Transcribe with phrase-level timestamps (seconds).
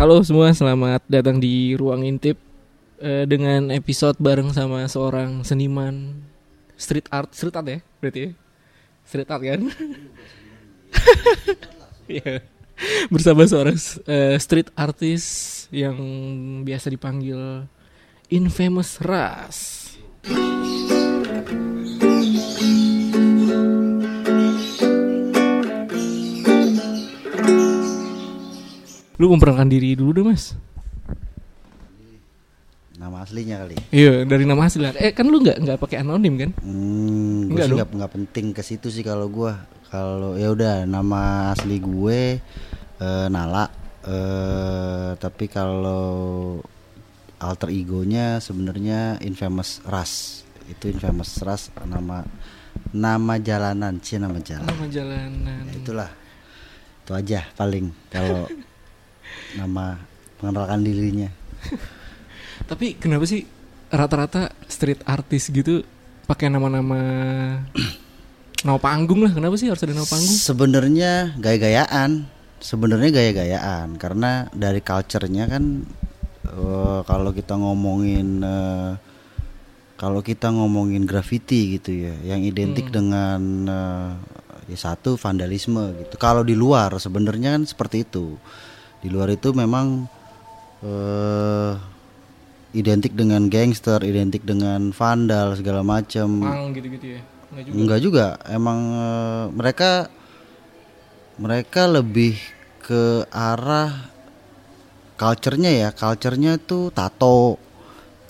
[0.00, 2.40] Halo semua, selamat datang di Ruang Intip
[3.04, 6.24] eh, dengan episode bareng sama seorang seniman
[6.72, 8.30] street art, street art ya, berarti ya,
[9.04, 9.60] street art kan?
[12.08, 12.40] Iya.
[13.12, 13.76] Bersama seorang
[14.08, 15.28] eh, street artist
[15.68, 16.00] yang
[16.64, 17.68] biasa dipanggil
[18.32, 19.84] Infamous Ras.
[29.20, 30.56] Lu memperkenalkan diri dulu deh mas.
[32.96, 33.76] Nama aslinya kali.
[33.92, 34.96] Iya dari nama asli lah.
[34.96, 36.50] Eh kan lu nggak nggak pakai anonim kan?
[36.64, 39.60] Hmm, gue sih nggak penting ke situ sih kalau gua.
[39.92, 42.40] Kalau ya udah nama asli gue
[42.96, 43.68] eh, Nala.
[44.00, 46.56] Eh, tapi kalau
[47.36, 50.44] alter egonya sebenarnya Infamous Ras.
[50.64, 52.24] Itu Infamous Ras nama
[52.96, 54.64] nama jalanan sih nama jalan.
[54.64, 55.62] Nama jalanan.
[55.68, 56.10] Ya, itulah.
[57.04, 58.48] Itu aja paling kalau
[59.56, 59.98] nama
[60.38, 61.28] mengenalkan dirinya.
[62.70, 63.44] Tapi kenapa sih
[63.90, 65.82] rata-rata street artist gitu
[66.28, 66.98] pakai nama-nama
[68.66, 69.32] nama panggung lah?
[69.32, 70.36] Kenapa sih harus ada nama panggung?
[70.36, 72.28] Sebenarnya gaya-gayaan,
[72.60, 75.82] sebenarnya gaya-gayaan karena dari culture-nya kan
[76.46, 78.92] eh, kalau kita ngomongin eh,
[80.00, 82.94] kalau kita ngomongin graffiti gitu ya, yang identik Hmm.
[82.94, 84.10] dengan eh,
[84.70, 86.14] ya satu vandalisme gitu.
[86.16, 88.38] Kalau di luar sebenarnya kan seperti itu.
[89.00, 90.04] Di luar itu memang
[90.80, 91.72] eh
[92.70, 96.44] identik dengan gangster, identik dengan vandal segala macam.
[96.70, 97.20] Gitu-gitu ya?
[97.50, 97.74] Enggak juga.
[97.76, 99.92] Enggak juga, emang eh, mereka
[101.40, 102.38] mereka lebih
[102.84, 104.12] ke arah
[105.16, 107.58] culture-nya ya, culture-nya itu tato.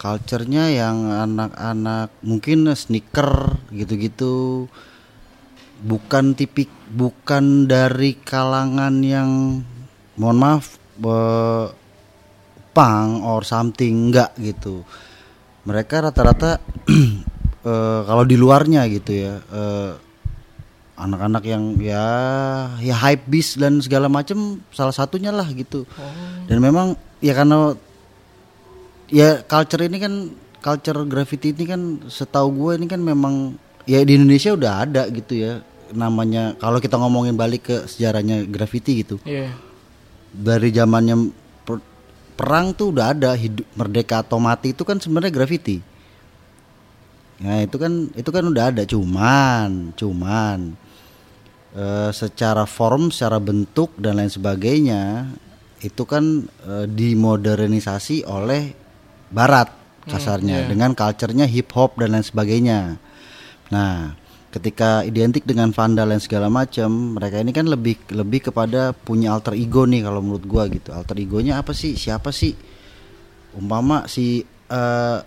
[0.01, 4.65] Culture-nya yang anak-anak mungkin sneaker gitu-gitu.
[5.85, 9.61] Bukan tipik bukan dari kalangan yang
[10.15, 10.65] mohon maaf
[10.97, 11.67] eh,
[12.71, 14.83] punk or something enggak gitu.
[15.63, 16.59] Mereka rata-rata
[16.89, 19.93] eh, kalau di luarnya gitu ya eh,
[20.97, 22.05] anak-anak yang ya
[22.77, 26.05] ya hype beast dan segala macam salah satunya lah gitu Oh.
[26.45, 27.73] dan memang ya karena
[29.09, 30.13] ya culture ini kan
[30.61, 33.57] culture graffiti ini kan setahu gue ini kan memang
[33.89, 39.01] ya di Indonesia udah ada gitu ya namanya kalau kita ngomongin balik ke sejarahnya graffiti
[39.01, 39.57] gitu Iya.
[40.31, 41.17] Dari zamannya
[41.67, 41.87] per-
[42.39, 45.83] perang tuh udah ada hidup merdeka atau mati itu kan sebenarnya graffiti.
[47.41, 50.59] Nah itu kan itu kan udah ada cuman cuman
[51.75, 55.31] eh, secara form, secara bentuk dan lain sebagainya
[55.81, 58.77] itu kan eh, dimodernisasi oleh
[59.31, 59.71] Barat
[60.11, 60.69] kasarnya iya.
[60.69, 62.99] dengan culture-nya hip hop dan lain sebagainya.
[63.71, 64.19] Nah,
[64.51, 69.55] ketika identik dengan vandal dan segala macam, mereka ini kan lebih lebih kepada punya alter
[69.55, 70.91] ego nih kalau menurut gua gitu.
[70.91, 71.95] Alter egonya apa sih?
[71.95, 72.53] Siapa sih?
[73.55, 75.19] Umpama si eh,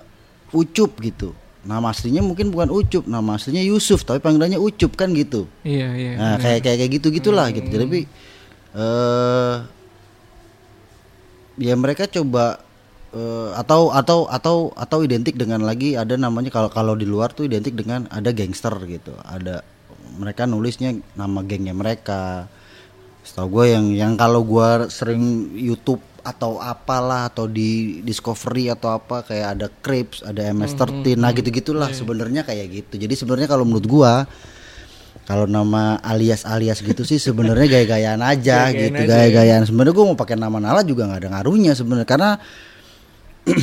[0.53, 1.33] Ucup gitu.
[1.63, 5.47] Nama aslinya mungkin bukan Ucup, nama aslinya Yusuf, tapi panggilannya Ucup kan gitu.
[5.63, 6.11] Iya, iya.
[6.19, 7.67] Nah, kayak kayak kayak gitu gitulah gitu.
[7.71, 8.03] Jadi
[8.73, 9.55] eh
[11.61, 12.59] ya mereka coba
[13.13, 17.45] eh, atau atau atau atau identik dengan lagi ada namanya kalau kalau di luar tuh
[17.47, 19.13] identik dengan ada gangster gitu.
[19.21, 19.61] Ada
[20.17, 22.49] mereka nulisnya nama gengnya mereka.
[23.23, 29.27] Setahu gue yang yang kalau gua sering YouTube atau apalah atau di Discovery atau apa
[29.27, 32.95] kayak ada Crips, ada MS13, nah gitu-gitulah sebenarnya kayak gitu.
[32.95, 34.13] Jadi sebenarnya kalau menurut gua
[35.23, 39.07] kalau nama alias-alias gitu sih sebenarnya gaya-gayaan aja Gaya-gayaan gitu, aja ya.
[39.07, 39.63] gaya-gayaan.
[39.67, 42.31] Sebenarnya gue mau pakai nama Nala juga nggak ada ngaruhnya sebenarnya karena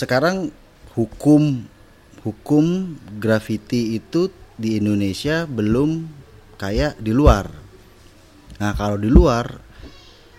[0.00, 0.50] sekarang
[0.94, 1.66] hukum
[2.22, 4.28] hukum graffiti itu
[4.60, 6.04] di Indonesia belum
[6.60, 7.48] kayak di luar.
[8.60, 9.48] Nah kalau di luar,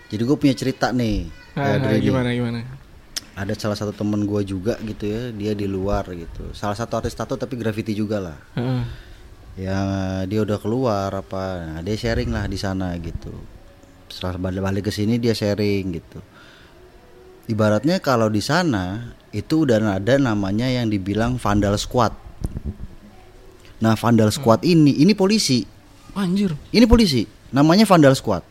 [0.06, 1.26] jadi gue punya cerita nih.
[1.58, 2.60] Ah, ya, nih gimana gimana?
[3.32, 7.16] ada salah satu temen gue juga gitu ya dia di luar gitu salah satu artis
[7.16, 8.38] tato tapi graffiti juga lah
[9.56, 13.32] yang eh, dia udah keluar apa nah, dia sharing lah di sana gitu
[14.12, 16.20] setelah balik balik ke sini dia sharing gitu
[17.46, 22.12] ibaratnya kalau di sana itu udah ada namanya yang dibilang vandal squad
[23.78, 25.66] nah vandal squad ini ini polisi
[26.12, 26.54] Anjir.
[26.70, 28.44] ini polisi namanya vandal squad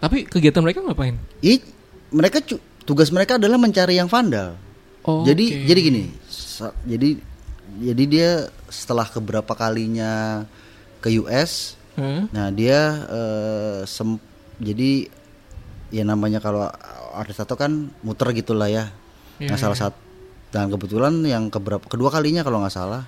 [0.00, 1.12] Tapi kegiatan mereka ngapain?
[1.44, 1.60] Ih,
[2.08, 2.40] mereka
[2.82, 4.56] tugas mereka adalah mencari yang vandal
[5.00, 5.64] Oh, jadi oke.
[5.66, 6.02] jadi gini
[6.84, 7.08] jadi
[7.80, 8.30] jadi dia
[8.68, 10.44] setelah keberapa kalinya
[11.00, 12.28] ke US Heeh.
[12.30, 12.80] nah dia
[13.84, 14.20] sem-
[14.56, 15.08] jadi
[15.88, 16.68] ya namanya kalau
[17.14, 18.90] artis tato kan muter gitulah ya.
[19.40, 19.84] Nah salah iya.
[19.88, 19.98] satu.
[20.50, 23.06] Dan kebetulan yang keberapa kedua kalinya kalau nggak salah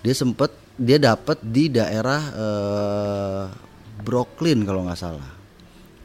[0.00, 3.44] dia sempet dia dapat di daerah eh,
[4.00, 5.28] Brooklyn kalau nggak salah.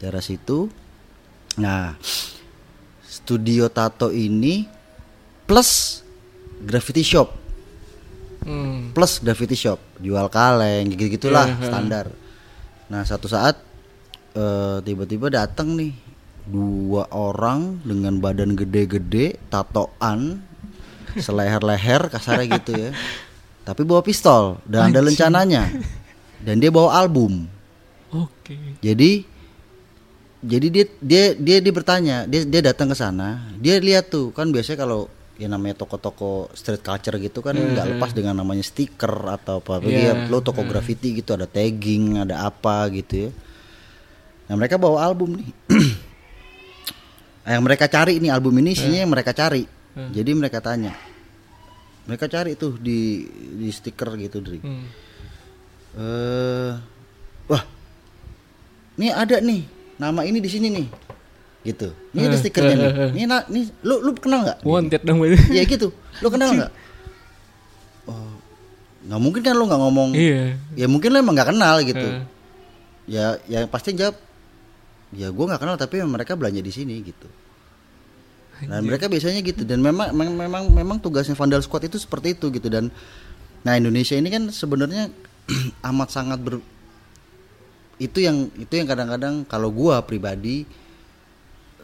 [0.02, 0.68] Daerah situ.
[1.56, 1.96] Nah,
[3.08, 4.68] studio tato ini
[5.48, 6.04] plus
[6.60, 7.30] graffiti shop,
[8.44, 8.92] Hmm.
[8.92, 12.06] plus graffiti shop, jual kaleng gitu gitulah Iya, standar.
[12.92, 13.56] Nah, satu saat
[14.36, 15.96] eh, tiba-tiba datang nih
[16.46, 20.42] dua orang dengan badan gede-gede, tatoan,
[21.18, 22.90] seleher-leher kasarnya gitu ya.
[23.68, 25.06] Tapi bawa pistol dan ada Anjing.
[25.18, 25.64] lencananya.
[26.46, 27.50] Dan dia bawa album.
[28.14, 28.78] Oke.
[28.86, 29.26] Jadi
[30.46, 34.54] jadi dia dia dia dia bertanya, dia dia datang ke sana, dia lihat tuh kan
[34.54, 39.58] biasanya kalau ya namanya toko-toko street culture gitu kan nggak lepas dengan namanya stiker atau
[39.66, 39.82] apa.
[39.82, 43.30] Apalagi Iya, ya, lo toko graffiti gitu ada tagging, ada apa gitu ya.
[44.46, 45.50] Nah, mereka bawa album nih.
[47.48, 49.64] yang mereka cari nih album ini isinya yang mereka cari.
[49.96, 50.92] Jadi mereka tanya.
[52.06, 53.26] Mereka cari tuh di
[53.56, 54.60] di stiker gitu, Dri.
[54.60, 54.86] Hmm.
[55.96, 56.72] Eh,
[57.46, 57.64] wah,
[58.96, 59.64] ini ada nih
[59.96, 60.88] nama ini di sini nih,
[61.64, 61.96] gitu.
[62.12, 62.86] Ini ada Eh, stikernya nih.
[62.86, 63.10] eh.
[63.16, 64.60] Ini, na- ini lu lu kenal nggak?
[64.62, 65.24] Wanted dong.
[65.50, 65.96] Ya gitu.
[66.20, 66.72] Lu kenal nggak?
[68.06, 68.36] Oh,
[69.02, 70.10] nggak mungkin kan lu nggak ngomong.
[70.14, 70.60] Iya.
[70.76, 72.08] Ya mungkin lu emang nggak kenal gitu.
[73.08, 74.20] Ya, ya pasti jawab.
[75.16, 77.28] Ya gua nggak kenal tapi mereka belanja di sini gitu.
[78.56, 82.72] Dan mereka biasanya gitu dan memang memang memang, tugasnya Vandal Squad itu seperti itu gitu
[82.72, 82.88] dan
[83.68, 85.12] nah Indonesia ini kan sebenarnya
[85.92, 86.64] amat sangat ber
[88.00, 90.64] itu yang itu yang kadang-kadang kalau gua pribadi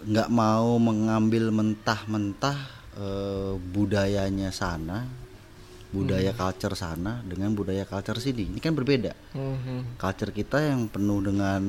[0.07, 2.57] nggak mau mengambil mentah-mentah
[2.95, 5.20] eh, budayanya sana
[5.92, 10.00] budaya culture sana dengan budaya culture sini ini kan berbeda Mhm.
[10.00, 11.62] culture kita yang penuh dengan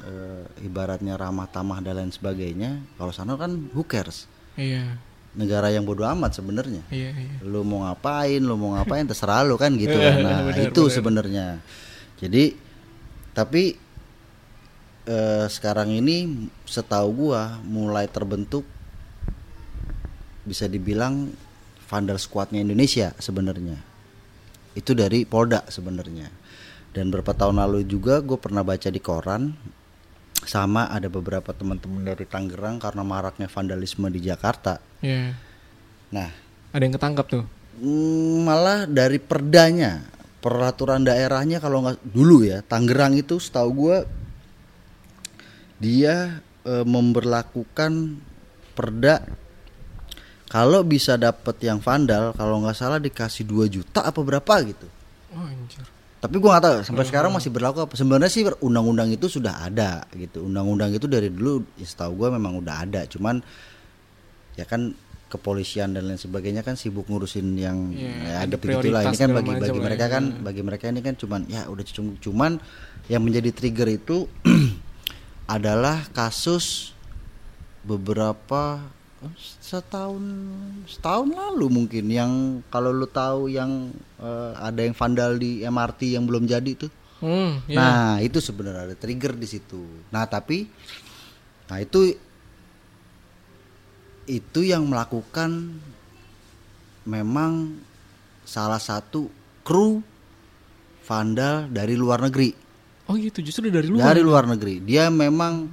[0.00, 4.94] eh, ibaratnya ramah tamah dan lain sebagainya kalau sana kan who cares Iya.
[5.34, 7.36] negara yang bodoh amat sebenarnya Iya, iya.
[7.42, 10.94] lu mau ngapain lu mau ngapain terserah lu kan gitu kan nah Benar, itu benar.
[10.94, 11.46] sebenarnya
[12.16, 12.54] jadi
[13.34, 13.74] tapi
[15.04, 18.62] eh, sekarang ini setahu gua mulai terbentuk
[20.46, 21.34] bisa dibilang
[21.86, 23.78] Vandal Squadnya Indonesia sebenarnya
[24.76, 26.28] itu dari Polda sebenarnya
[26.92, 29.56] dan beberapa tahun lalu juga gue pernah baca di koran
[30.44, 35.32] sama ada beberapa teman-teman dari Tangerang karena maraknya vandalisme di Jakarta Iya.
[36.12, 36.30] nah
[36.76, 37.44] Ada yang ketangkap tuh.
[37.80, 40.04] Mm, malah dari perdanya
[40.44, 43.98] peraturan daerahnya kalau nggak dulu ya Tangerang itu setahu gua
[45.80, 48.20] dia eh, memberlakukan
[48.76, 49.24] perda
[50.56, 54.88] kalau bisa dapet yang vandal kalau nggak salah dikasih 2 juta apa berapa gitu.
[55.36, 55.84] Oh, anjir.
[56.16, 57.92] tapi gua nggak tahu sampai sekarang masih berlaku apa.
[57.92, 60.48] Sebenarnya sih undang-undang itu sudah ada gitu.
[60.48, 63.04] Undang-undang itu dari dulu ya, setahu gua memang udah ada.
[63.04, 63.44] Cuman
[64.56, 64.96] ya kan
[65.28, 69.30] kepolisian dan lain sebagainya kan sibuk ngurusin yang Iya, ya, ada gitu gitulah ini kan
[69.36, 70.12] bagi bagi mereka ya.
[70.16, 71.84] kan bagi mereka ini kan cuman ya udah
[72.22, 72.52] cuman
[73.12, 74.30] yang menjadi trigger itu
[75.58, 76.96] adalah kasus
[77.82, 78.95] beberapa
[79.36, 80.22] setahun
[80.86, 82.32] setahun lalu mungkin yang
[82.70, 83.90] kalau lu tahu yang
[84.22, 87.76] eh, ada yang vandal di MRT yang belum jadi tuh Hmm, iya.
[87.80, 89.80] Nah, itu sebenarnya ada trigger di situ.
[90.12, 90.68] Nah, tapi
[91.66, 92.12] nah itu
[94.28, 95.80] itu yang melakukan
[97.08, 97.78] memang
[98.44, 99.30] salah satu
[99.64, 100.02] kru
[101.06, 102.52] vandal dari luar negeri.
[103.06, 104.12] Oh gitu, justru dari luar.
[104.12, 104.82] Dari luar negeri.
[104.82, 105.70] Dia memang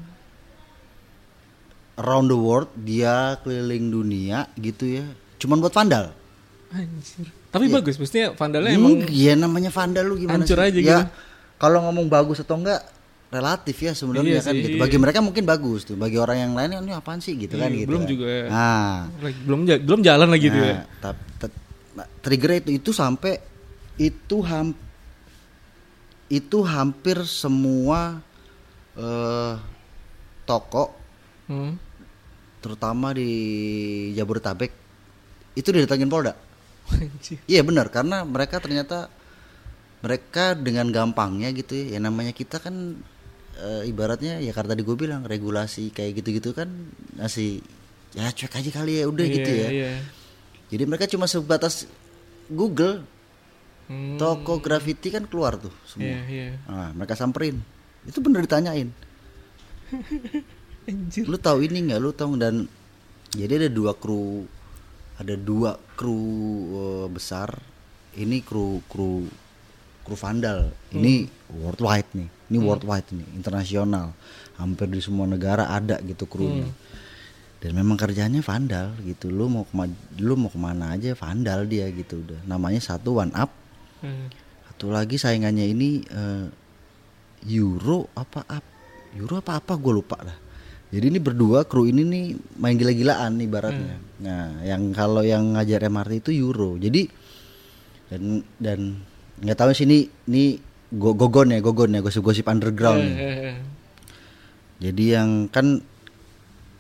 [1.96, 5.06] around the world, dia keliling dunia gitu ya.
[5.38, 6.10] Cuman buat vandal.
[6.70, 7.30] Anjir.
[7.48, 10.66] Tapi bagus, maksudnya vandalnya emang Hmm, Iya namanya vandal lu gimana Hancur sih?
[10.66, 11.02] aja ya, gitu.
[11.56, 12.82] Kalau ngomong bagus atau enggak
[13.30, 14.70] relatif ya sebenarnya Iya kan sih, gitu.
[14.74, 14.82] iya.
[14.82, 15.94] Bagi mereka mungkin bagus tuh.
[15.94, 17.90] Bagi orang yang lain ini apaan sih gitu kan Iya, gitu.
[17.90, 18.10] belum kan.
[18.10, 18.26] juga.
[18.50, 20.74] Nah, lagi, belum belum jalan lagi tuh ya.
[20.74, 21.62] nah, tap- tet-
[21.94, 23.38] nah, trigger itu itu sampai
[23.96, 24.74] itu ham
[26.28, 28.18] itu hampir semua
[28.94, 29.54] eh
[30.44, 30.94] toko
[31.44, 31.76] Hmm.
[32.64, 33.28] terutama di
[34.16, 34.72] Jabodetabek
[35.54, 36.34] itu didatangin Polda.
[37.52, 39.12] Iya benar karena mereka ternyata
[40.04, 43.00] mereka dengan gampangnya gitu ya, ya namanya kita kan
[43.56, 46.68] e, ibaratnya ya karena tadi gue bilang regulasi kayak gitu-gitu kan
[47.16, 47.64] masih
[48.12, 49.70] ya cuek aja kali ya udah gitu Iya, ya.
[49.72, 49.92] Iya.
[50.72, 51.88] Jadi mereka cuma sebatas
[52.48, 53.04] Google
[53.84, 54.16] Hmm.
[54.16, 56.08] toko graffiti kan keluar tuh semua.
[56.08, 56.48] Iya, iya.
[56.72, 57.60] Nah, mereka samperin.
[58.08, 58.88] Itu bener ditanyain.
[60.84, 61.24] Anjir.
[61.26, 62.00] Lu tahu ini nggak?
[62.00, 62.68] Lu tahu dan
[63.34, 64.46] jadi ada dua kru
[65.18, 66.22] ada dua kru
[66.74, 67.50] eh, besar.
[68.14, 69.26] Ini kru kru
[70.04, 70.70] kru vandal.
[70.92, 72.30] Ini worldwide nih.
[72.54, 74.14] Ini worldwide nih, internasional.
[74.60, 76.70] Hampir di semua negara ada gitu krunya.
[77.58, 79.32] Dan memang kerjanya vandal gitu.
[79.32, 82.44] Lu mau kema- lu mau ke mana aja vandal dia gitu udah.
[82.46, 83.50] Namanya satu one up.
[84.04, 84.28] Hmm.
[84.70, 86.46] Satu lagi saingannya ini eh,
[87.50, 88.66] Euro apa up
[89.16, 90.38] Euro apa apa gue lupa lah.
[90.94, 93.98] Jadi ini berdua kru ini nih main gila-gilaan ibaratnya.
[94.22, 96.78] Nah, yang kalau yang ngajar MRT itu Euro.
[96.78, 97.10] Jadi
[98.08, 98.22] dan
[98.56, 99.02] dan
[99.42, 100.62] nggak tahu sih ini ini
[100.94, 103.16] go- gogon ya, gogon ya, gosip-gosip underground nih.
[103.18, 103.56] Eh,
[104.80, 105.82] Jadi yang kan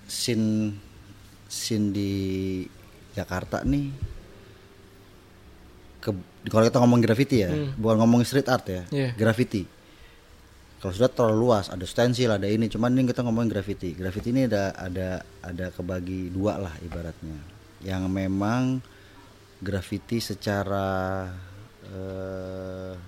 [0.05, 0.77] scene
[1.47, 2.11] scene di
[3.11, 3.89] Jakarta nih
[5.99, 6.11] ke
[6.45, 9.09] kalau kita ngomong graffiti ya, bukan ngomong street art ya, Iya.
[9.15, 9.63] graffiti.
[10.83, 13.95] Kalau sudah terlalu luas, ada stensil, ada ini, cuman ini kita ngomongin graffiti.
[13.95, 17.39] Graffiti ini ada ada ada kebagi dua lah ibaratnya.
[17.79, 18.83] Yang memang
[19.63, 21.23] graffiti secara
[21.87, 22.99] eh,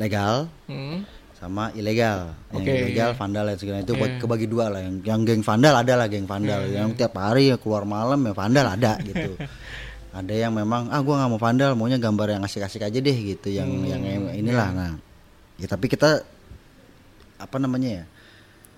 [0.00, 1.04] legal hmm.
[1.36, 2.32] sama ilegal.
[2.56, 4.16] Yang ilegal, vandal dan segala itu Iya.
[4.16, 4.80] kebagi dua lah.
[4.80, 6.72] Yang yang geng vandal ada lah geng vandal.
[6.72, 9.36] Iya, Yang tiap hari ya keluar malam ya vandal ada gitu.
[10.24, 13.52] ada yang memang ah gua nggak mau vandal, maunya gambar yang asik-asik aja deh gitu.
[13.52, 14.02] Yang Hmm, yang
[14.40, 14.68] inilah.
[14.72, 14.92] Nah,
[15.60, 16.39] ya tapi kita
[17.40, 18.04] apa namanya ya?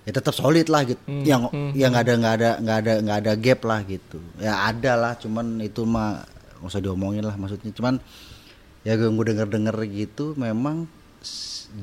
[0.03, 0.99] Ya tetap solid lah gitu.
[1.07, 4.17] Hmm, Yang hmm, yang nggak ada nggak ada nggak ada nggak ada gap lah gitu.
[4.39, 6.23] Ya ada lah, cuman itu mah
[6.59, 7.71] nggak usah diomongin lah maksudnya.
[7.71, 7.99] Cuman
[8.83, 10.91] ya gue denger denger gitu memang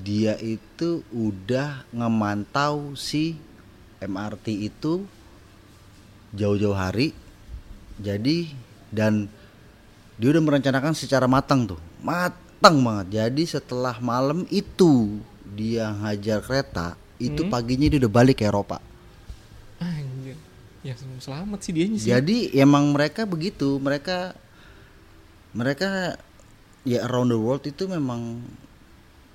[0.04, 3.40] dia itu udah ngemantau si
[4.04, 5.08] MRT itu
[6.36, 7.16] jauh-jauh hari
[7.98, 8.52] jadi
[8.92, 9.26] dan
[10.20, 15.18] dia udah merencanakan secara matang tuh matang banget jadi setelah malam itu
[15.50, 18.80] dia hajar kereta itu paginya dia udah balik ke Eropa
[19.80, 20.36] Anjir.
[20.80, 22.08] Ya selamat sih dia sih.
[22.12, 24.32] Jadi emang mereka begitu, mereka
[25.52, 26.16] mereka
[26.84, 28.40] ya around the world itu memang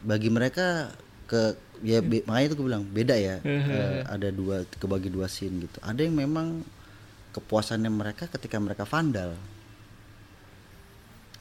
[0.02, 0.94] bagi mereka
[1.30, 3.42] ke ya be- makanya itu gue bilang beda ya.
[3.70, 5.78] Eh, ada dua kebagi dua scene gitu.
[5.82, 6.66] Ada yang memang
[7.34, 9.38] kepuasannya mereka ketika mereka vandal.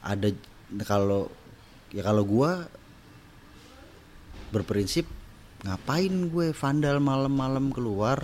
[0.05, 0.33] Ada
[0.85, 1.29] kalau
[1.89, 2.69] ya kalau gua
[4.55, 5.03] berprinsip
[5.67, 8.23] ngapain gue vandal malam-malam keluar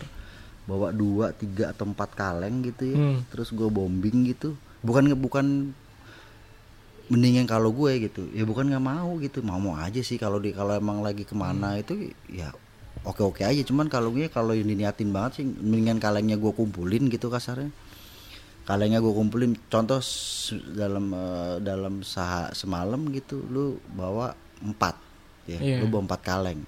[0.64, 3.20] bawa dua tiga atau empat kaleng gitu ya Hmm.
[3.28, 4.56] terus gue bombing gitu.
[4.80, 5.76] Bukan bukan
[7.12, 8.30] mendingan kalau gue gitu.
[8.32, 10.16] Ya bukan nggak mau gitu mau mau aja sih.
[10.16, 12.54] Kalau di kalau emang lagi ke mana itu ya
[13.04, 13.62] oke oke aja.
[13.68, 17.74] Cuman kalau gue kalau yang diniatin banget sih mendingan kalengnya gue kumpulin gitu kasarnya.
[18.64, 20.00] Kalengnya gue kumpulin contoh
[20.72, 24.96] dalam eh, dalam saha semalam gitu lu bawa empat
[25.46, 25.78] ya Iya.
[25.80, 26.62] lu bawa empat kaleng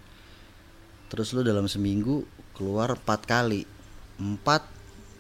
[1.08, 3.66] terus lu dalam seminggu keluar empat kali
[4.16, 4.66] empat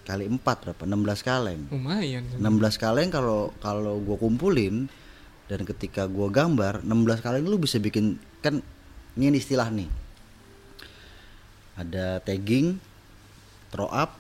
[0.04, 2.24] kali empat berapa 16 kaleng Lumayan.
[2.36, 2.44] 16
[2.78, 4.86] kaleng kalau kalau gue kumpulin
[5.46, 8.60] dan ketika gua gambar 16 kaleng lu bisa bikin kan
[9.16, 9.88] ini istilah nih
[11.76, 12.78] ada tagging
[13.70, 14.18] throw up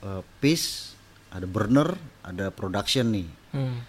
[0.00, 0.94] eh, piece
[1.28, 3.80] ada burner ada production nih Hmm.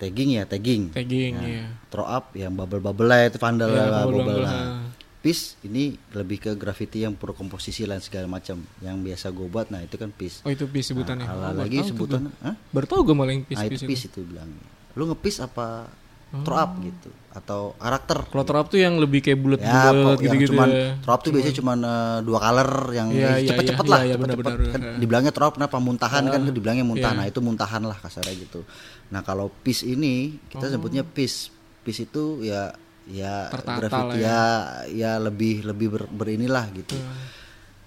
[0.00, 1.64] Tagging ya tagging Tagging Nah, ya.
[1.86, 4.80] throw up yang bubble bubble lah itu vandal Iya, lah, bubble lah.
[5.18, 9.68] piece ini lebih ke graffiti yang pro komposisi dan segala macam yang biasa gue buat
[9.68, 11.22] nah itu kan piece Oh itu bis sebutannya.
[11.22, 12.32] Nah, Oh, lagi sebutan?
[12.66, 13.86] Baru tahu gue malah yang nah pis-pis itu itu.
[13.86, 15.92] piece itu bilangnya lu ngepiece apa
[16.32, 20.18] throw up gitu atau karakter Kalau terap tuh yang lebih kayak bulat ya bulat yang
[20.24, 20.50] gitu-gitu.
[20.50, 20.88] cuman ya.
[20.98, 24.00] throw up tuh biasanya cuman eh, dua color yang Iya, ya iya, cepet-cepet iya, lah
[24.00, 24.92] iya, cepet-cepet kan Iya.
[24.96, 27.18] dibilangnya throw up kenapa muntahan kan dibilangnya muntah Iya.
[27.18, 28.62] nah itu muntahan lah kasarnya gitu
[29.10, 31.50] nah kalau piece ini kita sebutnya piece
[31.82, 32.70] piece itu ya
[33.10, 34.42] ya Tertata graffiti lah ya.
[34.90, 36.94] ya lebih lebih ber, berinilah gitu.
[36.94, 37.26] Hmm.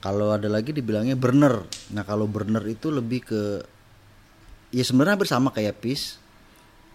[0.04, 1.64] kalau ada lagi dibilangnya burner.
[1.96, 3.42] Nah kalau burner itu lebih ke
[4.76, 6.20] ya sebenarnya hampir sama kayak piece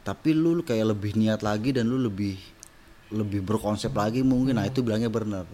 [0.05, 2.37] tapi lu kayak lebih niat lagi dan lu lebih
[3.17, 4.61] lebih berkonsep lagi mungkin.
[4.61, 5.49] Nah itu bilangnya burner.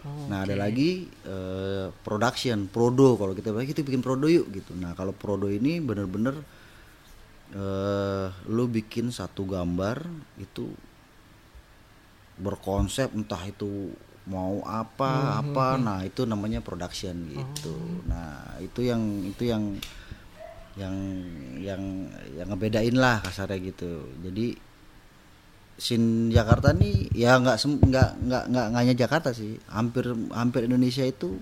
[0.00, 3.18] Oh, nah ada lagi eh, production prodo.
[3.18, 4.78] Kalau kita bilang kita bikin prodo yuk gitu.
[4.78, 6.38] Nah kalau prodo ini bener-bener
[7.50, 10.06] eh lu bikin satu gambar
[10.38, 10.70] itu
[12.40, 13.92] berkonsep entah itu
[14.30, 15.74] mau apa apa.
[15.76, 17.74] nah itu namanya production gitu.
[18.06, 19.76] Nah itu yang itu yang
[20.78, 20.94] yang
[21.58, 21.82] yang
[22.38, 24.06] yang ngebedain lah kasarnya gitu.
[24.22, 24.54] Jadi
[25.80, 29.58] sin Jakarta nih ya nggak nggak nggak nggak hanya Jakarta sih.
[29.66, 31.40] Hampir hampir Indonesia itu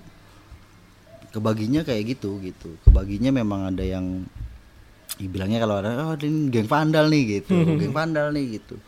[1.35, 2.81] kebaginya kayak gitu gitu.
[2.89, 4.25] Kebaginya memang ada yang
[5.19, 7.53] dibilangnya kalau ada oh ini geng vandal nih gitu.
[7.77, 8.79] Geng vandal nih gitu.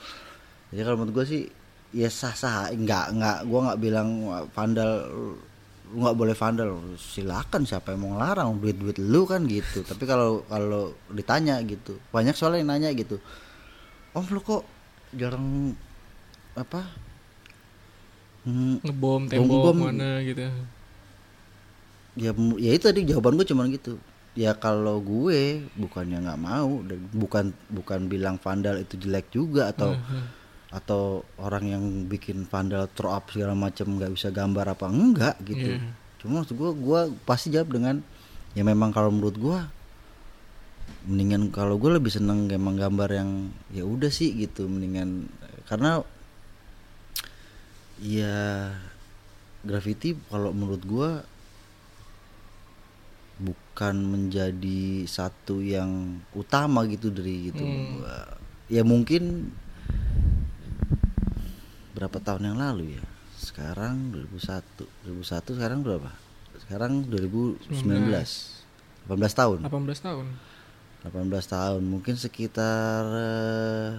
[0.70, 1.42] Jadi kalau menurut gue sih
[1.90, 4.90] ya sah sah nggak nggak gue nggak bilang "Wah, vandal
[5.90, 6.68] lu nggak boleh vandal.
[6.94, 9.82] Silakan siapa yang mau ngelarang duit duit lu kan gitu.
[9.82, 11.98] Tapi kalau kalau ditanya gitu.
[12.08, 13.18] Banyak soalnya yang nanya gitu.
[14.14, 14.62] Om lu kok
[15.10, 15.74] jarang
[16.54, 16.86] apa
[18.46, 19.76] hmm, Ngebom Bom- tembok bom.
[19.90, 20.46] mana gitu.
[22.18, 23.94] ya ya itu tadi jawaban gue cuman gitu
[24.38, 29.98] ya kalau gue bukannya nggak mau dan bukan bukan bilang vandal itu jelek juga atau
[30.70, 35.78] atau orang yang bikin vandal throw up segala macam nggak bisa gambar apa enggak gitu.
[35.78, 35.90] Iya.
[36.20, 38.04] cuma maksud gue gue pasti jawab dengan
[38.52, 39.58] ya memang kalau menurut gua
[41.08, 43.30] mendingan kalau gue lebih seneng emang gambar yang
[43.72, 45.32] ya udah sih gitu mendingan.
[45.64, 46.02] Karena
[48.02, 48.68] ya
[49.64, 51.10] graffiti kalau menurut gua
[53.40, 57.64] bukan menjadi satu yang utama gitu dari gitu.
[57.64, 58.04] Hmm.
[58.70, 59.50] ya mungkin
[61.96, 63.04] berapa tahun yang lalu ya.
[63.40, 66.12] Sekarang 2001 2001 sekarang berapa?
[66.60, 67.66] Sekarang 2019
[69.08, 69.58] 18 tahun.
[69.64, 70.26] 18 tahun.
[71.00, 73.92] 18 tahun mungkin sekitar eh,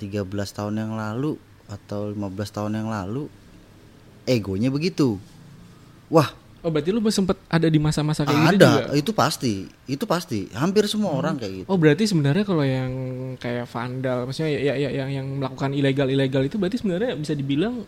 [0.00, 1.36] 13 tahun yang lalu
[1.68, 3.28] atau 15 tahun yang lalu
[4.24, 5.20] egonya begitu.
[6.08, 8.84] Wah oh berarti lu sempet ada di masa-masa kayak gitu ada juga?
[8.96, 9.54] itu pasti.
[9.84, 10.48] Itu pasti.
[10.56, 11.66] Hampir semua orang kayak gitu.
[11.68, 12.92] Oh berarti sebenarnya kalau yang
[13.36, 17.32] kayak vandal, maksudnya ya, ya, ya yang yang melakukan ilegal ilegal itu berarti sebenarnya bisa
[17.36, 17.84] dibilang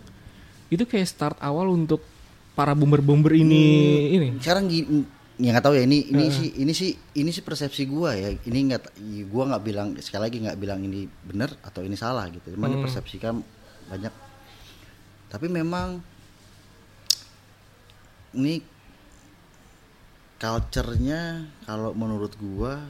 [0.68, 2.04] itu kayak start awal untuk
[2.52, 3.64] para bomber-bomber ini
[4.18, 4.28] ini.
[4.42, 5.06] sekarang gini
[5.38, 8.34] ya nggak tahu ya ini ini sih ini sih ini sih persepsi gua ya.
[8.34, 8.82] Ini nggak
[9.30, 12.58] gua nggak bilang sekali lagi nggak bilang ini benar atau ini salah gitu.
[12.58, 13.38] Cuman ini persepsikan
[13.88, 14.14] banyak.
[15.30, 16.02] Tapi memang
[18.36, 18.60] ini
[20.38, 22.80] culture-nya kalau menurut gua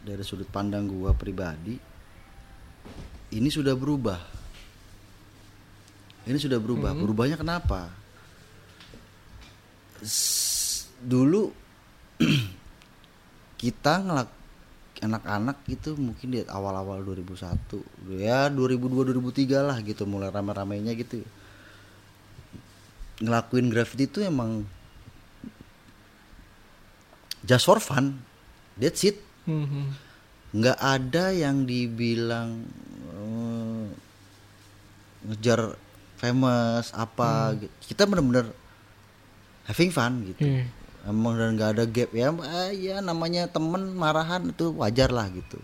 [0.00, 1.90] dari sudut pandang gua pribadi
[3.30, 4.18] ini sudah berubah.
[6.26, 6.90] Ini sudah berubah.
[6.98, 7.90] Berubahnya kenapa?
[10.02, 11.54] S- dulu
[13.62, 14.30] kita ngelak
[15.00, 21.24] anak-anak itu mungkin di awal-awal 2001 ya 2002 2003 lah gitu mulai rame-ramenya gitu
[23.20, 24.64] ngelakuin graffiti itu emang
[27.44, 28.20] just for fun.
[28.80, 29.20] That's it.
[29.48, 30.08] Mhm.
[30.50, 32.66] nggak ada yang dibilang
[33.14, 33.86] eh,
[35.30, 35.78] ngejar
[36.18, 37.70] famous apa gitu.
[37.86, 38.50] kita bener-bener
[39.70, 40.42] having fun gitu.
[40.42, 40.66] Iya.
[41.06, 45.62] emang dan nggak ada gap ya ah, ya namanya temen marahan itu wajar lah gitu.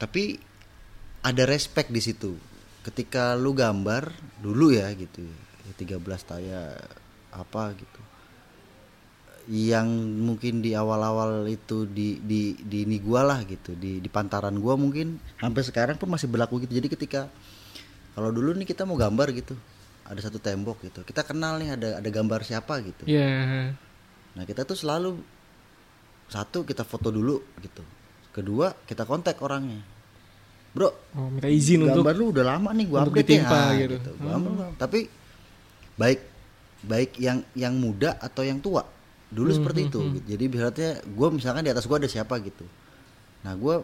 [0.00, 0.40] Tapi
[1.20, 2.40] ada respect di situ.
[2.88, 5.96] Ketika lu gambar dulu ya gitu ya 13
[6.28, 6.76] taya
[7.32, 8.00] apa gitu
[9.44, 9.88] yang
[10.24, 14.72] mungkin di awal-awal itu di di di ini gua lah gitu di di pantaran gua
[14.76, 17.20] mungkin sampai sekarang pun masih berlaku gitu jadi ketika
[18.16, 19.52] kalau dulu nih kita mau gambar gitu
[20.04, 23.72] ada satu tembok gitu kita kenal nih ada ada gambar siapa gitu Iya.
[24.34, 25.20] Nah kita tuh selalu
[26.26, 27.84] satu kita foto dulu gitu.
[28.32, 29.78] Kedua kita kontak orangnya.
[30.74, 33.46] Bro, Oh minta izin untuk gambar lu udah lama nih gua untuk update ya.
[33.46, 34.10] ditimpa Ah, gitu.
[34.18, 34.52] Gua ambil.
[34.74, 35.00] Tapi
[35.94, 36.20] baik
[36.84, 38.84] baik yang yang muda atau yang tua
[39.30, 39.98] dulu Hmm, seperti itu.
[40.14, 40.26] gitu.
[40.30, 42.62] Jadi biasanya gua misalkan di atas gua ada siapa gitu.
[43.42, 43.82] Nah gua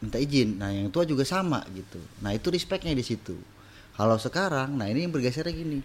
[0.00, 0.58] minta izin.
[0.58, 2.00] Nah yang tua juga sama gitu.
[2.18, 3.36] Nah itu respectnya di situ.
[3.92, 5.78] Kalau sekarang, nah ini yang bergesernya gini.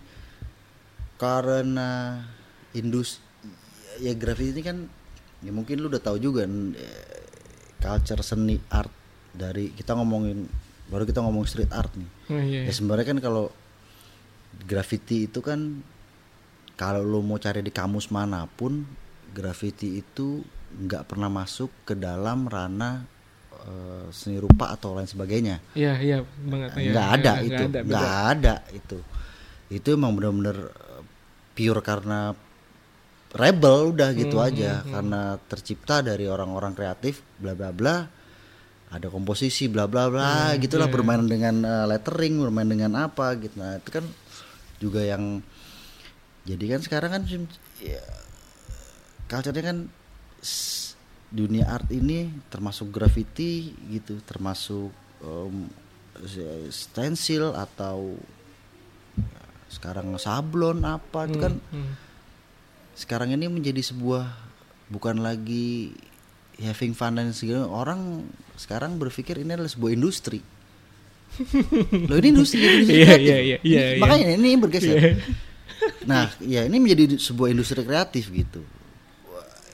[1.18, 2.22] Karena
[2.72, 3.26] industri
[3.98, 4.78] ya grafiti ini kan
[5.42, 7.22] ya mungkin lu udah tahu juga eh,
[7.78, 8.94] culture seni art
[9.34, 10.46] dari kita ngomongin
[10.88, 12.10] baru kita ngomong street art nih.
[12.30, 12.62] Oh, iya.
[12.70, 13.50] Ya sebenarnya kan kalau
[14.66, 15.84] graffiti itu kan
[16.74, 18.86] kalau lu mau cari di kamus mana pun
[19.30, 20.42] graffiti itu
[20.78, 23.02] nggak pernah masuk ke dalam ranah
[23.66, 25.58] eh, seni rupa atau lain sebagainya.
[25.74, 26.70] Iya iya banget.
[26.78, 28.32] Iya, nggak iya, ada nggak itu ada, nggak betul.
[28.32, 28.98] ada itu.
[29.68, 31.04] Itu emang bener-bener eh,
[31.54, 32.34] pure karena
[33.28, 34.72] rebel udah gitu Hmm, aja.
[34.88, 37.96] karena tercipta dari orang-orang kreatif bla bla bla.
[38.88, 40.88] Ada komposisi bla bla bla Hmm, gitulah.
[40.88, 40.94] iya.
[40.94, 43.58] bermain dengan eh, lettering bermain dengan apa gitu.
[43.58, 44.06] Nah itu kan
[44.78, 45.42] juga yang
[46.44, 47.24] jadi kan sekarang kan
[47.78, 48.04] ya,
[49.26, 49.78] culture-nya kan
[51.28, 54.96] dunia art ini termasuk graffiti gitu termasuk
[56.24, 56.40] s-
[56.88, 58.16] stensil atau
[59.18, 61.94] ya, sekarang sablon apa itu kan Hmm.
[62.96, 64.24] sekarang ini menjadi sebuah
[64.88, 65.92] bukan lagi
[66.58, 68.24] having fun dan segala orang
[68.56, 70.40] sekarang berpikir ini adalah sebuah industri
[72.06, 73.24] Loh ini industri, industri Iya, kreatif.
[73.24, 74.02] iya, iya, iya, iya.
[74.02, 74.96] Makanya ini bergeser.
[74.96, 75.12] Iya.
[76.04, 78.62] Nah, ya ini menjadi sebuah industri kreatif gitu.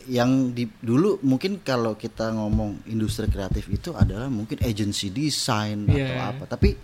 [0.03, 5.95] Yang di dulu mungkin kalau kita ngomong industri kreatif itu adalah mungkin agency design atau
[5.95, 6.35] Iya.
[6.35, 6.43] apa.
[6.45, 6.75] Tapi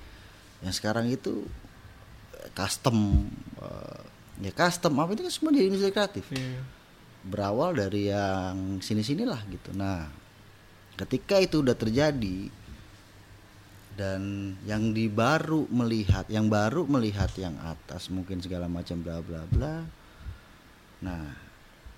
[0.59, 1.43] yang sekarang itu
[2.33, 3.27] eh, custom
[3.59, 4.01] eh,
[4.39, 6.23] ya custom apa itu kan semua di industri kreatif.
[6.31, 6.63] Iya.
[7.19, 9.75] Berawal dari yang sini-sinilah gitu.
[9.75, 10.07] Nah,
[10.95, 12.47] ketika itu udah terjadi
[13.99, 19.43] dan yang di baru melihat yang baru melihat yang atas mungkin segala macam bla bla
[19.51, 19.83] bla
[21.03, 21.35] nah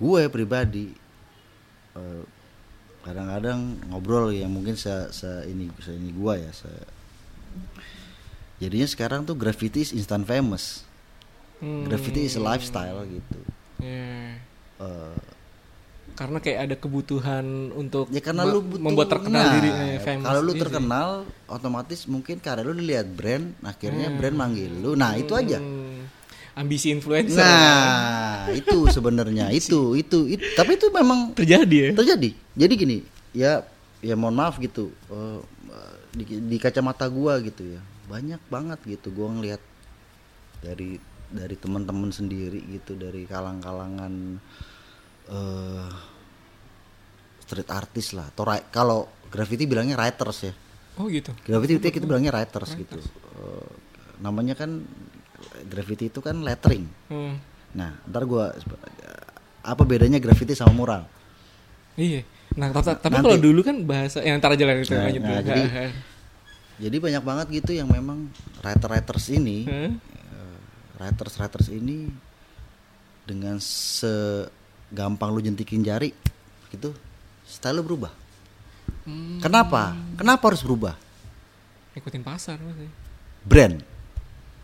[0.02, 0.90] gue pribadi
[1.94, 2.24] eh,
[3.06, 6.74] kadang-kadang ngobrol yang mungkin se, se ini se ini gue ya se
[8.58, 10.90] jadinya sekarang tuh graffiti is instant famous
[11.62, 11.86] Hmm.
[11.86, 13.38] graffiti is a lifestyle gitu
[13.86, 14.34] Iya.
[14.82, 15.18] Eh,
[16.22, 20.26] karena kayak ada kebutuhan untuk ya karena lu butuh membuat terkenal nah, diri eh, famous.
[20.30, 20.62] kalau lu Iya sih.
[20.62, 21.10] terkenal
[21.50, 24.94] otomatis mungkin karena lu dilihat brand akhirnya brand manggil lu.
[24.94, 25.58] Nah itu aja.
[25.58, 26.06] Hmm,
[26.54, 27.42] ambisi influencer.
[27.42, 29.50] Nah itu sebenarnya.
[29.58, 30.46] Itu, itu itu.
[30.54, 31.90] Tapi itu memang terjadi ya?
[31.98, 32.30] terjadi.
[32.54, 32.98] Jadi gini
[33.34, 33.66] ya
[34.06, 34.94] ya mohon maaf gitu.
[35.10, 35.40] Eh,
[36.14, 37.82] di, di kacamata gua gitu ya.
[38.06, 39.10] Banyak banget gitu.
[39.10, 39.62] Gua ngelihat
[40.62, 41.02] dari
[41.34, 44.38] dari teman-teman sendiri gitu dari kalang-kalangan
[45.32, 46.11] eh
[47.52, 48.32] street artist lah.
[48.32, 50.54] Atau kalau graffiti bilangnya writers ya.
[50.96, 51.36] Oh gitu.
[51.44, 52.96] Graffiti itu kita bilangnya writers gitu.
[52.96, 53.68] Eh,
[54.20, 54.80] namanya kan
[55.68, 56.88] graffiti itu kan lettering.
[57.12, 57.36] Hmm,
[57.76, 58.56] nah ntar gua
[59.62, 61.04] apa bedanya graffiti sama mural?
[61.96, 62.24] Iya.
[62.56, 65.92] Nah tapi, kalau dulu kan bahasa yang ntar aja lah itu Nah, nah, jadi-
[66.82, 68.26] Jadi banyak banget gitu yang memang
[68.60, 69.94] writer-writers ini, hah.
[69.94, 70.58] eh,
[70.98, 72.10] writers-writers ini
[73.22, 76.10] dengan segampang lu jentikin jari
[76.70, 76.90] gitu,
[77.52, 78.16] style berubah.
[79.04, 79.92] Hmm, Kenapa?
[80.16, 80.96] Kenapa harus berubah?
[81.92, 82.88] ikutin pasar pasti.
[83.44, 83.84] Brand.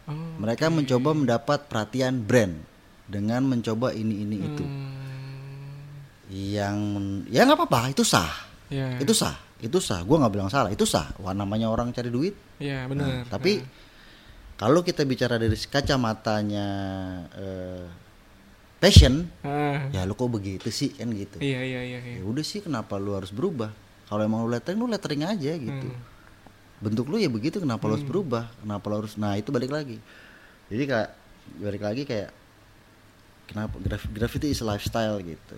[0.08, 2.56] oh Mereka mencoba mendapat perhatian brand
[3.04, 4.63] dengan mencoba ini ini itu.
[4.63, 4.95] Hmm,
[6.32, 6.78] Yang
[7.28, 8.32] ya nggak apa-apa, itu sah.
[8.71, 9.36] ya Itu sah.
[9.60, 10.08] Itu sah.
[10.08, 11.12] Gua nggak bilang salah, itu sah.
[11.19, 13.60] Wah namanya orang cari duit, ya Nah, benar tapi
[14.56, 16.67] kalau kita bicara dari kacamatanya
[17.36, 17.84] eh,
[18.78, 21.38] passion, Ah, ya lu kok begitu sih kan gitu.
[21.40, 22.16] iya iya iya iya.
[22.20, 23.74] Ya udah sih kenapa lu harus berubah?
[24.06, 25.88] Kalau emang lu lettering lu lettering aja gitu.
[25.88, 26.02] Hmm.
[26.78, 28.48] Bentuk lu ya begitu kenapa lu harus berubah?
[28.58, 29.98] Kenapa lu harus Nah, itu balik lagi.
[30.68, 31.10] Jadi kayak
[31.58, 32.30] balik lagi kayak
[33.46, 35.58] kenapa graf- graffiti is a lifestyle gitu.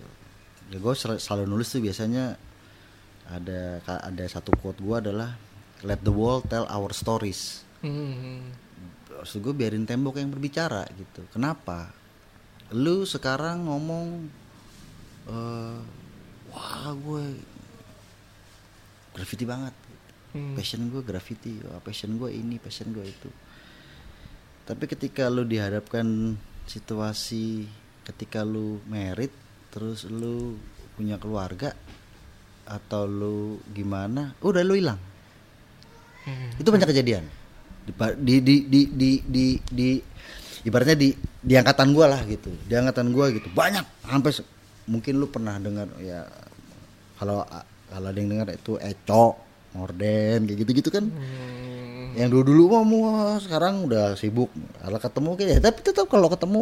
[0.70, 2.38] Ya gue selalu nulis tuh biasanya
[3.26, 5.38] ada ada satu quote gua adalah
[5.82, 8.52] let the wall tell our stories Hmm,
[9.08, 11.94] maksud gue biarin tembok yang berbicara gitu kenapa
[12.74, 14.30] lu sekarang ngomong
[15.30, 15.78] eh
[16.50, 17.26] wah gue
[19.14, 19.74] graffiti banget
[20.34, 20.54] hmm.
[20.58, 23.30] passion gue graffiti wah, passion gue ini passion gue itu
[24.70, 26.38] tapi ketika lu dihadapkan
[26.70, 27.66] situasi
[28.06, 29.34] ketika lu merit
[29.74, 30.58] terus lu
[30.94, 31.74] punya keluarga
[32.70, 35.02] atau lu gimana udah lu hilang
[36.20, 36.52] Hmm.
[36.60, 37.24] itu banyak kejadian
[37.88, 40.04] di di di di di di, di-
[40.66, 42.52] ibaratnya di di angkatan gua lah gitu.
[42.68, 43.48] Di angkatan gua gitu.
[43.52, 44.08] Banyak.
[44.08, 44.32] Sampai
[44.90, 46.26] mungkin lu pernah dengar ya
[47.22, 47.46] kalau
[47.90, 49.38] kalau ada yang dengar itu eco
[49.78, 51.06] morden kayak gitu gitu kan.
[51.06, 54.50] Hmm, yang dulu dulu wah, sekarang udah sibuk.
[54.82, 56.62] Kalau ketemu kayak ya, tapi tetap kalau ketemu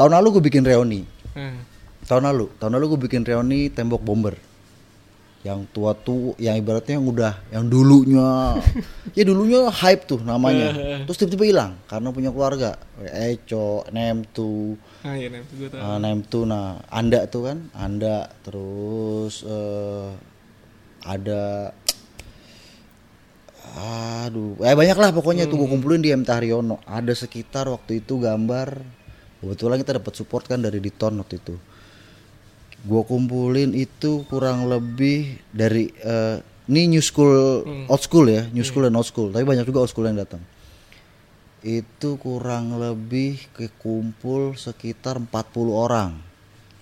[0.00, 1.04] tahun lalu gue bikin reuni.
[1.36, 1.54] Ah,
[2.08, 4.34] tahun lalu tahun lalu gue bikin reuni tembok bomber
[5.40, 8.28] yang tua tuh yang ibaratnya yang udah yang dulunya.
[9.10, 10.70] Ya dulunya hype tuh namanya.
[11.02, 12.78] Terus tiba-tiba hilang karena punya keluarga.
[13.10, 15.80] Eco, Nem tuh ah iya nah, itu gue tahu.
[15.82, 17.58] uh, Nem tuh nah Anda tuh kan?
[17.74, 18.30] Anda.
[18.46, 20.08] Terus eh,
[21.02, 21.74] ada
[24.26, 24.62] aduh.
[24.62, 28.78] Eh banyak lah pokoknya tuh gue kumpulin di MT Haryono ada sekitar waktu itu gambar.
[29.40, 31.56] Kebetulan kita dapat support kan dari Diton waktu itu
[32.80, 36.40] gue kumpulin itu kurang lebih dari eh,
[36.70, 39.28] ini new school old school ya new school dan old school.
[39.28, 40.40] Tapi banyak juga old school yang datang.
[41.60, 45.28] Itu kurang lebih kekumpul sekitar 40
[45.68, 46.16] orang.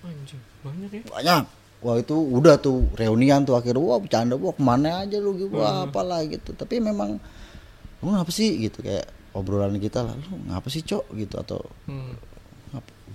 [0.05, 1.01] Anjing, banyak ya?
[1.11, 1.43] Banyak.
[1.79, 3.83] Wah itu udah tuh reunian tuh akhirnya.
[3.83, 5.59] Wah bercanda wah ke mana aja lu gitu.
[5.59, 6.55] Wah apalah gitu.
[6.55, 7.19] Tapi memang
[7.99, 8.55] lu ngapa sih?
[8.55, 10.15] Gitu kayak obrolan kita lah.
[10.15, 11.11] Lu ngapa sih cok?
[11.11, 12.15] Gitu atau Hmm.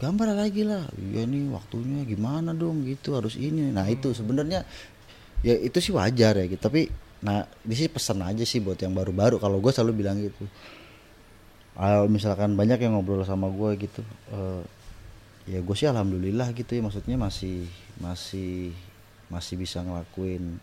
[0.05, 0.85] "Ngap- gambar lagi lah.
[1.01, 2.85] Iya nih waktunya gimana dong?
[2.85, 3.73] Gitu harus ini.
[3.73, 4.61] Nah itu sebenarnya
[5.41, 6.61] ya itu sih wajar ya gitu.
[6.61, 6.93] Tapi
[7.25, 9.41] nah di sini pesan aja sih buat yang baru-baru.
[9.41, 10.45] Kalau gue selalu bilang gitu.
[11.73, 14.63] Kalau misalkan banyak yang ngobrol sama gue gitu eh,
[15.51, 16.85] ya gue sih alhamdulillah gitu ya.
[16.85, 17.65] Maksudnya masih
[17.97, 18.77] masih
[19.33, 20.61] masih bisa ngelakuin.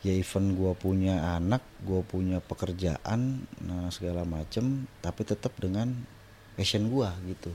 [0.00, 5.92] Ya event gue punya anak gue punya pekerjaan nah segala macem tapi tetap dengan
[6.56, 7.52] passion gue gitu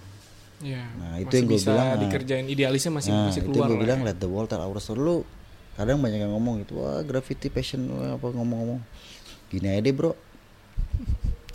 [0.64, 2.00] Ya, Nah, itu yang bisa bilang, nah.
[2.00, 4.08] dikerjain idealisnya masih nah masih itu keluar gue lah bilang ya.
[4.08, 5.28] let the world tell our story lu
[5.76, 8.80] kadang banyak yang ngomong gitu wah graffiti passion wah, apa ngomong-ngomong
[9.52, 10.16] gini aja deh bro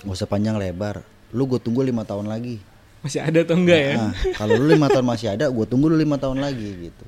[0.04, 1.00] gak usah panjang lebar
[1.32, 2.60] lu gue tunggu lima tahun lagi
[3.00, 3.94] Masih ada atau enggak ya?
[3.96, 7.06] Nah, kalau lu lima tahun masih ada, gue tunggu lu lima tahun lagi gitu.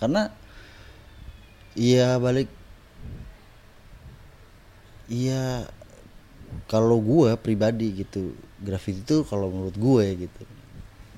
[0.00, 0.32] Karena
[1.76, 2.48] iya balik,
[5.12, 5.68] iya
[6.72, 8.32] kalau gue pribadi gitu,
[8.64, 10.42] graffiti itu kalau menurut gue gitu,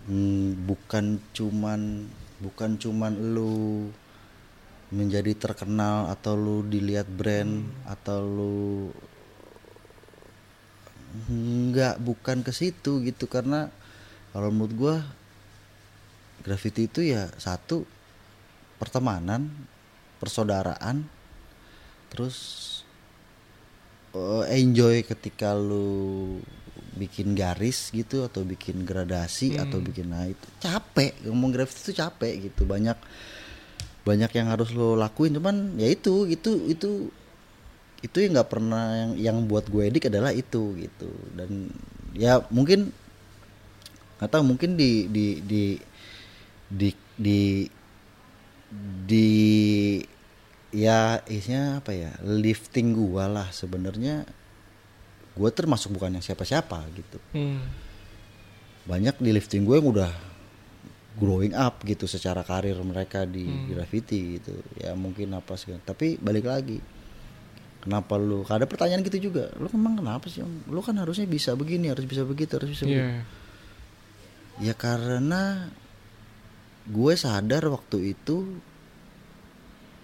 [0.09, 2.09] hmm, bukan cuman
[2.41, 3.89] bukan cuman lu
[4.89, 8.57] menjadi terkenal atau lu dilihat brand atau lu
[11.29, 13.29] nggak bukan ke situ gitu.
[13.29, 13.69] Karena
[14.33, 14.97] kalau menurut gua
[16.41, 17.85] graffiti itu ya satu
[18.81, 19.51] pertemanan
[20.23, 21.05] persaudaraan
[22.09, 22.37] terus
[24.17, 26.39] eh, enjoy ketika lu
[26.99, 29.71] bikin garis gitu atau bikin gradasi Hmm.
[29.71, 31.15] atau bikin nah itu capek.
[31.31, 32.67] Ngomong grafis itu capek gitu.
[32.67, 32.99] Banyak
[34.03, 35.39] banyak yang harus lo lakuin.
[35.39, 36.91] Cuman ya itu itu itu
[38.03, 41.11] itu yang nggak pernah yang yang buat gue edik adalah itu gitu.
[41.39, 41.71] Dan
[42.19, 42.91] ya mungkin
[44.19, 45.65] nggak tahu mungkin di di di
[46.67, 47.41] di di
[49.09, 49.29] di
[50.75, 54.29] ya isinya apa ya lifting gua lah sebenarnya
[55.39, 57.63] gue termasuk bukan yang siapa-siapa gitu Hmm.
[58.85, 60.11] banyak di lifting gue yang udah
[61.15, 63.71] growing up gitu secara karir mereka di Hmm.
[63.71, 66.79] graffiti gitu ya mungkin apa sih tapi balik lagi
[67.79, 70.67] kenapa lu ada pertanyaan gitu juga lu emang kenapa sih Om?
[70.67, 73.23] lu kan harusnya bisa begini harus bisa begitu harus bisa begitu Iya.
[74.61, 75.71] ya karena
[76.85, 78.59] gue sadar waktu itu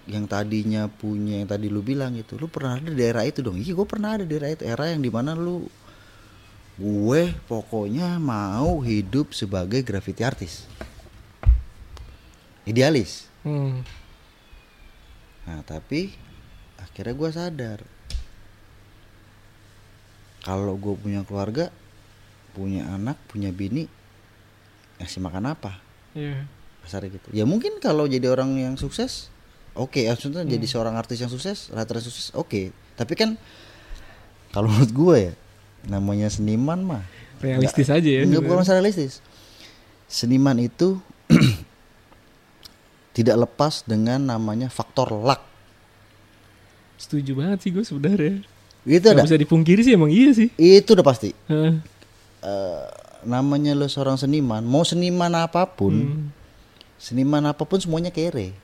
[0.04, 3.56] yang tadinya punya yang tadi lu bilang itu lu pernah ada di daerah itu dong?
[3.56, 5.64] Iya gue pernah ada di daerah itu era yang di mana lu
[6.74, 10.68] gue pokoknya mau hidup sebagai graffiti artis.
[12.64, 13.28] Idealis.
[13.44, 13.84] Hmm.
[15.44, 16.16] nah tapi
[16.80, 17.80] akhirnya gue sadar.
[20.44, 21.68] Kalau gue punya keluarga
[22.54, 23.88] punya anak punya bini
[25.00, 25.80] ngasih makan apa?
[26.14, 26.46] Iya.
[26.84, 27.28] kasarnya gitu.
[27.32, 29.32] Ya mungkin kalau jadi orang yang sukses
[29.74, 33.34] oke ya maksudnya jadi seorang artis yang sukses rata-rata sukses oke tapi kan
[34.50, 35.32] kalau menurut gue ya
[35.86, 37.04] namanya seniman mah
[37.36, 38.24] Realistis aja ya.
[38.24, 39.20] nggak bukan masalah realistis
[40.06, 40.96] seniman itu
[43.12, 45.42] tidak lepas dengan namanya faktor luck
[46.94, 48.34] Setuju banget sih gue sebenarnya.
[48.84, 50.48] itu Gak ada bisa dipungkiri sih emang iya sih.
[50.54, 51.34] itu udah pasti.
[51.44, 51.72] Eh,
[53.24, 56.24] namanya lo seorang seniman mau seniman apa pun Hmm.
[56.96, 58.54] seniman apa pun semuanya kere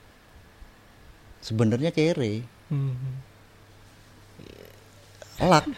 [1.40, 2.94] sebenarnya kere Hmm.
[5.40, 5.66] luck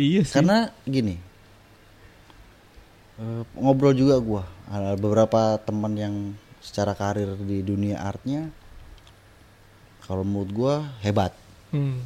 [0.00, 0.32] Iya sih.
[0.32, 1.20] karena gini
[3.16, 6.14] eh, ngobrol juga gua ada beberapa teman yang
[6.58, 8.48] secara karir di dunia artnya
[10.02, 11.34] kalau menurut gua hebat
[11.70, 12.02] Hmm.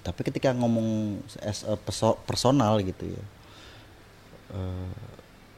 [0.00, 3.24] tapi ketika ngomong as a perso- personal gitu ya
[4.50, 4.92] eh,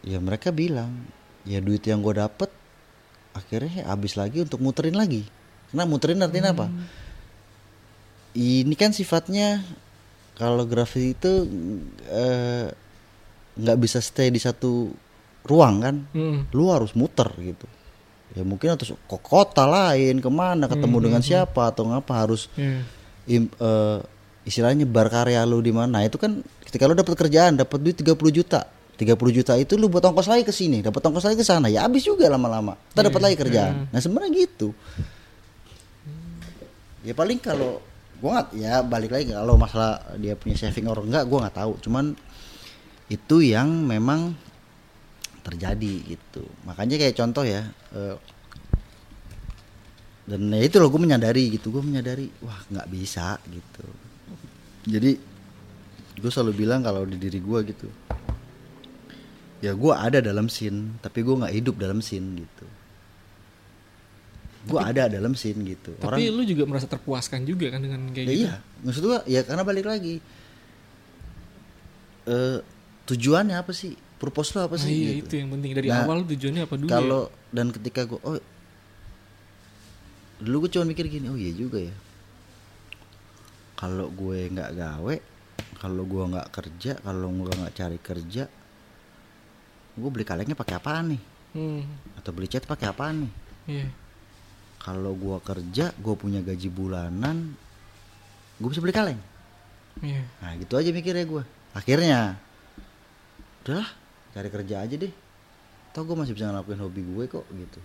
[0.02, 1.06] ya mereka bilang
[1.42, 2.50] ya duit yang gue dapet
[3.30, 5.30] akhirnya habis lagi untuk muterin lagi
[5.68, 6.66] karena muterin artinya apa?
[8.32, 9.64] Ini kan sifatnya
[10.34, 11.48] kalau grafis itu
[12.06, 12.68] eh,
[13.56, 14.92] nggak bisa stay di satu
[15.42, 15.96] ruang kan?
[16.12, 16.44] Hmm.
[16.52, 17.64] lu harus muter gitu.
[18.34, 22.82] Ya mungkin atau ke kota lain ke mana ketemu dengan siapa atau ngapa harus Iya.
[23.32, 23.98] im- eh,
[24.44, 25.98] istilahnya bar karya lu di mana.
[25.98, 28.68] Nah, itu kan ketika lu dapat kerjaan dapat duit 30 juta.
[28.96, 31.68] 30 juta itu lu buat ongkos lagi ke sini dapat ongkos lagi ke sana.
[31.68, 32.76] Ya habis juga lama-lama.
[32.92, 33.88] Kita dapat lagi kerjaan.
[33.88, 34.76] nah sebenarnya gitu
[37.06, 37.78] ya paling kalau
[38.18, 41.72] gua nggak ya balik lagi kalau masalah dia punya saving or enggak gua nggak tahu.
[41.86, 42.18] Cuman
[43.06, 44.34] itu yang memang
[45.46, 46.42] terjadi gitu.
[46.66, 47.62] Makanya kayak contoh ya
[47.94, 48.18] eh,
[50.26, 51.70] dan ya itu loh gue menyadari gitu.
[51.70, 53.86] Gue menyadari wah nggak bisa gitu.
[54.90, 55.14] Jadi
[56.16, 57.88] gue selalu bilang kalau di diri gue gitu
[59.60, 62.66] ya gue ada dalam scene tapi gue nggak hidup dalam scene gitu
[64.66, 68.28] gue ada dalam scene gitu Tapi lu juga merasa terpuaskan juga kan dengan kayak ya
[68.28, 68.42] gitu.
[68.42, 70.18] iya maksud gue ya karena balik lagi
[72.26, 72.58] eh
[73.04, 76.02] tujuannya apa sih purpose lo apa Nah, sih iya gitu itu yang penting dari Nah,
[76.02, 78.36] awal tujuannya apa dulu kalau dan ketika gue oh
[80.38, 81.94] dulu gue cuma mikir gini oh iya juga ya
[83.74, 85.16] kalau gue nggak gawe
[85.76, 88.44] kalau gue nggak kerja kalau gue nggak cari kerja
[89.94, 91.30] gue beli kalengnya pakai apaan nih ya?
[91.56, 91.82] Hmm.
[92.16, 93.32] atau beli cat pakai apaan nih
[93.66, 93.88] Iya.
[94.86, 97.58] Kalau gue kerja gue punya gaji bulanan
[98.62, 99.20] gue bisa beli kaleng.
[99.96, 100.22] Iya.
[100.44, 102.36] nah gitu aja mikirnya gue akhirnya
[103.64, 103.90] udahlah
[104.30, 105.10] cari kerja aja deh.
[105.90, 107.80] Tau gue masih bisa ngelakuin hobi gue kok gitu.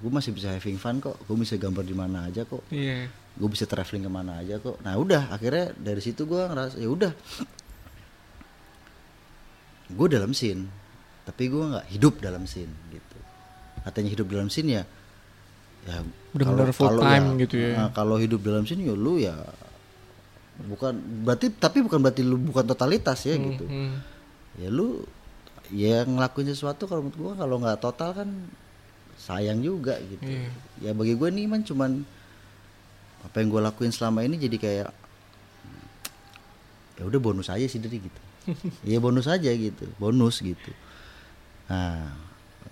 [0.00, 1.18] Gue masih bisa having fun kok.
[1.28, 2.64] Gue bisa gambar di mana aja kok.
[2.72, 3.12] Iya.
[3.36, 4.80] gue bisa traveling ke mana aja kok.
[4.80, 7.12] Nah udah akhirnya dari situ gue ngerasa ya udah.
[9.92, 10.64] Gue dalam scene
[11.26, 13.18] tapi gue nggak hidup dalam scene gitu.
[13.84, 14.82] Katanya hidup dalam scene ya
[15.86, 17.72] ya Benar-benar kalau- full time gitu ya.
[17.76, 19.34] nah, kalau hidup dalam scene ya lu ya
[20.58, 23.92] bukan berarti tapi bukan berarti lu bukan totalitas ya Hmm, gitu hmm.
[24.56, 25.04] ya lu
[25.68, 28.28] ya ngelakuin sesuatu kalau menurut gua kalau nggak total kan
[29.16, 30.50] sayang juga gitu Iya.
[30.80, 32.04] ya bagi gue nih man cuman
[33.22, 34.88] apa yang gue lakuin selama ini jadi kayak
[36.96, 38.20] ya udah bonus aja sih dari gitu
[38.86, 40.70] ya bonus aja gitu bonus gitu
[41.66, 42.14] nah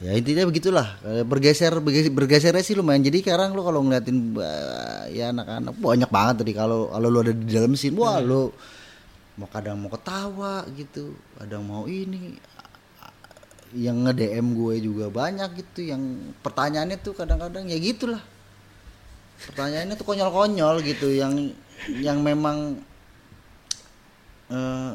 [0.04, 1.00] ya intinya begitulah.
[1.00, 3.00] Eh, bergeser bergeser bergesernya sih lumayan.
[3.00, 4.36] Jadi sekarang lu kalau ngeliatin
[5.16, 6.52] ya anak-anak banyak banget tadi.
[6.52, 8.52] Kalau kalau lu ada di dalam mesin wah lu
[9.34, 12.36] mau kadang mau ketawa gitu kadang mau ini.
[13.74, 16.02] Yang nge DM gue juga banyak gitu yang
[16.44, 18.22] pertanyaannya tuh kadang-kadang ya gitulah.
[19.48, 21.50] Pertanyaannya tuh konyol-konyol gitu yang
[21.98, 22.78] yang memang
[24.52, 24.92] eh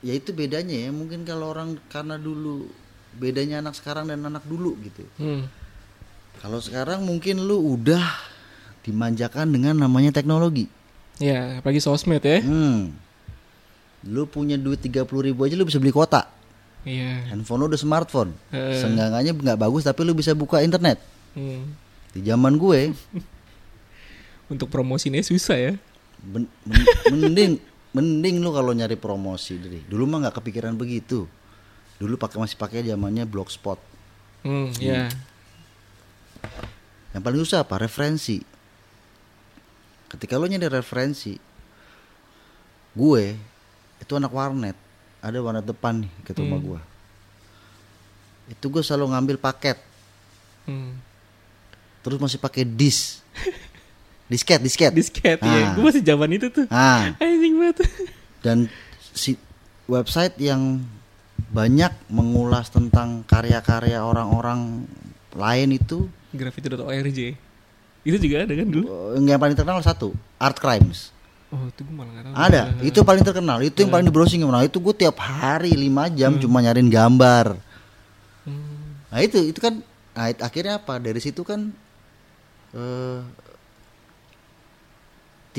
[0.00, 2.68] ya itu bedanya ya mungkin kalau orang karena dulu
[3.12, 5.44] bedanya anak sekarang dan anak dulu gitu Hmm.
[6.38, 8.00] kalau sekarang mungkin lu udah
[8.80, 10.66] dimanjakan dengan namanya teknologi
[11.20, 12.40] Ya, apalagi sosmed ya.
[12.40, 12.96] hmm.
[14.08, 16.24] lu punya duit 30 ribu aja lu bisa beli kuota
[16.80, 17.28] Iya.
[17.28, 18.72] handphone lu udah smartphone Eh.
[18.74, 20.96] seenggaknya nggak bagus tapi lu bisa buka internet
[21.32, 21.76] Hmm.
[22.10, 22.80] di zaman gue
[24.50, 25.72] Untuk promosinya susah ya.
[26.20, 27.52] ben- men- mending
[27.90, 31.26] mending lu kalau nyari promosi dari dulu mah nggak kepikiran begitu.
[32.00, 33.76] Dulu pakai masih pakai zamannya blogspot.
[34.40, 35.12] Hmm, ya.
[37.12, 37.76] yang paling susah apa?
[37.76, 38.40] Referensi.
[40.08, 41.36] Ketika lu nyari referensi
[42.94, 43.24] gue
[44.00, 44.74] itu anak warnet.
[45.20, 46.68] Ada warnet depan nih ke rumah Hmm.
[46.72, 46.80] gue
[48.50, 49.78] itu gue selalu ngambil paket.
[50.66, 50.98] Hmm.
[52.00, 53.20] terus masih pakai disk
[54.30, 55.50] disket disket Disket Ah.
[55.50, 55.66] ya.
[55.74, 56.64] Gue masih zaman itu tuh.
[56.68, 57.82] ah Anjing banget.
[58.46, 58.70] dan
[59.10, 59.34] si
[59.84, 60.80] website yang
[61.50, 64.86] banyak mengulas tentang karya-karya orang-orang
[65.32, 67.18] lain itu Graffiti.org.
[68.00, 68.86] Itu juga ada kan dulu?
[69.12, 71.10] eh, yang paling terkenal satu art crimes
[71.50, 72.34] Oh, itu gue malah gak tahu.
[72.38, 75.90] ada itu paling terkenal itu yang paling di browsing nah itu gue tiap hari 5
[76.14, 77.58] jam cuma nyariin gambar
[78.40, 79.02] Hmm.
[79.10, 81.74] nah itu itu kan nah, akhirnya apa dari situ kan
[82.70, 83.18] eh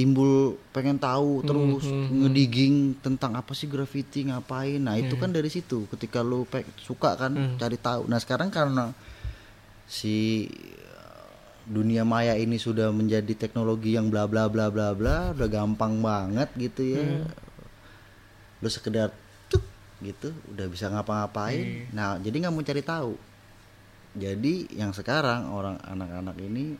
[0.02, 0.34] timbul
[0.70, 4.82] pengen tahu terus hmm, ngedigging tentang apa sih graffiti ngapain.
[4.82, 7.56] Nah itu kan dari situ ketika lu pe- suka kan Hmm.
[7.56, 8.10] cari tahu.
[8.10, 8.98] Nah sekarang karena
[9.86, 11.26] si eh,
[11.64, 16.50] dunia maya ini sudah menjadi teknologi yang bla bla bla bla bla udah gampang banget
[16.58, 17.06] gitu ya.
[18.58, 19.14] Lu sekedar
[19.48, 19.62] tuk
[20.02, 21.90] gitu udah bisa ngapa-ngapain.
[21.92, 23.14] Nah jadi nggak mau cari tahu.
[24.12, 26.76] Jadi yang sekarang orang anak-anak ini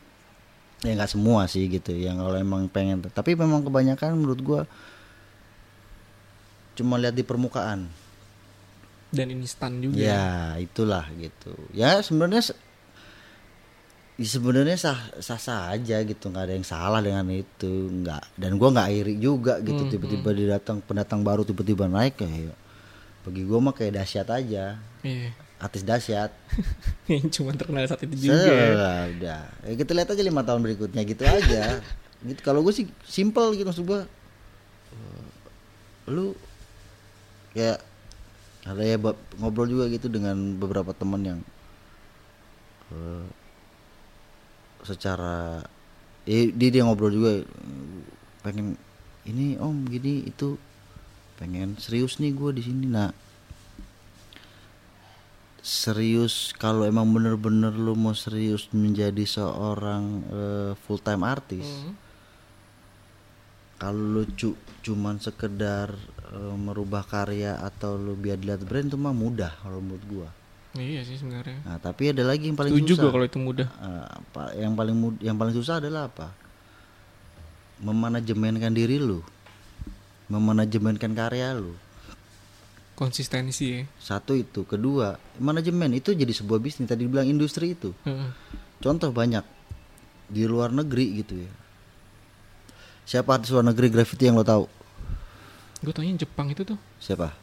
[0.82, 3.02] ya nggak semua sih gitu yang kalau emang pengen.
[3.06, 4.62] Tapi memang kebanyakan menurut gua
[6.74, 7.86] cuma lihat di permukaan.
[9.12, 10.00] Dan instan juga.
[10.00, 11.52] ya itulah gitu.
[11.76, 12.60] Ya sebenarnya se-
[14.16, 18.40] ya sebenarnya sah sah sah aja gitu nggak ada yang salah dengan itu nggak.
[18.40, 22.56] Dan gua nggak iri juga gitu tiba-tiba didatang pendatang baru tiba-tiba naik kayak
[23.22, 24.80] bagi gua mah kayak dahsyat aja.
[25.04, 25.30] Iya.
[25.62, 26.34] Artis dahsyat.
[27.10, 28.34] Yang cuma terkenal saat itu juga.
[28.34, 28.66] ya.
[28.74, 29.42] Selah, udah.
[29.62, 31.62] Ya, kita lihat aja lima tahun berikutnya gitu aja.
[32.22, 32.38] Gitu.
[32.38, 34.06] Kalau gue sih simple gitu maksud gua.
[34.94, 35.26] Eh,
[36.06, 36.38] lu
[37.50, 37.82] kayak
[38.62, 38.94] ada ya
[39.42, 41.40] ngobrol juga gitu dengan beberapa teman yang
[42.94, 43.26] eh,
[44.86, 45.66] secara
[46.30, 47.42] eh, dia dia ngobrol juga
[48.46, 48.78] pengen
[49.26, 50.54] ini om gini itu.
[51.42, 53.10] Pengen serius nih gue di sini nah
[55.62, 60.26] serius kalau emang bener-bener lu mau serius menjadi seorang
[60.80, 61.94] full time artis Hmm.
[63.78, 65.94] kalau lu cu- cuman sekedar
[66.28, 70.28] eh, merubah karya atau lu biar dilihat brand itu mah mudah kalau menurut gua
[70.72, 71.60] Iya sih sebenarnya.
[71.62, 73.68] nah tapi ada lagi yang paling Setuju susah gue kalau itu mudah.
[73.68, 76.32] Eh, apa- yang paling mud- yang paling susah adalah apa
[77.78, 79.20] memanajemenkan diri lu
[80.26, 81.74] memanajemenkan karya lu
[82.92, 83.82] Konsistensi ya.
[83.98, 88.30] satu itu kedua manajemen itu jadi sebuah bisnis tadi bilang industri itu Heeh.
[88.84, 89.42] contoh banyak
[90.28, 91.52] di luar negeri gitu ya
[93.08, 94.66] siapa artis luar negeri graffiti yang lo tahu
[95.82, 96.78] Gue tanya Jepang itu tuh.
[97.02, 97.34] siapa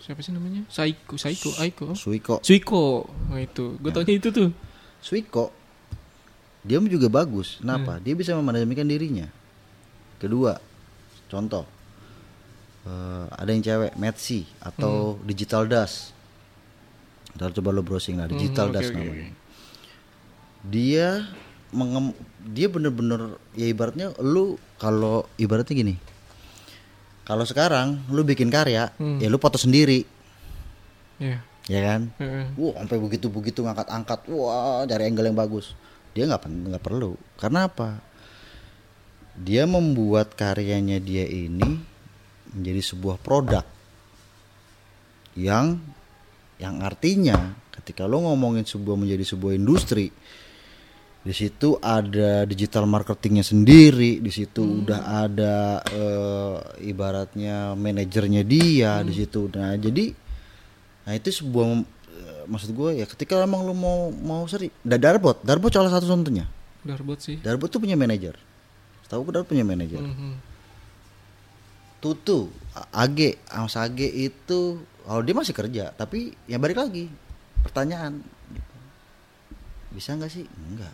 [0.00, 0.64] Siapa sih namanya?
[0.68, 1.86] Saiko, Saiko, Aiko.
[1.96, 3.08] Suiko Suiko.
[3.28, 3.76] Nah itu.
[3.80, 4.52] Gue tanya itu tuh.
[5.00, 5.52] Suiko
[6.64, 9.28] dia juga bagus kenapa dia bisa memanajemenkan dirinya
[10.16, 10.56] kedua
[11.28, 11.68] contoh
[12.84, 16.12] eh, ada yang cewek Metsi atau Digital Dust
[17.34, 19.28] Ntar coba lo browsing lah Digital Hmm, oke, Dust oke, namanya
[20.64, 21.08] dia
[21.70, 25.94] mengem dia bener-bener ya ibaratnya lu kalau ibaratnya gini
[27.22, 29.18] kalau sekarang lu bikin karya Hmm.
[29.18, 30.04] ya lu foto sendiri
[31.14, 31.40] Ya.
[31.66, 32.46] ya kan Heeh.
[32.54, 35.72] Wah, sampai begitu begitu ngangkat-angkat, wah, cari angle yang bagus.
[36.10, 37.14] Dia nggak nggak perlu.
[37.38, 38.02] Karena apa?
[39.34, 41.78] Dia membuat karyanya dia ini
[42.54, 43.66] menjadi sebuah produk
[45.34, 45.82] yang
[46.62, 50.08] yang artinya ketika lo ngomongin sebuah menjadi sebuah industri
[51.24, 59.12] di situ ada digital marketingnya sendiri di situ udah ada eh, ibaratnya manajernya dia di
[59.16, 59.48] situ.
[59.56, 60.24] Nah jadi
[61.04, 61.84] Nah itu sebuah
[62.48, 66.48] maksud gue ya ketika emang lu mau mau seri da Darbot Darbot salah satu contohnya.
[66.84, 67.40] Darbot sih.
[67.40, 68.36] Darbot tuh punya manajer.
[69.08, 70.00] Tahu gue Darbot punya manajer.
[70.00, 70.53] Mhm.
[72.04, 74.60] Tutu A- AG Mas AG itu
[75.08, 77.08] kalau dia masih kerja tapi ya balik lagi
[77.64, 78.20] pertanyaan
[78.52, 78.76] gitu.
[79.96, 80.92] bisa nggak sih enggak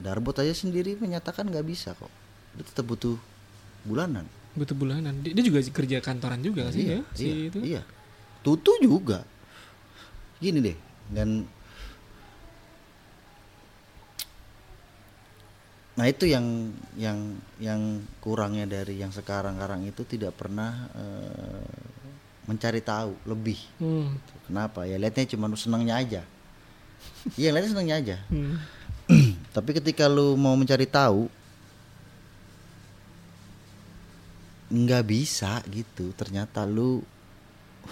[0.00, 2.08] Darbot aja sendiri menyatakan nggak bisa kok
[2.56, 3.20] dia tetap butuh
[3.84, 5.16] bulanan Butuh bulanan.
[5.24, 7.00] Dia, dia juga kerja kantoran juga nggak sih ya?
[7.16, 7.58] Si iya, itu.
[7.64, 7.82] iya.
[8.44, 9.24] Tutu juga.
[10.44, 10.76] Gini deh,
[11.08, 11.48] dan
[15.92, 21.68] Nah itu yang yang yang kurangnya dari yang sekarang-karang itu tidak pernah eh,
[22.48, 23.60] mencari tahu lebih.
[23.76, 24.16] Hmm.
[24.48, 24.88] Kenapa?
[24.88, 26.22] Ya lihatnya cuma senangnya aja.
[27.40, 28.16] Iya lihatnya senangnya aja.
[28.30, 28.56] Hmm.
[29.56, 31.28] Tapi ketika lu mau mencari tahu
[34.72, 36.16] nggak bisa gitu.
[36.16, 37.04] Ternyata lu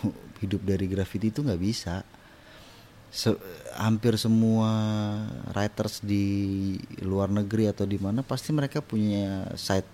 [0.43, 2.01] hidup dari graffiti itu nggak bisa.
[3.11, 3.39] Se-
[3.75, 4.71] hampir semua
[5.51, 6.27] writers di
[7.03, 9.87] luar negeri atau di mana pasti mereka punya side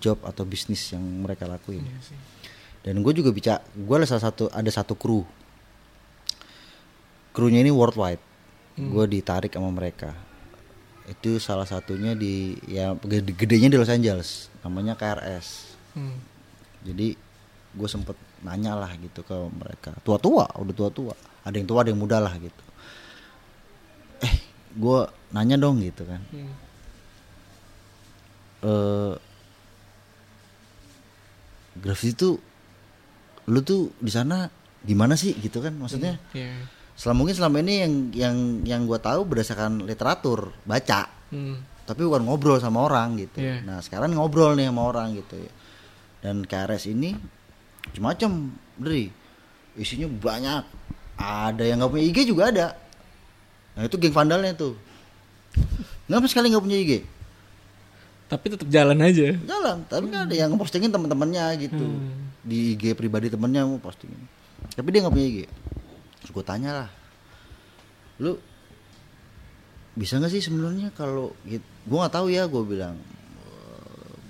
[0.00, 1.84] job atau bisnis yang mereka lakuin.
[1.84, 2.18] Iya sih.
[2.80, 5.20] Dan gue juga bicara, gue ada salah satu ada satu kru.
[7.30, 8.22] Krunya ini worldwide.
[8.80, 10.16] Gue ditarik sama mereka.
[11.04, 15.76] Itu salah satunya di ya gede- gedenya di Los Angeles, namanya KRS.
[15.92, 16.16] Hmm.
[16.80, 17.12] Jadi
[17.70, 19.94] gue sempet nanya lah gitu ke mereka.
[20.00, 21.14] Tua-tua, udah tua-tua.
[21.42, 22.62] Ada yang tua, ada yang muda lah gitu.
[24.20, 24.34] Eh,
[24.72, 24.98] gue
[25.30, 26.20] nanya dong gitu kan.
[26.30, 26.54] Hmm.
[28.60, 29.14] eh
[31.80, 32.30] grafiti itu
[33.48, 34.44] lu tuh di sana
[34.80, 36.68] gimana sih gitu kan maksudnya Iya.
[36.92, 41.62] selama mungkin selama ini yang yang yang gue tahu berdasarkan literatur baca Hmm.
[41.86, 43.64] tapi bukan ngobrol sama orang gitu Iya.
[43.64, 45.52] nah sekarang ngobrol nih sama orang gitu ya
[46.20, 47.16] dan KRS ini
[47.88, 48.30] macam-macam
[48.76, 49.08] dari
[49.78, 50.64] isinya banyak.
[51.20, 52.66] Ada yang nggak punya IG juga ada.
[53.76, 54.76] Nah itu geng vandalnya tuh.
[56.08, 56.92] Nggak sekali nggak punya IG
[58.30, 59.34] Tapi tetap jalan aja.
[59.42, 61.86] jalan tapi kan ada yang postingin teman-temannya gitu.
[61.86, 62.30] Hmm.
[62.40, 64.16] di IG pribadi temennya mau postingin.
[64.72, 65.38] Tapi dia nggak punya IG
[66.20, 66.88] terus gue tanya lah
[68.20, 68.36] lu
[69.96, 72.94] bisa nggak sih sebenarnya kalau gitu gue nggak tahu ya gue bilang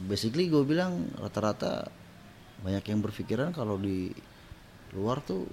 [0.06, 1.90] basically gue bilang rata-rata
[2.60, 4.12] banyak yang berpikiran kalau di
[4.92, 5.48] luar tuh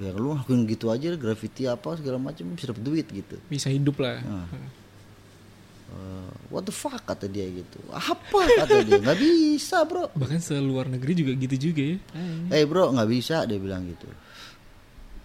[0.00, 4.00] ya lu ngelakuin gitu aja graffiti apa segala macam bisa dapet duit gitu Bisa hidup
[4.00, 4.18] lah.
[4.24, 4.48] Nah.
[5.92, 10.88] Eh, what the fuck kata dia gitu apa kata dia nggak bisa bro Bahkan seluar
[10.88, 11.96] negeri juga gitu juga ya.
[12.48, 14.08] Eh bro nggak bisa dia bilang gitu.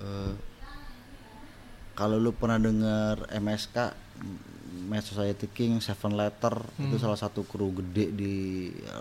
[0.03, 0.33] Eh,
[1.95, 3.77] kalau lu pernah dengar MSK
[4.87, 8.35] Mad Society King Seven Letter itu salah satu kru gede di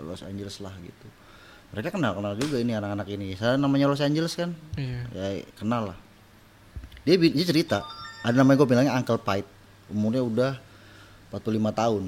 [0.07, 1.07] Los Angeles lah gitu.
[1.75, 3.35] Mereka kenal kenal juga ini anak-anak ini.
[3.35, 5.01] Saya namanya Los Angeles kan, Iya.
[5.11, 5.27] ya
[5.59, 5.97] kenal lah.
[7.03, 7.83] Dia, dia cerita
[8.27, 9.47] ada namanya gue bilangnya Uncle Pite
[9.87, 10.51] umurnya udah
[11.31, 12.03] 45 tahun.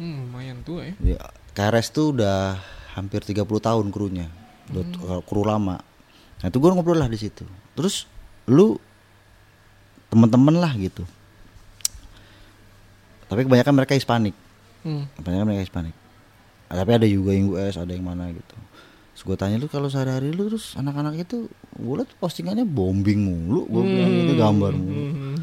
[0.00, 0.94] Hmm, lumayan tua ya.
[1.16, 1.20] Ya,
[1.52, 2.56] KRS tuh udah
[2.96, 4.28] hampir 30 tahun krunya.
[4.72, 5.82] Uh, kru lama.
[6.40, 7.44] Nah, itu gue ngobrol lah di situ.
[7.76, 8.08] Terus
[8.48, 8.80] lu
[10.08, 11.04] teman-teman lah gitu.
[13.28, 14.32] Tapi kebanyakan mereka Hispanik.
[14.80, 15.04] Hmm.
[15.20, 15.94] Kebanyakan mereka Hispanik.
[16.70, 18.56] Tapi ada juga yang US, ada yang mana gitu.
[19.20, 21.44] Terus gue tanya lu kalau sehari-hari lu terus anak-anak itu
[21.76, 24.96] gue liat postingannya bombing mulu, gue bilang gitu gambar mulu.
[24.96, 25.38] Hmm.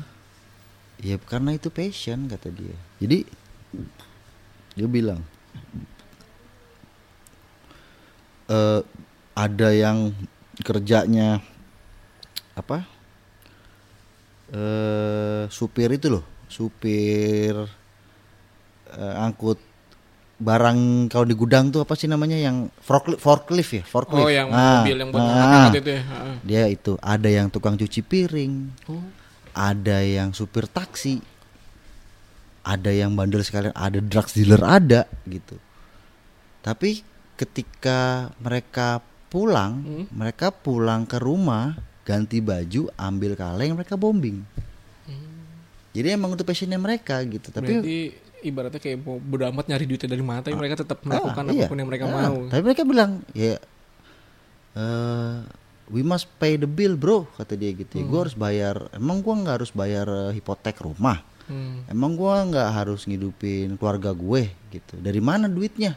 [0.97, 2.73] Ya karena itu passion kata dia.
[2.97, 3.21] Jadi
[4.73, 5.21] dia bilang
[8.49, 8.82] eh
[9.38, 10.09] ada yang
[10.65, 11.38] kerjanya
[12.57, 12.82] apa?
[14.57, 17.53] eh supir itu loh, supir
[18.89, 19.61] eh, angkut
[20.38, 24.25] barang kalau di gudang tuh apa sih namanya yang forklift, forklift ya, forklift.
[24.25, 26.01] Oh, yang Nah, mobil yang buat nah, ngangkat-ngangkat itu ya.
[26.05, 26.35] Heeh.
[26.45, 28.53] Dia itu ada yang tukang cuci piring,
[28.85, 29.01] Oh.
[29.57, 31.17] ada yang supir taksi,
[32.61, 35.57] ada yang bandel sekalian, ada drugs dealer ada gitu.
[36.61, 37.01] Tapi
[37.33, 39.01] ketika mereka
[39.33, 40.05] pulang, Hmm.
[40.13, 44.45] mereka pulang ke rumah, ganti baju, ambil kaleng, mereka bombing.
[45.97, 47.49] Jadi emang itu passionnya mereka gitu.
[47.49, 47.97] Tapi Berarti
[48.39, 51.65] ibaratnya kayak mau bodo amat nyari duitnya dari mana, tapi mereka tetap melakukan Ah, iya.
[51.65, 52.38] apa pun yang mereka Ah, mau.
[52.45, 53.55] Tapi mereka bilang ya
[54.73, 55.35] eh,
[55.88, 57.93] we must pay the bill bro kata dia gitu.
[57.93, 58.09] Ya, Hmm.
[58.09, 58.75] Gue harus bayar.
[58.91, 61.23] Emang gua nggak harus bayar eh, hipotek rumah.
[61.47, 61.88] Hmm.
[61.88, 64.93] Emang gua nggak harus ngidupin keluarga gue gitu.
[64.97, 65.95] Dari mana duitnya?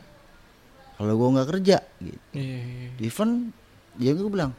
[0.95, 2.20] Kalau gua nggak kerja gitu.
[2.32, 3.03] Iya, iya, iya.
[3.03, 3.51] Even
[3.99, 4.55] ya gue bilang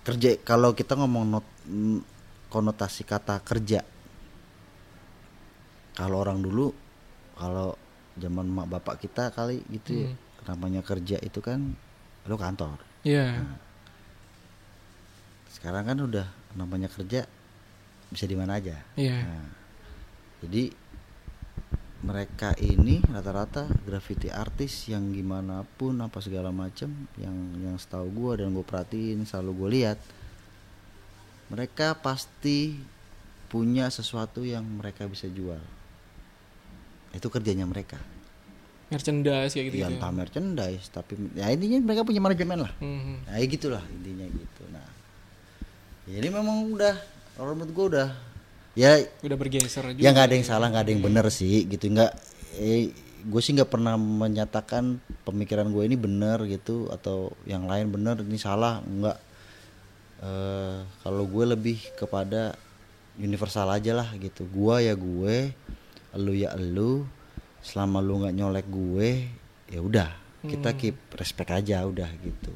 [0.00, 2.00] kerja kalau kita ngomong not, mm,
[2.48, 3.84] konotasi kata kerja
[5.98, 6.70] kalau orang dulu
[7.34, 7.74] kalau
[8.14, 10.10] zaman mak bapak kita kali gitu ya
[10.46, 11.74] namanya kerja itu kan
[12.24, 13.42] lo kantor Iya.
[15.50, 17.26] sekarang kan udah namanya kerja
[18.08, 19.18] bisa di mana aja Iya.
[19.20, 19.48] Nah,
[20.40, 20.72] jadi
[21.98, 26.88] mereka ini rata-rata graffiti artis yang gimana pun apa segala macam
[27.18, 29.98] yang yang setahu gue dan gue perhatiin selalu gue lihat
[31.50, 32.78] mereka pasti
[33.48, 35.58] punya sesuatu yang mereka bisa jual
[37.10, 37.96] itu kerjanya mereka
[38.88, 39.76] Merchandise kayak gitu.
[39.78, 43.14] ya entah merchandise tapi ya intinya mereka punya manajemen lah Mhm.
[43.24, 44.88] nah ya gitulah intinya gitu nah
[46.06, 46.96] ini memang udah
[47.34, 48.08] kalau menurut gue udah
[48.72, 50.00] ya Udah bergeser juga.
[50.00, 52.12] ya nggak ada yang salah nggak ada yang benar sih gitu nggak
[52.56, 52.88] eh,
[53.20, 58.36] gue sih nggak pernah menyatakan pemikiran gue ini benar gitu atau yang lain benar ini
[58.36, 59.18] salah nggak
[60.18, 62.58] Eh, kalau gue lebih kepada
[63.14, 65.54] universal aja lah gitu gue ya gue
[66.16, 67.04] lu ya lu
[67.60, 69.10] selama lu nggak nyolek gue
[69.68, 70.10] ya udah
[70.46, 72.52] kita keep respect aja udah gitu.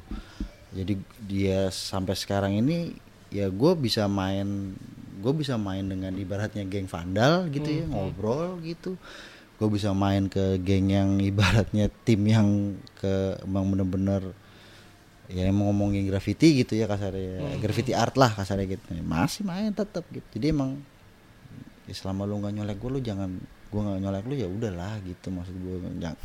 [0.73, 0.95] Jadi
[1.27, 2.95] dia sampai sekarang ini
[3.29, 4.73] ya gue bisa main
[5.23, 8.95] gue bisa main dengan ibaratnya geng vandal gitu ya ngobrol gitu.
[9.59, 14.23] Gue bisa main ke geng yang ibaratnya tim yang ke emang bener-bener
[15.33, 17.59] ya emang ngomongin graffiti gitu ya kasarnya.
[17.59, 18.95] Graffiti art lah kasarnya gitu.
[19.03, 20.25] Masih main tetap gitu.
[20.39, 20.91] Jadi emang ya
[21.93, 23.30] selama lu nggak nyolek gue lu jangan
[23.72, 26.18] gue nggak nyolek lu ya udahlah gitu maksud gue jangan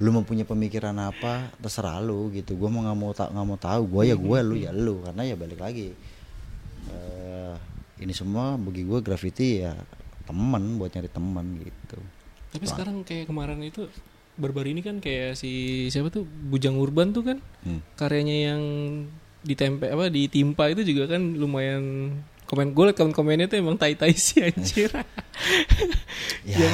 [0.00, 2.56] lu mau punya pemikiran apa terserah lu gitu.
[2.56, 5.22] Gue mau nggak mau tak nggak mau tahu gue ya gue lu ya lu karena
[5.22, 5.92] ya balik lagi
[6.90, 7.54] eh
[8.00, 9.76] ini semua bagi gue graffiti ya
[10.24, 11.98] temen buat nyari teman gitu.
[12.50, 13.86] Tapi sekarang kayak kemarin itu
[14.40, 17.84] baru-baru ini kan kayak si siapa tuh Bujang Urban tuh kan Hmm.
[17.94, 18.62] karyanya yang
[19.44, 22.12] ditempe apa ditimpa itu juga kan lumayan
[22.50, 24.90] komen gue liat komen-komennya tuh emang tai-tai sih anjir.
[26.42, 26.70] ya.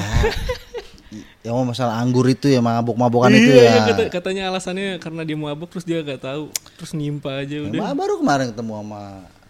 [1.44, 3.70] Yang mau masalah anggur itu ya mabuk-mabukan itu Iya, ya.
[3.70, 7.76] iya, kata- katanya alasannya karena dia mabuk terus dia gak tahu terus nimpa aja udah.
[7.76, 9.02] Emang baru kemarin ketemu sama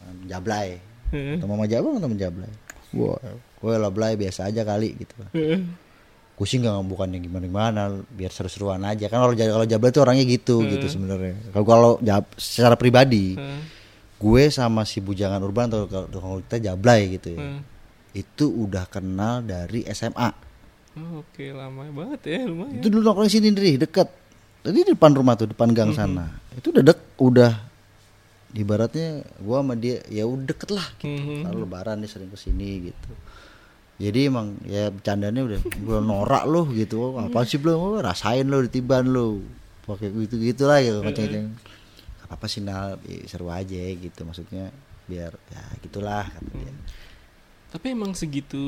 [0.02, 0.68] um, Jablay.
[1.08, 2.50] Ketemu sama Jablay ketemu Jablay.
[2.92, 3.18] Wah
[3.56, 5.14] gue lah Blay biasa aja kali gitu
[6.36, 9.08] gue sih nggak bukannya gimana gimana biar seru-seruan aja.
[9.08, 10.68] Kan kalau Ja- kalau Jablay tuh orangnya gitu Hmm.
[10.68, 11.32] gitu sebenarnya.
[11.48, 11.90] Kalau kalau
[12.36, 13.32] secara pribadi.
[14.16, 17.40] Gue sama si bujangan urban atau kalau kita Jablay gitu ya.
[17.40, 17.60] Heeh.
[18.16, 20.32] itu udah kenal dari SMA
[20.96, 22.80] Oh, Oke lama banget ya lumayan.
[22.80, 24.08] itu dulu nongkrong sini nih deket.
[24.64, 26.40] Tadi di depan rumah tuh depan gang sana.
[26.56, 27.52] Itu udah dek udah
[28.56, 31.12] ibaratnya gua sama dia ya udah deket lah gitu.
[31.12, 31.52] Mhm.
[31.52, 33.12] Lalu lebaran dia sering ke sini gitu.
[33.96, 37.12] Jadi emang ya bercandanya udah udah norak lu gitu.
[37.12, 39.44] Apa sih belum rasain lu ditiban lu.
[39.84, 41.24] Pakai gitu gitu lah gitu macam
[42.26, 44.70] apa sih nal seru aja gitu maksudnya
[45.04, 46.72] biar ya gitulah kata dia
[47.66, 48.62] Tapi emang segitu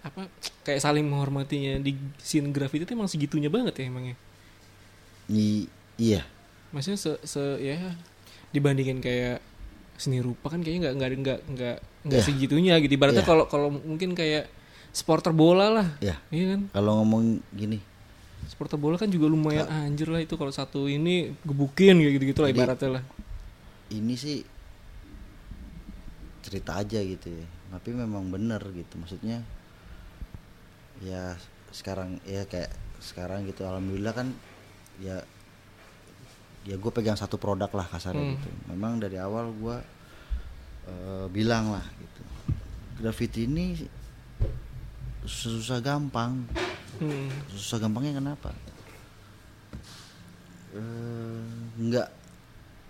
[0.00, 0.30] apa
[0.62, 4.14] kayak saling menghormatinya di scene graffiti itu emang segitunya banget ya emangnya.
[5.26, 6.22] I- iya
[6.70, 7.96] Maksudnya se, se ya
[8.50, 9.42] dibandingin kayak
[9.96, 11.76] seni rupa kan kayaknya nggak nggak nggak nggak
[12.06, 12.26] nggak Iya.
[12.28, 12.92] segitunya gitu.
[12.94, 13.30] Ibaratnya Iya.
[13.30, 14.46] kalau kalau mungkin kayak
[14.92, 16.60] supporter bola lah, ya iya kan?
[16.72, 17.80] kalau ngomong gini
[18.46, 22.50] Supporter bola kan juga lumayan anjir lah itu kalau satu ini gebukin kayak gitu-gitu lah
[22.50, 23.04] ibaratnya lah.
[23.88, 24.42] ini sih
[26.42, 29.42] cerita aja gitu ya tapi memang bener gitu maksudnya
[31.02, 31.34] ya
[31.70, 34.30] sekarang ya kayak sekarang gitu alhamdulillah kan
[34.98, 35.20] ya
[36.62, 38.34] ya gue pegang satu produk lah kasarnya Hmm.
[38.38, 39.76] gitu memang dari awal gue
[41.30, 42.22] bilang lah gitu
[42.96, 43.74] graffiti ini
[45.26, 46.46] susah gampang
[46.96, 47.28] Hmm.
[47.50, 48.50] susah gampangnya kenapa
[50.76, 51.40] Eh,
[51.78, 52.08] nggak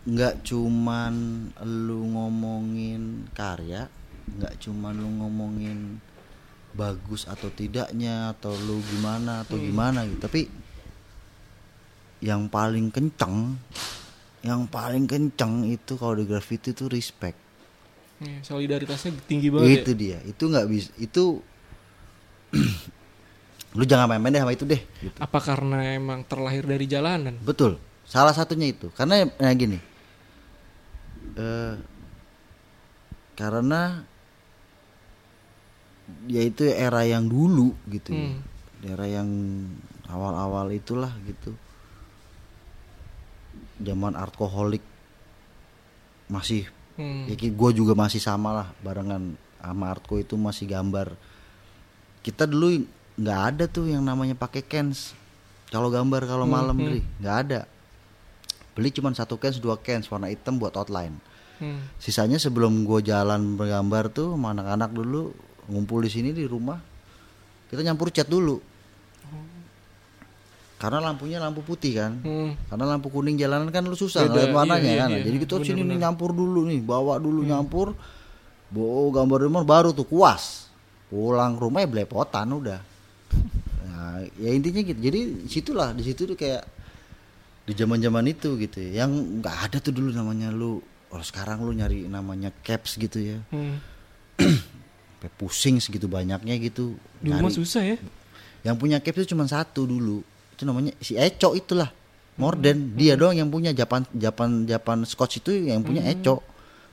[0.06, 1.14] nggak cuman
[1.62, 3.86] lu ngomongin karya
[4.26, 6.02] nggak cuman lu ngomongin
[6.74, 10.50] bagus atau tidaknya atau lu gimana atau gimana gitu tapi
[12.18, 13.54] yang paling kenceng
[14.42, 17.38] yang paling kenceng itu kalau di graffiti itu respect
[18.16, 19.98] Iya, solidaritasnya tinggi banget itu ya.
[19.98, 21.24] dia itu nggak bisa itu
[23.76, 25.18] lu jangan main-main deh sama itu deh gitu.
[25.20, 27.36] Apa karena emang terlahir dari jalanan?
[27.44, 27.76] Betul.
[28.08, 28.88] Salah satunya itu.
[28.96, 29.78] Karena ya gini.
[31.36, 31.74] Eh
[33.36, 34.00] karena
[36.24, 38.32] ya itu era yang dulu gitu ya.
[38.32, 38.40] Hmm.
[38.80, 39.28] Era yang
[40.08, 41.52] awal-awal itulah gitu.
[43.84, 44.80] Zaman artkoholik
[46.32, 46.66] masih
[46.96, 47.28] Hmm.
[47.28, 51.12] ya gue juga masih sama lah barengan sama artko itu masih gambar.
[52.24, 55.16] Kita dulu nggak ada tuh yang namanya pakai cans.
[55.72, 57.60] Kalau gambar kalau malam Dri, nggak ada.
[58.76, 61.16] Beli cuma satu cans, dua cans warna hitam buat outline.
[61.56, 61.80] Hmm.
[61.96, 65.32] Sisanya sebelum gue jalan bergambar tuh sama anak-anak dulu
[65.72, 66.78] ngumpul di sini di rumah,
[67.72, 68.60] kita nyampur cat dulu.
[70.76, 72.52] karena lampunya lampu putih kan Hmm.
[72.68, 75.22] karena lampu kuning jalanan kan lu susah ngeliat warnanya iya, iya, kan iya.
[75.24, 77.96] jadi kita sini nih nyampur dulu nih bawa dulu nyampur
[78.68, 80.68] bawa gambar rumah baru tuh kuas
[81.08, 82.76] pulang rumah ya belepotan udah
[84.16, 84.96] nah, ya intinya gitu.
[84.96, 86.64] Jadi situlah di situ tuh kayak
[87.66, 89.04] di zaman zaman itu gitu ya.
[89.04, 90.78] yang nggak ada tuh dulu namanya lu
[91.10, 93.38] kalau sekarang lu nyari namanya caps gitu ya.
[93.52, 93.76] Hmm.
[95.16, 96.96] Sampai pusing segitu banyaknya gitu.
[97.20, 97.96] Dulu susah ya.
[98.64, 100.24] yang punya caps itu cuma satu dulu.
[100.56, 101.92] Itu namanya si Eco itulah.
[102.36, 102.92] Morden.
[103.00, 103.72] Dia doang yang punya.
[103.72, 106.44] Japan Japan Japan Scotch itu yang punya Eco.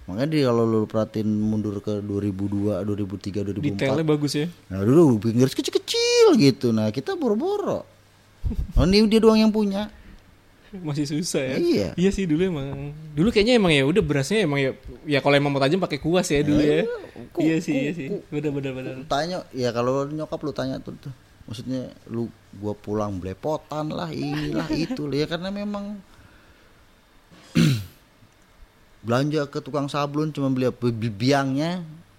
[0.03, 4.51] Makanya dia kalau lu perhatiin mundur ke 2002 2003 2004 Detailnya bagus ya.
[4.67, 6.02] nah dulu pinggir kecil-kecil
[6.35, 7.83] gitu nah kita boro-boro
[8.77, 9.91] oh ini dia doang yang punya
[10.73, 11.57] Masih susah ya.
[11.61, 11.89] Iya.
[11.93, 12.97] Iya sih dulu emang.
[13.13, 14.71] Dulu kayaknya emang ya udah berasnya emang ya
[15.05, 16.81] ya kalau emang mau tajam pakai kuas ya dulu ya.
[17.29, 18.07] ku- iya sih, ku- iya sih.
[18.33, 18.93] Bener bener bener.
[19.05, 21.13] tanya ya kalau nyokap lu tanya tuh, tuh
[21.45, 22.25] maksudnya lu
[22.57, 26.01] gua pulang belepotan lah inilah itu ya karena memang
[29.05, 30.89] belanja ke tukang sablon cuma beli apa?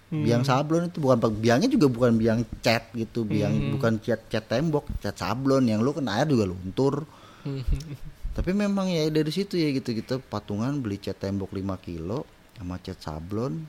[0.05, 4.45] Biangnya biang sablon itu bukan biangnya juga bukan biang cat gitu biang bukan cat cat
[4.45, 5.65] tembok cat sablon.
[5.65, 7.09] Yang lu kena air juga luntur.
[8.37, 12.21] Tapi memang ya dari situ ya gitu kita patungan beli cat tembok 5 kilo
[12.53, 13.65] sama cat sablon.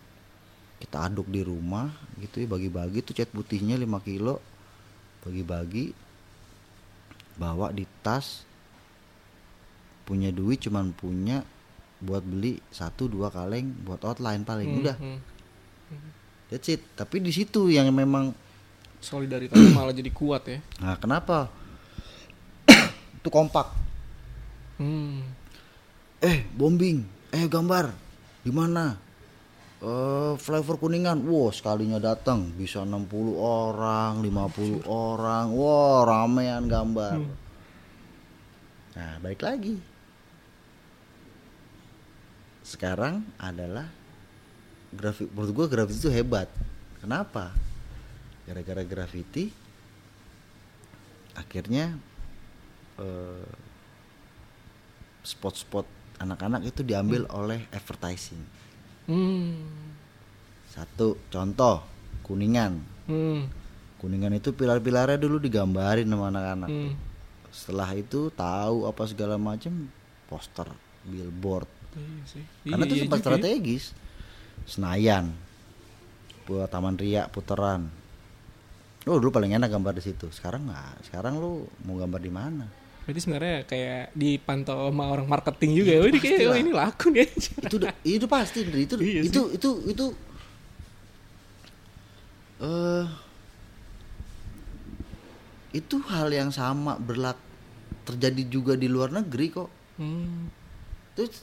[0.76, 1.88] Kita aduk di rumah
[2.20, 4.36] gitu ya bagi-bagi tuh cat putihnya 5 kilo.
[5.24, 5.96] Bagi-bagi
[7.40, 8.44] bawa di tas.
[10.04, 11.40] Punya duit cuman punya
[11.96, 14.68] buat beli satu dua kaleng buat outline paling.
[14.68, 14.96] Hmm, udah.
[15.00, 15.18] hmm.
[16.50, 16.82] That's it.
[16.94, 18.34] Tapi di situ yang memang
[18.96, 20.58] Solidaritasnya malah jadi kuat ya.
[20.82, 21.52] nah kenapa?
[23.22, 23.70] Itu kompak.
[24.80, 25.24] Hmm.
[26.20, 27.04] eh bombing.
[27.32, 27.92] Eh gambar.
[28.42, 28.96] Di mana?
[29.80, 31.22] Eh flavor kuningan.
[31.22, 32.50] Wow sekalinya datang.
[32.56, 35.52] Bisa 60 orang 50 orang.
[35.52, 37.16] Wow ramean gambar.
[38.96, 39.76] Nah balik lagi.
[42.66, 43.86] Sekarang adalah
[44.94, 46.46] grafik menurut gua grafiti itu hebat
[47.02, 47.50] kenapa
[48.46, 49.50] gara-gara graffiti
[51.36, 51.98] akhirnya
[53.00, 53.50] eh,
[55.26, 55.86] spot-spot
[56.22, 58.40] anak-anak itu diambil oleh advertising.
[59.10, 59.66] Hmm.
[60.70, 61.84] Satu contoh
[62.24, 62.80] kuningan.
[63.10, 63.50] Hmm.
[64.00, 66.70] Kuningan itu pilar-pilarnya dulu digambarin sama anak-anak.
[66.70, 66.92] Hmm.
[67.52, 69.88] Setelah itu tahu apa segala macam
[70.30, 70.68] poster,
[71.04, 71.68] billboard.
[71.96, 72.44] Iya sih.
[72.68, 73.58] Karena Iya, itu iya tempat juga ya.
[74.64, 75.34] Senayan,
[76.48, 77.92] buat Taman Ria, putaran.
[79.06, 80.26] Oh dulu paling enak gambar di situ.
[80.32, 81.06] Sekarang nggak.
[81.06, 82.66] Sekarang lu mau gambar di mana?
[83.06, 86.00] Berarti sebenarnya kayak dipantau sama orang marketing juga ya.
[86.10, 87.28] Ini kayak oh, ini laku nih.
[87.70, 90.06] itu itu pasti itu Iya itu itu itu
[92.56, 93.06] eh
[95.76, 97.36] itu hal yang sama berlak
[98.08, 100.52] terjadi juga di luar negeri kok Hmm.
[101.16, 101.40] terus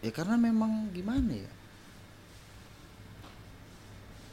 [0.00, 1.52] ya karena memang gimana ya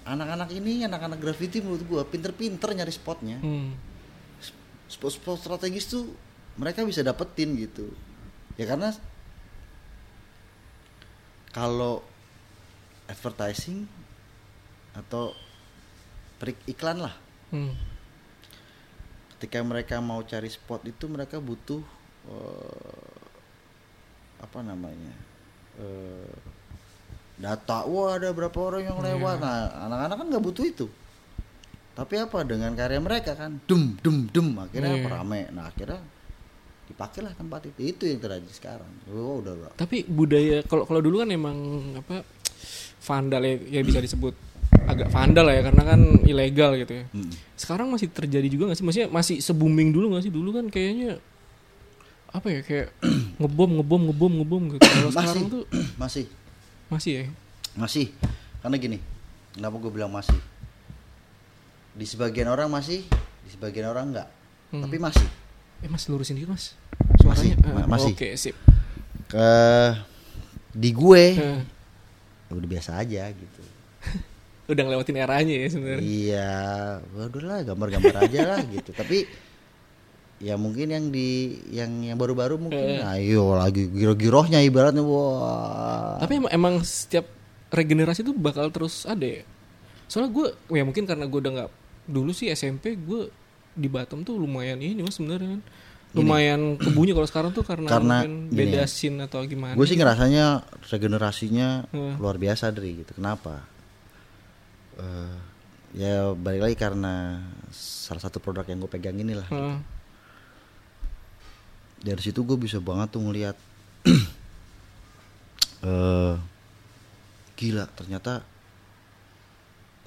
[0.09, 3.77] anak-anak ini anak-anak graffiti menurut gua pinter-pinter nyari spotnya Hmm.
[4.89, 6.09] spot-spot strategis tuh
[6.57, 7.93] mereka bisa dapetin gitu
[8.55, 8.89] ya karena
[11.49, 12.01] kalau
[13.05, 13.89] advertising
[14.93, 15.33] atau
[16.37, 17.15] perik iklan lah
[17.49, 17.73] Hmm.
[19.33, 21.81] ketika mereka mau cari spot itu mereka butuh
[22.29, 23.17] eh,
[24.37, 25.13] apa namanya
[25.75, 26.29] eh,
[27.39, 30.85] data wah ada berapa orang yang lewat nah anak-anak kan nggak butuh itu
[31.95, 35.03] tapi apa dengan karya mereka kan dum dum dum akhirnya Iya.
[35.03, 35.99] apa rame nah akhirnya
[36.89, 41.21] dipakailah tempat itu itu yang terjadi sekarang oh udah udah Tapi budaya kalau kalau dulu
[41.23, 41.57] kan emang
[41.95, 42.23] apa
[42.99, 44.35] vandal ya, ya bisa disebut
[44.89, 47.05] agak vandal lah ya karena kan ilegal gitu ya.
[47.13, 47.31] Mm.
[47.53, 48.85] Sekarang masih terjadi juga gak sih?
[48.85, 50.33] Maksudnya masih se-booming dulu gak sih?
[50.33, 51.21] Dulu kan kayaknya
[52.29, 52.87] apa ya kayak
[53.41, 54.81] ngebom ngebom ngebom ngebom gitu.
[54.81, 55.63] Kalau sekarang tuh
[56.01, 56.25] masih
[56.89, 57.25] masih ya.
[57.75, 58.09] masih
[58.59, 58.97] karena gini
[59.51, 60.35] kenapa gue bilang masih
[61.91, 63.05] di sebagian orang masih
[63.39, 64.29] di sebagian orang enggak
[64.69, 64.85] Hmm.
[64.85, 65.25] tapi masih
[65.79, 66.77] Eh Mas lurusin dikit Mas.
[67.23, 67.71] Masih, Suaranya.
[67.73, 68.11] ma- masih.
[68.11, 68.53] Oke, sip.
[69.25, 69.49] ke
[70.69, 71.61] di gue Eh,
[72.49, 73.61] udah biasa aja gitu
[74.69, 76.03] udah ngelewatin eranya ya sebenarnya.
[76.03, 76.51] iya
[77.09, 79.25] waduh lah gambar-gambar aja lah gitu tapi
[80.39, 81.27] ya mungkin yang di
[81.69, 87.27] yang yang baru-baru mungkin ayo lagi giro-girohnya ibaratnya wah Tapi emang, emang setiap
[87.69, 89.43] regenerasi itu bakal terus ada ya.
[90.07, 91.69] Soalnya gue, ya mungkin karena gue udah nggak
[92.07, 93.29] dulu sih SMP gue
[93.71, 95.61] di Batam tuh lumayan ini mas sebenarnya kan.
[96.09, 98.89] Lumayan kebunyi kalau sekarang tuh karena, Karena gini beda ya.
[98.89, 99.77] scene atau gimana.
[99.77, 100.45] gue sih ngerasanya
[100.83, 102.17] regenerasinya Hmm.
[102.17, 103.61] luar biasa dari gitu kenapa
[104.97, 105.35] Eh,
[105.95, 107.39] ya balik lagi karena
[107.71, 109.77] salah satu produk yang gue pegang inilah Heeh.
[111.99, 113.57] Dari situ gue bisa banget tuh ngeliat
[115.83, 116.35] eh
[117.55, 118.43] gila ternyata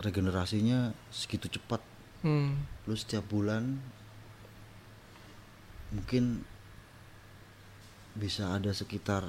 [0.01, 1.81] regenerasinya segitu cepat
[2.23, 2.55] Hmm.
[2.87, 3.83] lu setiap bulan
[5.91, 6.47] mungkin
[8.15, 9.27] bisa ada sekitar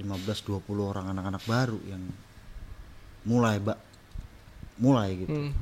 [0.00, 2.00] 15-20 orang anak-anak baru yang
[3.28, 3.76] mulai bak
[4.80, 5.52] mulai gitu Hmm.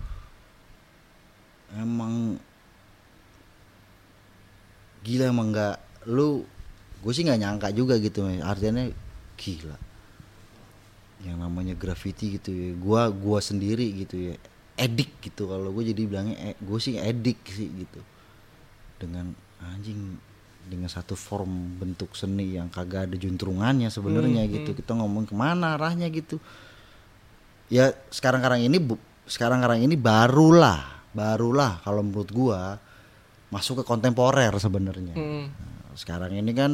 [1.75, 2.39] emang
[5.01, 5.77] gila emang nggak
[6.13, 6.45] lu
[7.01, 8.85] gue sih nggak nyangka juga gitu artinya
[9.41, 9.77] gila.
[11.21, 12.71] Yang namanya graffiti gitu ya.
[12.77, 14.35] Gua gua sendiri gitu ya.
[14.81, 18.01] Edik gitu kalau gue jadi bilangnya e, gue sih edik sih gitu.
[18.97, 20.17] Dengan anjing
[20.65, 24.71] dengan satu form bentuk seni yang kagak ada juntrungannya sebenarnya Hmm, gitu.
[24.77, 26.41] kita ngomong ke mana arahnya gitu.
[27.69, 28.79] Ya sekarang-sekarang ini
[29.29, 32.81] sekarang-sekarang ini barulah barulah kalau menurut gua
[33.51, 35.47] masuk ke kontemporer sebenarnya Hmm.
[35.51, 36.73] Nah, sekarang ini kan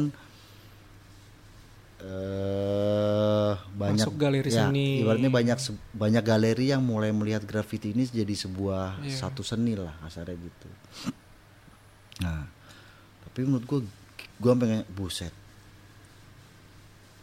[1.97, 5.01] eh banyak Masuk galeri ya, seni.
[5.01, 5.57] ibaratnya banyak
[5.91, 9.17] banyak galeri yang mulai melihat graffiti ini jadi sebuah Iya.
[9.17, 10.69] satu seni lah kasarnya gitu
[12.21, 12.45] nah
[13.25, 13.81] tapi menurut gua
[14.37, 15.33] gua pengen buset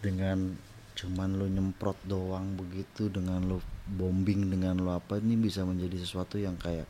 [0.02, 0.58] dengan
[0.94, 6.34] cuman lo nyemprot doang begitu dengan lo bombing dengan lo apa ini bisa menjadi sesuatu
[6.34, 6.86] yang kayak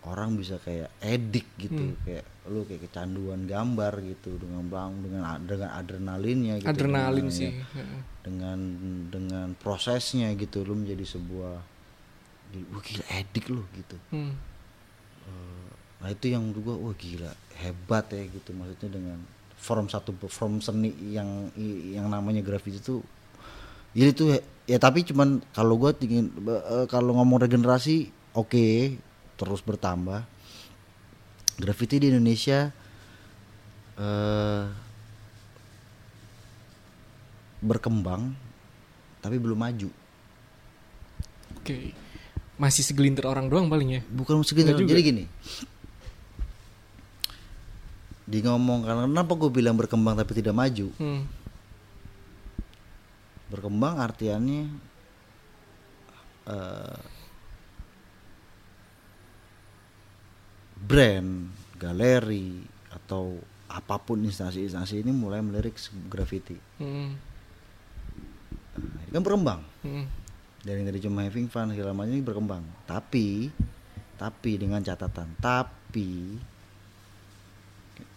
[0.00, 1.98] orang bisa kayak edik gitu Hmm.
[2.04, 7.52] kayak lu kayak kecanduan gambar gitu dengan bang dengan dengan adrenalinnya gitu Adrenalin dengan, sih.
[7.52, 7.84] ya,
[8.24, 8.58] dengan
[9.12, 11.54] dengan prosesnya gitu lu menjadi sebuah
[12.72, 14.34] wah gila edik lu gitu Hmm.
[16.00, 17.30] nah itu yang menurut gua wah gila
[17.60, 19.18] hebat ya gitu maksudnya dengan
[19.60, 21.52] form satu form seni yang
[21.92, 23.04] yang namanya graffiti itu
[23.92, 24.24] jadi itu
[24.64, 28.96] ya tapi cuman kalau gua ingin eh, kalau ngomong regenerasi oke
[29.40, 30.20] terus bertambah
[31.56, 32.68] graffiti di Indonesia
[33.96, 34.64] eh
[37.60, 38.32] berkembang
[39.20, 39.90] tapi belum maju
[41.56, 41.92] Oke.
[42.56, 44.02] Masih segelintir orang doang paling ya.
[44.06, 44.40] bukan
[44.72, 44.90] Enggak juga.
[44.90, 45.24] jadi gini
[48.24, 51.26] di ngomong karena kenapa gue bilang berkembang tapi tidak maju Hmm.
[53.50, 54.70] berkembang artiannya
[56.46, 57.00] eh,
[60.80, 63.36] brand galeri atau
[63.70, 65.78] apa pun instansi-instansi ini mulai melirik
[66.10, 66.58] graffiti.
[66.82, 67.14] Hmm.
[68.74, 69.60] nah, ini kan berkembang.
[69.86, 70.06] Hmm.
[70.60, 72.64] dari dari cuma having fun segala macam ini berkembang.
[72.84, 73.48] Tapi
[74.20, 76.36] tapi dengan catatan tapi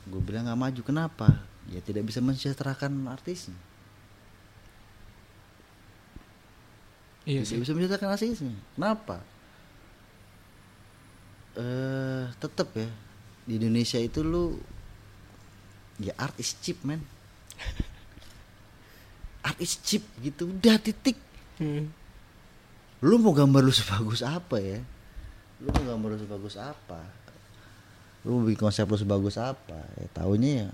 [0.09, 0.81] gue bilang nggak maju.
[0.83, 1.29] Kenapa?
[1.71, 3.55] Ya tidak bisa mensejahterakan artisnya.
[7.23, 7.61] Iya tidak sih.
[7.63, 8.55] bisa mensejahterakan artisnya.
[8.75, 9.23] Kenapa
[11.57, 12.89] eh tetap ya.
[13.43, 14.57] Di Indonesia itu lu
[15.99, 17.03] ya art is cheap man
[19.47, 21.19] art is cheap gitu udah titik.
[21.61, 21.93] Hmm.
[23.03, 24.79] lu mau gambar lu sebagus apa ya?
[25.59, 27.03] Lu mau gambar lu sebagus apa?
[28.23, 29.85] Lu mau bikin konsep lu sebagus apa?
[29.99, 30.69] Ya tahunya ya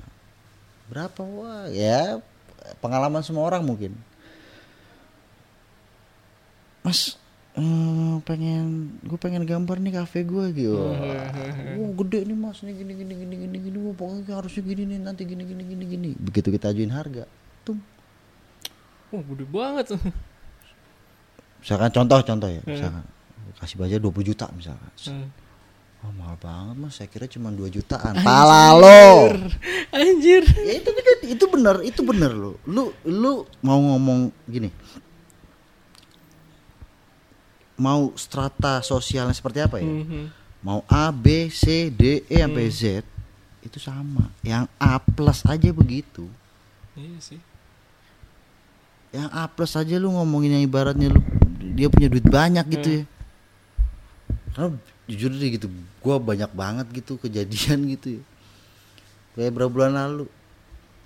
[0.89, 2.17] berapa wah ya
[2.81, 3.93] pengalaman semua orang mungkin
[7.59, 8.65] eh, pengen
[9.01, 13.35] gue pengen gambar nih kafe gue gitu wah gede nih mas nih gini gini gini
[13.37, 16.89] gini gini wah, pokoknya harusnya gini nih nanti gini gini gini gini begitu kita ajuin
[16.89, 17.27] harga
[17.61, 17.77] tuh
[19.09, 19.85] Wah, gede banget.
[21.59, 22.71] misalkan contoh contoh ya Hmm.
[22.71, 23.03] misalkan
[23.57, 25.27] kasih budget 20 juta misalkan Hmm.
[25.99, 28.15] Oh mahal banget mas, saya kira cuma 2 jutaan.
[28.23, 29.35] Pala lo.
[29.91, 30.47] Anjir.
[30.47, 30.95] Ya itu
[31.27, 32.55] itu bener, itu bener lo.
[32.63, 34.71] Lu lu mau ngomong gini.
[37.79, 39.87] Mau strata sosialnya seperti apa ya?
[39.87, 40.23] Mhm.
[40.59, 42.83] Mau A, B, C, D, E sampai Z
[43.63, 44.27] itu sama.
[44.43, 46.27] Yang A plus aja begitu.
[46.99, 47.39] Iya sih.
[49.15, 51.19] Yang A plus aja lu ngomongin yang ibaratnya lu
[51.75, 53.03] dia punya duit banyak gitu ya.
[54.51, 54.69] Karena
[55.07, 55.67] jujur deh gitu,
[56.03, 58.23] gua banyak banget gitu kejadian gitu ya.
[59.39, 60.27] Kayak berapa bulan lalu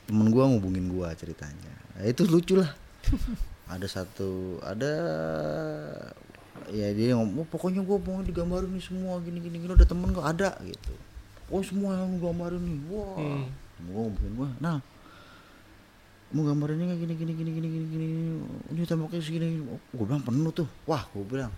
[0.09, 1.73] temen gua ngubungin gua ceritanya.
[1.93, 2.73] Nah, itu lucu lah.
[3.73, 4.93] ada satu ada
[6.69, 10.09] ya dia ngomong "Oh, pokoknya gua mau digambarin nih semua gini gini gini ada temen
[10.09, 10.93] gua ada gitu.
[11.47, 12.77] Oh semua yang gambarin nih.
[12.87, 13.17] Wah.
[13.17, 13.45] Hmm.
[13.83, 14.49] Gua ngubungin gua.
[14.57, 14.77] Nah,
[16.29, 18.07] mau gambarinnya kayak gini gini gini gini gini gini
[18.69, 21.53] ini temboknya segini oh, gue bilang penuh tuh wah gue bilang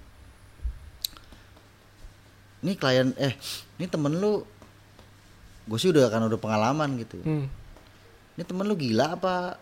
[2.60, 3.32] ini klien eh
[3.78, 4.44] ini temen lu
[5.64, 7.48] gue sih udah kan udah pengalaman gitu Hmm.
[8.36, 9.56] ini temen lu gila apa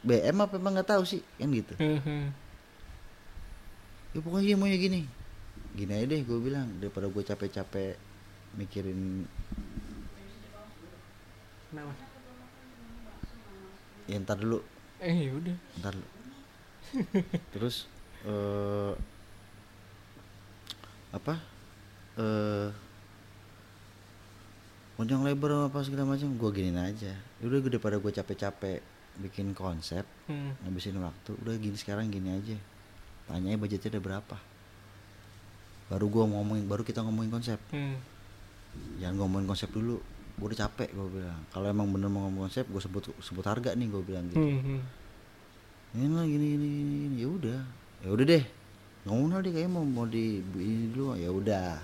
[0.00, 2.24] BM apa emang nggak tahu sih kan gitu Heeh.
[4.16, 5.00] Ya pokoknya dia maunya gini
[5.72, 8.00] gini aja deh gue bilang daripada gue capek-capek
[8.54, 9.28] mikirin
[11.68, 11.92] Kenapa?
[14.06, 14.62] ya ntar dulu
[14.96, 15.56] Eh ya udah.
[15.76, 16.08] ntar dulu
[17.52, 17.84] terus
[18.24, 18.92] eh
[21.12, 21.34] apa
[22.16, 22.70] eh
[24.96, 28.80] panjang lebar apa segala macam gue giniin aja Ya udah gue daripada gue capek-capek
[29.18, 30.56] bikin konsep Hmm.
[30.62, 32.56] ngabisin waktu udah gini sekarang gini aja
[33.26, 34.36] tanya budgetnya ada berapa?
[35.86, 37.58] Baru gua ngomongin baru kita ngomongin konsep.
[37.70, 37.98] Hmm.
[39.00, 39.96] jangan ngomongin konsep dulu.
[40.36, 41.40] Gue udah capek gue bilang.
[41.48, 44.36] Kalau emang bener mau ngomong konsep gue sebut sebut harga nih gue bilang gitu.
[44.36, 44.60] Hmm.
[44.60, 44.80] hmm.
[45.96, 47.60] ini lah gini gini gini, ya udah.
[48.04, 48.44] Ya udah deh.
[49.08, 51.16] Ngomong deh kayaknya mau mau di ini dulu.
[51.16, 51.80] Ya udah.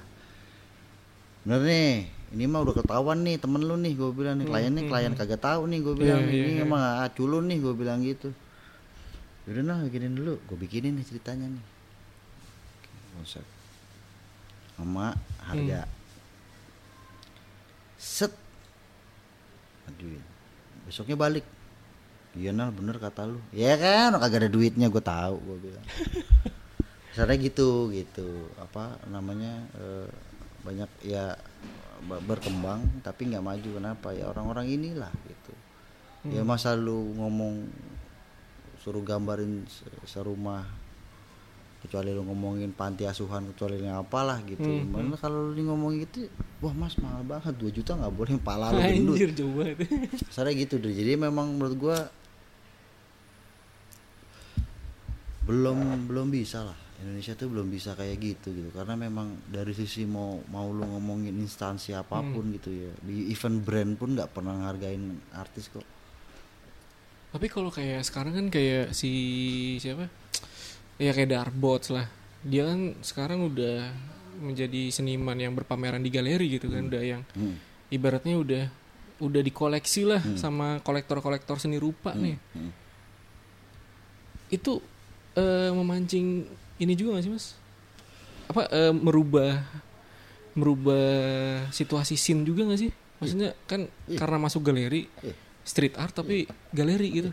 [1.48, 1.94] Bener nih.
[2.32, 4.46] Ini mah udah ketahuan nih temen lu nih gue bilang nih.
[4.52, 6.20] Kliennya klien kagak tahu nih gue bilang.
[6.28, 6.64] Iya, iya, ini iya.
[6.68, 8.36] emang aculun nih gue bilang gitu
[9.48, 10.38] yaudah nah bikinin dulu.
[10.46, 11.64] Gue bikinin nih ceritanya nih.
[13.18, 13.44] Konsep
[14.78, 15.14] sama
[15.46, 15.84] harga.
[17.98, 18.32] Set.
[19.86, 20.22] Aduin
[20.86, 21.46] besoknya balik.
[22.32, 23.38] Iya nah bener kata lu.
[23.52, 25.86] Ya kan kagak ada duitnya gue tahu gue bilang.
[27.12, 28.48] Misalnya gitu gitu.
[28.56, 30.08] Apa namanya eh,
[30.64, 31.36] banyak ya
[32.08, 33.68] ba- berkembang tapi nggak maju.
[33.78, 34.08] Kenapa?
[34.16, 35.52] Ya orang-orang inilah gitu.
[36.32, 37.66] Ya masa lu ngomong
[38.82, 40.66] suruh gambarin se- serumah
[41.78, 46.26] kecuali lu ngomongin panti asuhan kecuali ini apalah gitu Hmm, mana kalau lu ngomongin gitu
[46.58, 49.86] wah mas mahal banget 2 juta nggak boleh pala lu gendut Anjir jauh banget.
[50.28, 50.90] Misalnya gitu deh.
[50.92, 51.98] Jadi memang menurut gua
[55.42, 56.78] belum belum bisa lah.
[57.02, 58.70] Indonesia tuh belum bisa kayak gitu gitu.
[58.70, 62.94] Karena memang dari sisi mau mau lu ngomongin instansi apa pun gitu ya.
[62.98, 65.02] Di event brand pun nggak pernah ngargain
[65.34, 65.82] artis kok.
[67.32, 69.10] Tapi kalau kayak sekarang kan kayak si
[69.76, 70.06] siapa?
[70.96, 72.06] Ya kayak Darbots lah.
[72.42, 73.88] Dia kan sekarang udah
[74.38, 77.56] menjadi seniman yang berpameran di galeri gitu kan, udah yang Hmm.
[77.88, 78.64] ibaratnya udah
[79.18, 82.36] udah dikoleksi lah sama kolektor-kolektor seni rupa nih.
[82.36, 82.70] hmm.
[84.50, 84.82] Itu
[85.32, 86.44] eh, memancing
[86.78, 87.46] ini juga gak sih mas?
[88.46, 89.62] Apa eh, merubah
[90.52, 91.08] merubah
[91.72, 92.92] situasi scene juga gak sih?
[93.16, 94.18] Maksudnya kan Iya.
[94.18, 95.32] karena masuk galeri Iya.
[95.62, 97.30] Street art tapi galeri gitu.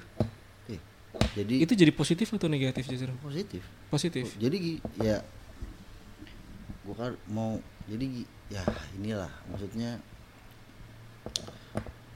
[0.68, 0.80] Eh,
[1.34, 3.12] jadi Itu jadi positif atau negatif justru?
[3.20, 3.62] positif.
[3.88, 4.26] Positif.
[4.36, 5.22] Jadi gi- ya
[6.82, 8.06] gua kan mau jadi
[8.48, 8.62] ya
[8.96, 10.02] inilah maksudnya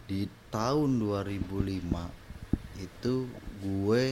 [0.03, 2.09] di tahun 2005
[2.75, 3.13] itu
[3.59, 4.05] gue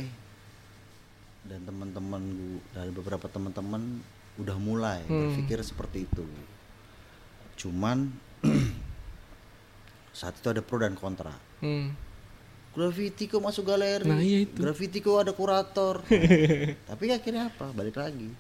[1.44, 4.02] dan teman-teman gue dari beberapa teman-teman
[4.38, 5.34] udah mulai Hmm.
[5.34, 6.26] berpikir seperti itu.
[7.58, 8.14] Cuman
[10.12, 11.34] saat itu ada pro dan kontra.
[11.62, 11.94] Hmm.
[12.72, 14.08] Graffiti kok masuk galeri.
[14.08, 14.64] Nah, iya itu.
[14.64, 16.00] Graffiti kok ada kurator.
[16.90, 17.68] Tapi akhirnya apa?
[17.76, 18.32] Balik lagi.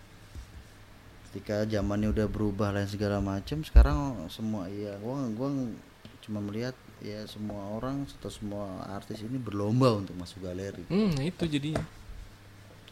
[1.32, 5.48] Ketika zamannya udah berubah lain segala macam, sekarang semua ya gua gua
[6.24, 10.84] cuma melihat ya semua orang atau semua artis ini berlomba untuk masuk galeri.
[10.88, 11.84] Hmm, nah itu jadinya.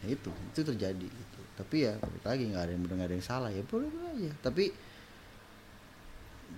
[0.00, 1.40] Ya itu, itu terjadi gitu.
[1.56, 4.32] Tapi ya balik lagi nggak ada yang benar nggak ada yang salah ya boleh aja.
[4.44, 4.64] Tapi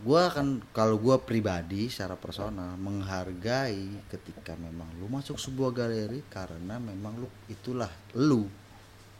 [0.02, 6.76] gua akan kalau gua pribadi secara personal menghargai ketika memang lu masuk sebuah galeri karena
[6.76, 8.46] memang lu itulah lu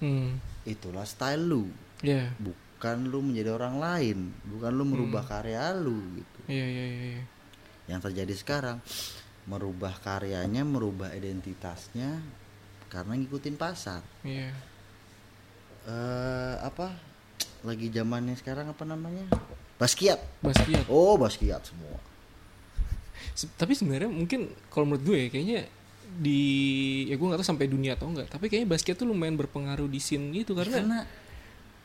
[0.02, 0.34] Hmm.
[0.66, 1.70] itulah style lu
[2.02, 2.34] Ya.
[2.36, 7.22] bukan lu menjadi orang lain bukan lu merubah karya lu gitu Iya, iya, iya, iya.
[7.86, 8.82] yang terjadi sekarang
[9.46, 12.18] merubah karyanya merubah identitasnya
[12.90, 14.50] karena ngikutin pasar Iya.
[15.82, 16.94] eh apa
[17.62, 19.26] lagi zamannya sekarang apa namanya
[19.82, 20.20] Basquiat.
[20.38, 20.86] Basquiat.
[20.86, 21.98] oh Basquiat semua.
[23.34, 25.60] Se- tapi sebenarnya mungkin kalau menurut gue ya, kayaknya
[26.12, 26.40] di
[27.08, 29.96] ya gue nggak tahu sampai dunia atau enggak tapi kayaknya basket tuh lumayan berpengaruh di
[29.96, 30.98] scene gitu karena karena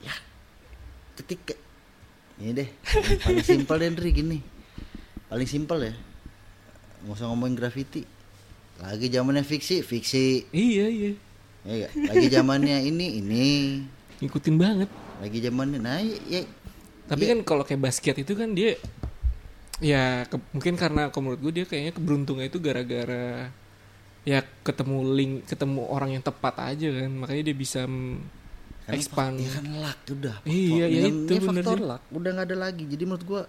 [0.03, 0.11] ya
[1.15, 1.55] ketika
[2.43, 2.69] ini deh
[3.23, 4.39] paling simpel deh Ndri, gini.
[5.31, 5.93] Paling simpel ya
[7.03, 8.03] nggak usah ngomongin graffiti.
[8.77, 10.45] Lagi zamannya fiksi fiksi.
[10.53, 11.11] Iya iya.
[11.65, 11.91] Ya nggak?
[12.13, 13.45] lagi zamannya ini ini.
[14.21, 14.89] Ngikutin banget.
[15.17, 16.41] Lagi zamannya nah ya, ya
[17.08, 18.76] tapi kan kalau kayak basket itu kan dia
[19.80, 23.47] ya ke- mungkin karena kalau menurut gue dia kayaknya keberuntungan itu gara-gara
[24.28, 27.12] ya ketemu link ketemu orang yang tepat aja kan.
[27.14, 28.18] Makanya dia bisa mm,
[28.91, 29.39] expand.
[29.39, 32.84] ya kan luck udah Iya, ya Dengan- itu bener faktor luck udah nggak ada lagi.
[32.84, 33.43] Jadi menurut gua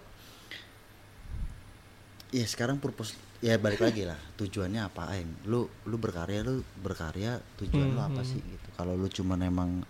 [2.29, 7.89] ya sekarang purpose ya balik lagi lah tujuannya apain lu lu berkarya lu berkarya tujuan
[7.89, 8.67] lu Hmm, apa sih gitu?
[8.75, 9.81] Kalau lu cuma emang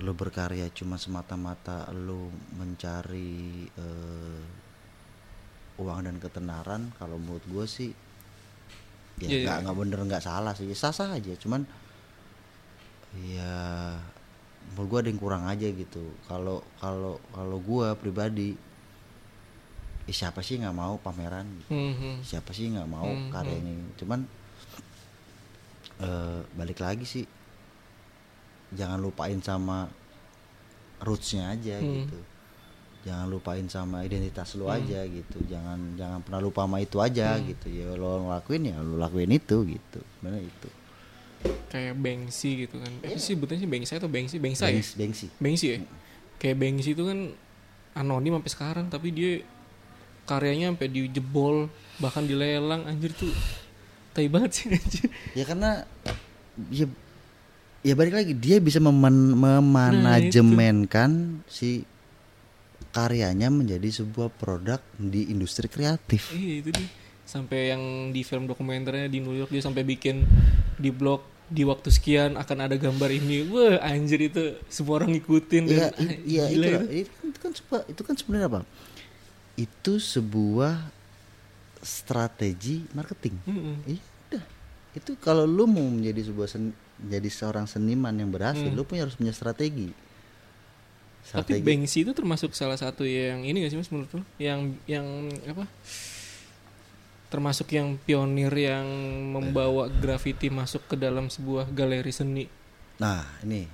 [0.00, 4.42] lu berkarya cuma semata-mata lu mencari eh,
[5.76, 7.90] uang dan ketenaran kalau menurut gue sih
[9.20, 9.62] ya Iya, nggak iya.
[9.68, 11.62] nggak bener nggak salah sih sah sah aja cuman
[13.28, 13.54] ya
[14.72, 18.50] menurut gue ada yang kurang aja gitu kalau kalau kalau gue pribadi
[20.08, 21.70] "Ih, siapa sih nggak mau pameran gitu.
[21.70, 22.16] Hmm, hmm.
[22.24, 24.20] siapa sih nggak mau Hmm, karya ini cuman
[26.00, 27.24] eh, balik lagi sih
[28.70, 29.90] jangan lupain sama
[31.00, 32.04] rootsnya aja Hmm.
[32.04, 32.18] gitu.
[33.00, 34.76] Jangan lupain sama identitas lu Hmm.
[34.76, 35.40] aja gitu.
[35.48, 37.48] Jangan jangan pernah lupa sama itu aja Hmm.
[37.48, 37.66] gitu.
[37.72, 40.00] Ya lo ngelakuin ya lu lakuin itu gitu.
[40.20, 40.68] Mana itu.
[41.72, 42.92] Kayak Banksy gitu kan.
[43.00, 44.36] Apa sih sebutnya sih Banksy atau Banksy?
[44.36, 44.76] Bangsa ya?
[44.76, 45.26] Bengsi, Bengsi.
[45.40, 45.76] Banksy ya?
[46.36, 47.18] Kayak Banksy itu kan
[47.96, 49.40] anonim sampai sekarang tapi dia
[50.28, 52.84] karyanya sampai dijebol bahkan dilelang.
[52.84, 53.32] Anjir tuh.
[54.12, 55.08] Tai banget sih anjir.
[55.32, 55.88] Ya karena
[56.68, 56.84] ya
[57.80, 61.10] ya balik lagi dia bisa meman- Nah, memanajemenkan
[61.46, 61.84] si
[62.90, 66.88] karyanya menjadi sebuah produk di industri kreatif iya itu dia
[67.22, 70.26] sampai yang di film dokumenternya di New York dia sampai bikin
[70.74, 75.64] di blog di waktu sekian akan ada gambar ini wah anjir itu semua orang ngikutin
[75.64, 75.86] Iya,
[76.24, 78.60] iya gila itu, itu, kan- itu kan sebuah, itu kan sebenarnya apa?
[79.56, 80.74] Itu sebuah
[81.80, 83.34] strategi marketing.
[83.42, 83.76] Mm-mm.
[83.84, 84.44] Iya, udah.
[84.92, 86.70] Itu kalau lu mau menjadi sebuah sen,
[87.08, 88.76] jadi seorang seniman yang berhasil, Hmm.
[88.76, 89.92] lu punya harus punya strategi.
[91.20, 94.22] Tapi Banksy itu termasuk salah satu yang ini gak sih mas menurut lu?
[94.40, 95.06] Yang yang
[95.52, 95.68] apa?
[97.30, 98.88] Termasuk yang pionir yang
[99.30, 102.44] membawa graffiti masuk ke dalam sebuah galeri seni.
[102.98, 103.68] Nah, ini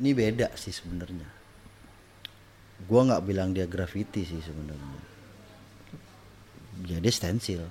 [0.00, 1.28] ini beda sih sebenarnya.
[2.88, 4.98] Gua nggak bilang dia graffiti sih sebenarnya.
[6.88, 7.68] Ya dia stensil.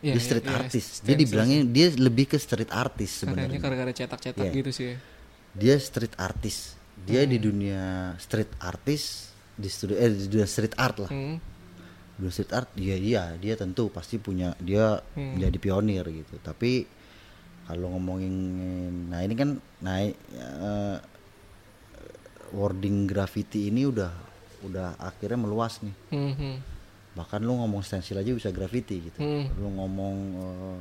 [0.00, 0.88] Ya, dia street ya, artist.
[0.90, 3.58] stencil Dia dibilangnya dia lebih ke street artist sebenarnya.
[3.58, 4.52] karya-karya cetak-cetak Iya.
[4.54, 4.86] gitu sih.
[4.86, 4.96] ya.
[5.52, 7.28] dia street artist dia Hmm.
[7.28, 7.82] di dunia
[8.16, 11.36] street artist di studio eh di dunia street art lah Hmm.
[12.14, 15.34] dunia street art iya iya dia tentu pasti punya dia Hmm.
[15.34, 16.86] menjadi pionir gitu tapi
[17.62, 18.34] kalau ngomongin
[19.06, 20.96] nah ini kan nah eh,
[22.50, 24.10] wording graffiti ini udah
[24.62, 26.56] udah akhirnya meluas nih Hmm, hmm.
[27.12, 29.50] Bahkan lu ngomong stensil aja bisa graffiti gitu Hmm.
[29.52, 30.78] lu ngomong eh,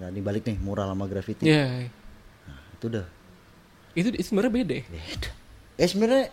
[0.00, 1.86] tadi balik nih mural sama graffiti Ya,
[2.44, 3.06] nah, itu udah
[3.92, 4.74] itu, itu sebenarnya beda.
[4.74, 4.84] ya.
[4.84, 5.30] beda
[5.74, 6.24] eh sebenarnya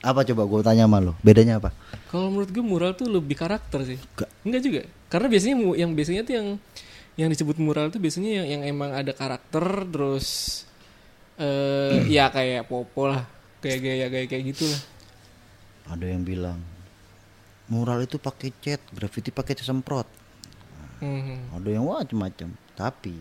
[0.00, 1.72] apa coba gue tanya sama lo bedanya apa
[2.08, 3.98] Kalau menurut gue mural tuh lebih karakter sih.
[3.98, 4.28] Enggak.
[4.44, 4.80] Enggak juga.
[5.08, 6.46] Karena biasanya yang biasanya tuh yang
[7.14, 10.26] yang disebut mural tuh biasanya yang, yang emang ada karakter terus
[11.34, 13.24] eh ya kayak popo lah,
[13.58, 14.80] kayak gaya-gaya kayak gitu lah.
[15.88, 16.60] ada yang bilang
[17.66, 20.08] mural itu pakai cat graffiti pakai cat semprot
[20.94, 21.50] Hmm.
[21.52, 23.12] ada yang macam-macam tapi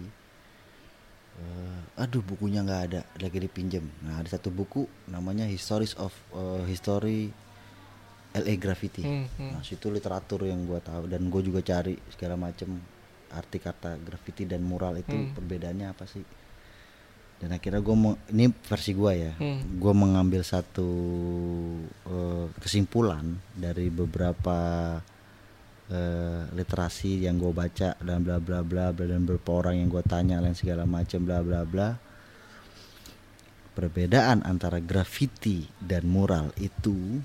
[1.35, 6.63] eh, aduh bukunya nggak ada lagi dipinjam nah ada satu buku namanya Histories of eh,
[6.65, 7.33] History
[8.33, 9.51] LA Graffiti Hmm, hmm.
[9.51, 12.77] nah situ literatur yang gua tahu dan gue juga cari segala macam
[13.29, 15.33] arti kata graffiti dan mural itu Hmm.
[15.33, 16.21] perbedaannya apa sih
[17.41, 19.79] dan akhirnya gue mau ini versi gua ya Hmm.
[19.81, 20.89] gue mengambil satu
[22.07, 24.57] eh, kesimpulan dari beberapa
[25.91, 30.03] eh, literasi yang gue baca dan bla bla bla bla, dan beberapa orang yang gue
[30.07, 31.89] tanya dan segala macam bla bla bla
[33.73, 37.19] perbedaan antara graffiti dan mural itu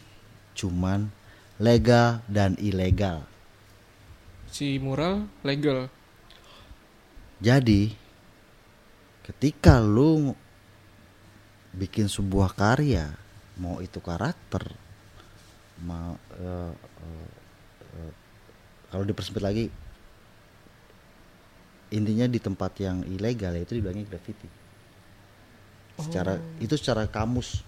[0.56, 1.12] cuman
[1.61, 3.28] legal dan ilegal
[4.48, 5.92] Si mural legal.
[7.38, 7.92] Jadi
[9.28, 10.32] ketika lu
[11.76, 13.12] bikin sebuah karya,
[13.60, 14.64] mau itu karakter,
[15.84, 17.28] mau eh, eh,
[17.92, 18.12] eh,
[18.88, 19.66] kalau dipersempit lagi,
[21.92, 24.48] intinya di tempat yang ilegal itu dibilangnya graffiti.
[25.98, 27.62] Secara itu secara kamus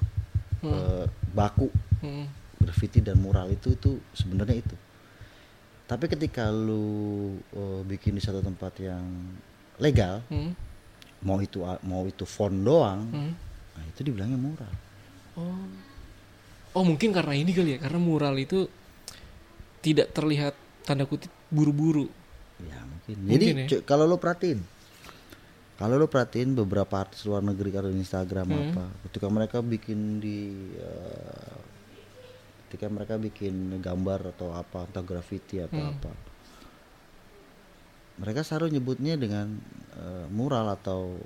[0.65, 1.69] eh, baku
[2.01, 2.25] Hmm.
[2.57, 4.77] graffiti dan mural itu itu sebenarnya itu.
[5.85, 9.05] Tapi ketika lu eh, bikin di satu tempat yang
[9.77, 10.57] legal, Hmm.
[11.21, 13.33] Mau itu mau itu font doang, Hmm.
[13.77, 14.73] nah itu dibilangnya mural.
[15.37, 15.69] Oh.
[16.71, 18.71] Oh, mungkin karena ini kali ya, karena mural itu
[19.81, 20.55] tidak terlihat
[20.87, 22.07] tanda kutip buru-buru.
[22.63, 23.17] Ya mungkin.
[23.27, 23.81] Mungkin Jadi ya.
[23.83, 24.61] kalau lu perhatiin,
[25.75, 28.61] kalau lu perhatiin beberapa artis luar negeri kalau di Instagram Hmm.
[28.71, 30.39] apa, ketika mereka bikin di
[30.77, 31.59] eh,
[32.69, 35.91] ketika mereka bikin gambar atau apa, entah graffiti atau Hmm.
[35.91, 36.11] apa,
[38.21, 39.57] mereka selalu nyebutnya dengan
[39.95, 41.17] eh, mural atau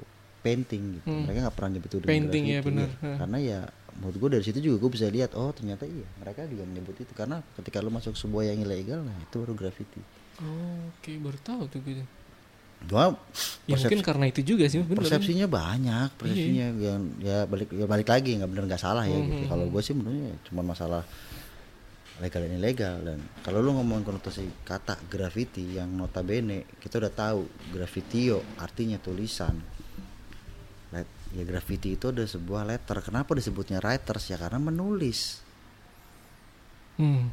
[0.41, 1.07] painting gitu.
[1.07, 1.25] Hmm.
[1.25, 2.89] Mereka nggak pernah nyebut itu dengan Painting, ya, graffiti, benar.
[2.95, 3.15] ya.
[3.19, 3.61] Karena ya
[3.95, 7.13] menurut gue dari situ juga gue bisa lihat oh ternyata iya mereka juga menyebut itu
[7.13, 10.03] karena ketika lu masuk sebuah yang ilegal nah itu baru graffiti.
[10.37, 12.03] Oh, oke, baru tahu tuh gue.
[12.85, 13.17] Cuma
[13.65, 14.99] Ya persepsi- mungkin karena itu juga sih, bener.
[15.01, 19.41] persepsinya banyak persepsinya yang ya balik ya balik lagi nggak benar nggak salah ya gitu
[19.41, 19.49] Mhm.
[19.49, 21.01] kalau gue sih menurutnya cuma masalah
[22.23, 22.97] legal dan ilegal.
[23.03, 27.41] Dan kalau lu ngomong konotasi kata graffiti yang notabene kita udah tahu
[27.75, 29.59] graffitio artinya tulisan.
[30.95, 33.03] Let- ya graffiti itu ada sebuah letter.
[33.03, 34.39] Kenapa disebutnya writers ya?
[34.39, 35.43] Karena menulis.
[36.95, 37.27] Hmm.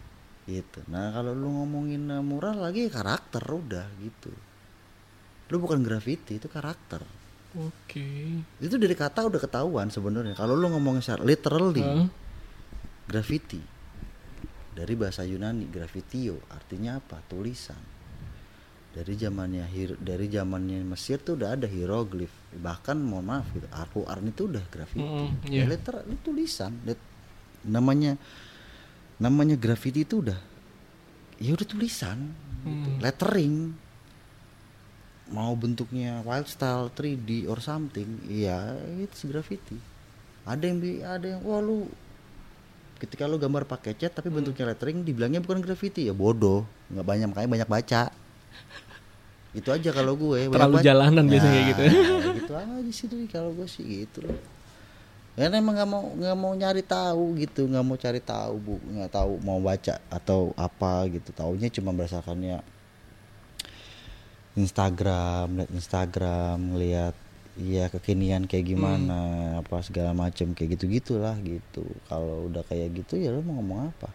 [0.49, 0.82] gitu.
[0.89, 4.34] Nah kalau lu ngomongin eh, mural lagi karakter udah gitu.
[5.53, 7.05] Lu bukan graffiti itu karakter.
[7.51, 8.41] Oke.
[8.63, 10.34] itu dari kata udah ketahuan sebenarnya.
[10.34, 12.07] Kalau lu ngomongin secara literally Hah?
[13.05, 13.70] graffiti
[14.72, 17.19] dari bahasa Yunani graffitio artinya apa?
[17.28, 17.80] Tulisan.
[18.91, 19.67] Dari zamannya
[20.03, 22.32] dari zamannya Mesir tuh udah ada hieroglif.
[22.51, 25.65] Bahkan mohon maaf gitu Al-Quran itu udah graffiti Mm-mm, ya iya.
[25.67, 26.76] liter itu tulisan.
[26.84, 27.09] Lit-
[27.63, 28.19] namanya
[29.22, 30.39] namanya graffiti itu udah
[31.39, 32.32] ya udah tulisan
[32.67, 32.89] gitu.
[32.89, 32.99] Hmm.
[32.99, 33.55] lettering.
[35.32, 39.80] Mau bentuknya wild style 3D or something iya itu graffiti
[40.43, 41.88] ada yang ada yang wah lu
[43.01, 46.05] ketika lu gambar pakai cat tapi bentuknya lettering dibilangnya bukan graffiti.
[46.05, 46.61] Ya bodoh.
[46.93, 48.01] Nggak banyak makanya banyak baca.
[49.57, 50.53] Itu aja kalau gue.
[50.53, 50.85] Terlalu baca.
[50.85, 51.81] jalanan biasanya kayak gitu.
[51.81, 54.37] Nah, gitu aja sih Dri, kalau gue sih gitu loh.
[55.33, 57.65] Karena emang nggak mau nggak mau nyari tahu gitu.
[57.65, 58.75] Nggak mau cari tahu bu.
[58.85, 61.33] Nggak tahu mau baca atau apa gitu.
[61.33, 62.61] Taunya cuma berdasarkannya
[64.55, 67.15] Instagram lihat Instagram lihat
[67.59, 69.19] iya kekinian kayak gimana
[69.59, 73.91] apa segala macam kayak gitu gitulah gitu kalau udah kayak gitu ya lo mau ngomong
[73.91, 74.09] apa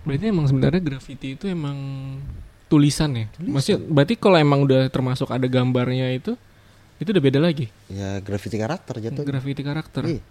[0.00, 1.76] Berarti emang sebenarnya graffiti itu emang
[2.72, 3.26] tulisan ya?
[3.36, 6.40] Maksudnya berarti kalau emang udah termasuk ada gambarnya itu
[7.00, 7.68] itu udah beda lagi.
[7.88, 10.02] ya graffiti karakter jatuh Graffiti karakter.
[10.08, 10.22] Iya.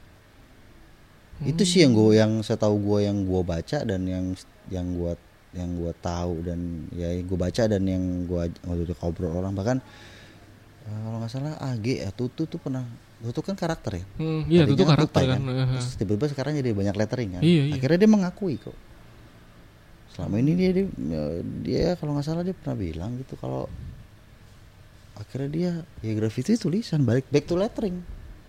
[1.46, 4.34] Itu sih yang gue yang saya tahu gue yang gue baca dan yang
[4.74, 5.14] yang gue
[5.54, 9.78] yang gue tahu dan ya gue baca dan yang gue waktu itu ngobrol orang bahkan
[10.90, 12.82] eh, kalau nggak salah AG ya Tutu tuh pernah
[13.20, 14.06] Tutu kan karakter ya.
[14.16, 15.40] Hmm, iya itu Tadinya karakter tupai kan.
[15.44, 15.68] Heeh.
[15.76, 17.42] Terus tiba-tiba sekarang jadi banyak lettering kan.
[17.44, 17.74] Iya, iya.
[17.76, 18.78] Akhirnya dia mengakui kok.
[20.16, 20.88] Selama ini dia dia,
[21.62, 23.68] dia kalau nggak salah dia pernah bilang gitu kalau
[25.14, 28.00] akhirnya dia ya graffiti tulisan balik back to lettering.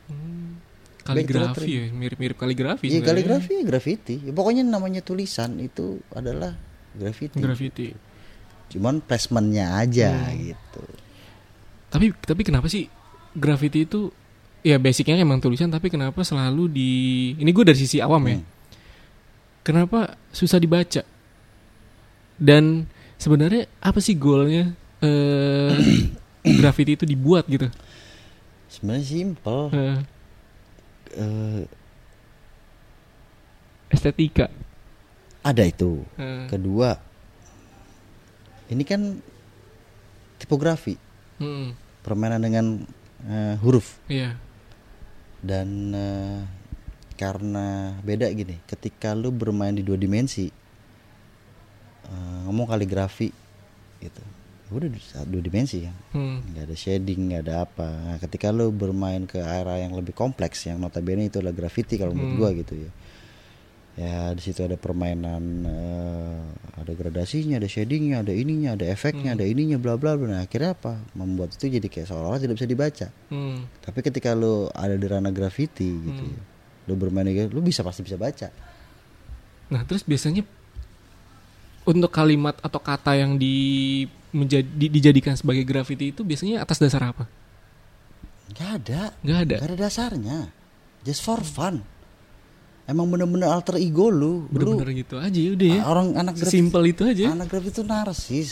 [0.07, 0.63] Hmm.
[1.01, 2.87] Kaligrafi ya, mirip-mirip kaligrafi.
[2.87, 3.09] Iya sebenarnya.
[3.11, 4.15] kaligrafi ya graffiti.
[4.23, 6.55] Ya, pokoknya namanya tulisan itu adalah
[6.95, 7.43] graffiti.
[7.43, 7.89] Graffiti.
[8.71, 10.55] Cuman placementnya aja Hmm.
[10.55, 10.85] gitu.
[11.91, 12.87] Tapi tapi kenapa sih
[13.35, 14.11] graffiti itu
[14.63, 16.91] ya basicnya emang tulisan tapi kenapa selalu di
[17.37, 18.39] ini gue dari sisi awam ya.
[18.39, 18.47] Hmm.
[19.61, 21.03] Kenapa susah dibaca?
[22.41, 22.89] Dan
[23.21, 24.73] sebenarnya apa sih goalnya
[25.03, 25.75] eh
[26.61, 27.69] graffiti itu dibuat gitu?
[28.71, 29.63] Sebenarnya simple.
[29.75, 29.99] Eh,
[31.11, 31.67] Eh,
[33.91, 34.47] estetika.
[35.43, 36.07] ada itu.
[36.15, 36.95] Eh, Kedua,
[38.71, 39.19] ini kan
[40.39, 40.95] tipografi,
[41.43, 42.65] hmm, permainan dengan
[43.23, 44.37] eh, huruf iya.
[45.41, 46.39] dan eh,
[47.15, 47.67] karena
[48.01, 50.49] beda gini, ketika lu bermain di dua dimensi,
[52.07, 53.29] eh, ngomong kaligrafi,
[54.01, 54.23] gitu,
[54.71, 55.97] udah di- dua dimensi kan.
[56.17, 60.15] Hmm, nggak ada shading nggak ada apa nah, ketika lo bermain ke area yang lebih
[60.15, 62.41] kompleks yang notabene itu adalah graffiti kalau menurut Hmm.
[62.41, 62.91] gua gitu ya
[64.01, 66.41] ya di situ ada permainan eh,
[66.73, 69.37] ada gradasinya ada shadingnya ada ininya ada efeknya Hmm.
[69.37, 72.65] ada ininya bla bla bla nah akhirnya apa membuat itu jadi kayak seolah-olah tidak bisa
[72.67, 76.33] dibaca hmm, tapi ketika lo ada di ranah graffiti gitu Hmm.
[76.33, 76.43] ya
[76.89, 78.49] lo bermain gitu lo bisa pasti bisa baca
[79.69, 80.43] Nah, terus biasanya
[81.83, 87.07] untuk kalimat atau kata yang di, menjadi, di- dijadikan sebagai graffiti itu biasanya atas dasar
[87.07, 87.31] apa?
[88.51, 89.57] nggak ada Nggak ada.
[89.57, 90.39] nggak ada dasarnya
[91.03, 91.87] just for fun
[92.91, 95.81] emang bener-bener alter ego lu lu Bener-bener gitu aja ya udah ya.
[95.85, 97.31] orang anak Simpel itu aja.
[97.31, 98.51] anak graffiti itu narsis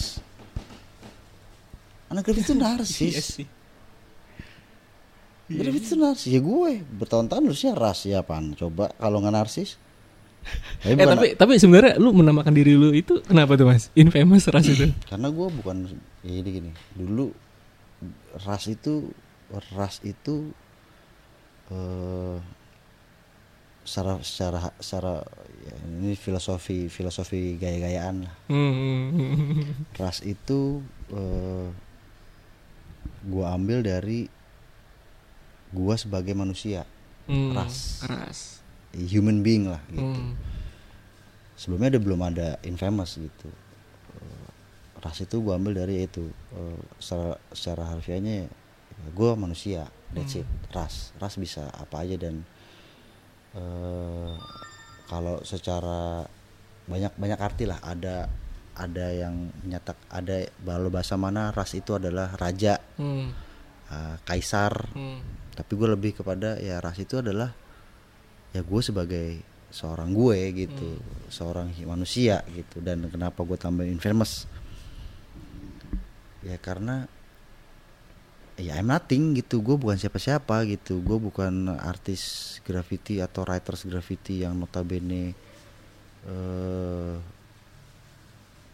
[2.08, 3.46] anak graffiti itu narsis Iya sih.
[5.50, 9.74] graffiti itu narsis ya gue bertahun-tahun harusnya ras ya apaan coba kalau nggak narsis
[10.80, 13.90] Eh tapi bukan- tapi tapi sebenarnya lu menamakan diri lu itu kenapa tuh mas?
[13.92, 14.86] Infamous ras itu.
[15.10, 15.76] karena gue bukan
[16.22, 17.34] ya ini gini dulu
[18.38, 19.10] ras itu
[19.74, 20.54] ras itu
[21.68, 22.36] eh
[23.88, 25.14] secara secara secara
[25.64, 28.34] ya, ini filosofi filosofi gaya-gayaan lah.
[28.52, 29.64] Hmm.
[29.96, 31.66] ras itu eh,
[33.24, 34.28] gua ambil dari
[35.72, 36.84] gua sebagai manusia.
[37.24, 38.04] Hmm, Ras.
[38.04, 38.40] Ras.
[38.92, 40.00] human being lah gitu.
[40.00, 40.32] Hmm.
[41.60, 43.48] sebelumnya ada belum ada infamous gitu.
[44.20, 44.48] Eh,
[45.00, 46.28] ras itu gua ambil dari itu.
[46.52, 48.48] Eh, secara secara harfiahnya ya,
[49.16, 49.88] gua manusia.
[50.12, 50.48] That's it.
[50.76, 51.16] Ras.
[51.20, 52.44] Ras bisa apa aja dan
[53.58, 54.30] eh
[55.10, 56.22] kalau secara
[56.86, 57.82] banyak banyak arti lah.
[57.82, 58.30] Ada
[58.78, 62.78] ada yang menyatak ada kalau bahasa mana ras itu adalah raja.
[62.96, 63.34] Hmm.
[63.90, 64.94] eh, kaisar.
[64.94, 65.20] Hmm.
[65.58, 67.50] tapi gue lebih kepada ya ras itu adalah
[68.54, 69.42] ya gue sebagai
[69.74, 72.78] seorang gue gitu seorang hi- manusia gitu.
[72.78, 74.46] Dan kenapa gue tambahin infamous
[76.46, 77.10] ya karena
[78.58, 79.62] ya I'm nothing gitu.
[79.62, 80.98] Gue bukan siapa-siapa gitu.
[81.00, 82.20] Gue bukan artis
[82.66, 85.32] graffiti atau writers graffiti yang notabene
[86.26, 87.14] eh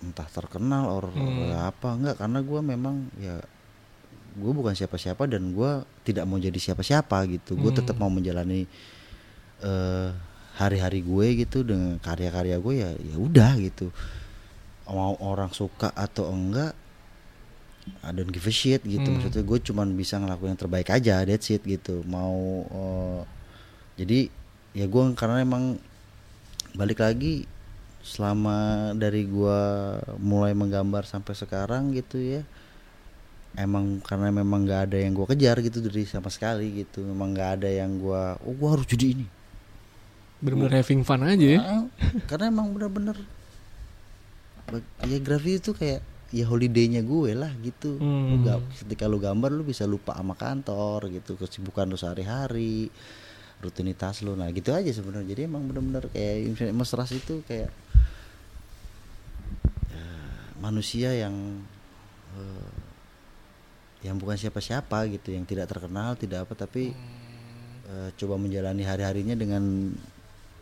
[0.05, 1.53] entah terkenal or Hmm.
[1.55, 1.97] apa.
[1.97, 3.41] Enggak karena gua memang ya
[4.35, 7.57] gue bukan siapa-siapa dan gua tidak mau jadi siapa-siapa gitu.
[7.57, 7.79] Gue Hmm.
[7.81, 8.67] tetap mau menjalani
[9.65, 10.11] eh,
[10.55, 13.89] hari-hari gue gitu dengan karya-karya gue ya ya udah gitu.
[14.85, 16.77] Mau orang suka atau enggak
[18.01, 19.21] I don't give a shit gitu Hmm.
[19.21, 23.21] maksudnya gue cuman bisa ngelakuin yang terbaik aja that's it gitu mau eh,
[23.97, 24.19] jadi
[24.73, 25.77] ya gue karena emang
[26.75, 27.47] balik lagi
[28.05, 32.45] selama dari gua mulai menggambar sampai sekarang gitu ya
[33.57, 37.51] emang karena memang nggak ada yang gua kejar gitu dari sama sekali gitu memang nggak
[37.63, 39.27] ada yang gua oh gua harus jadi ini
[40.45, 41.61] Bener-bener having fun aja ya.
[41.65, 41.85] Ah,
[42.29, 43.17] karena emang bener-bener
[45.09, 46.05] ya graffiti itu kayak
[46.35, 47.95] ya holidaynya gue lah gitu.
[47.97, 48.43] Lu Hmm.
[48.43, 52.91] ga- ketika lu gambar lu bisa lupa sama kantor gitu kesibukan lu sehari-hari
[53.63, 54.35] rutinitas lu.
[54.35, 55.31] Nah gitu aja sebenarnya.
[55.31, 57.71] Jadi emang bener-bener kayak misalnya Mas Ras itu kayak
[59.89, 60.07] ya,
[60.59, 61.63] manusia yang
[62.35, 62.71] eh,
[64.05, 66.93] yang bukan siapa-siapa gitu yang tidak terkenal tidak apa tapi
[67.85, 69.95] eh, coba menjalani hari-harinya dengan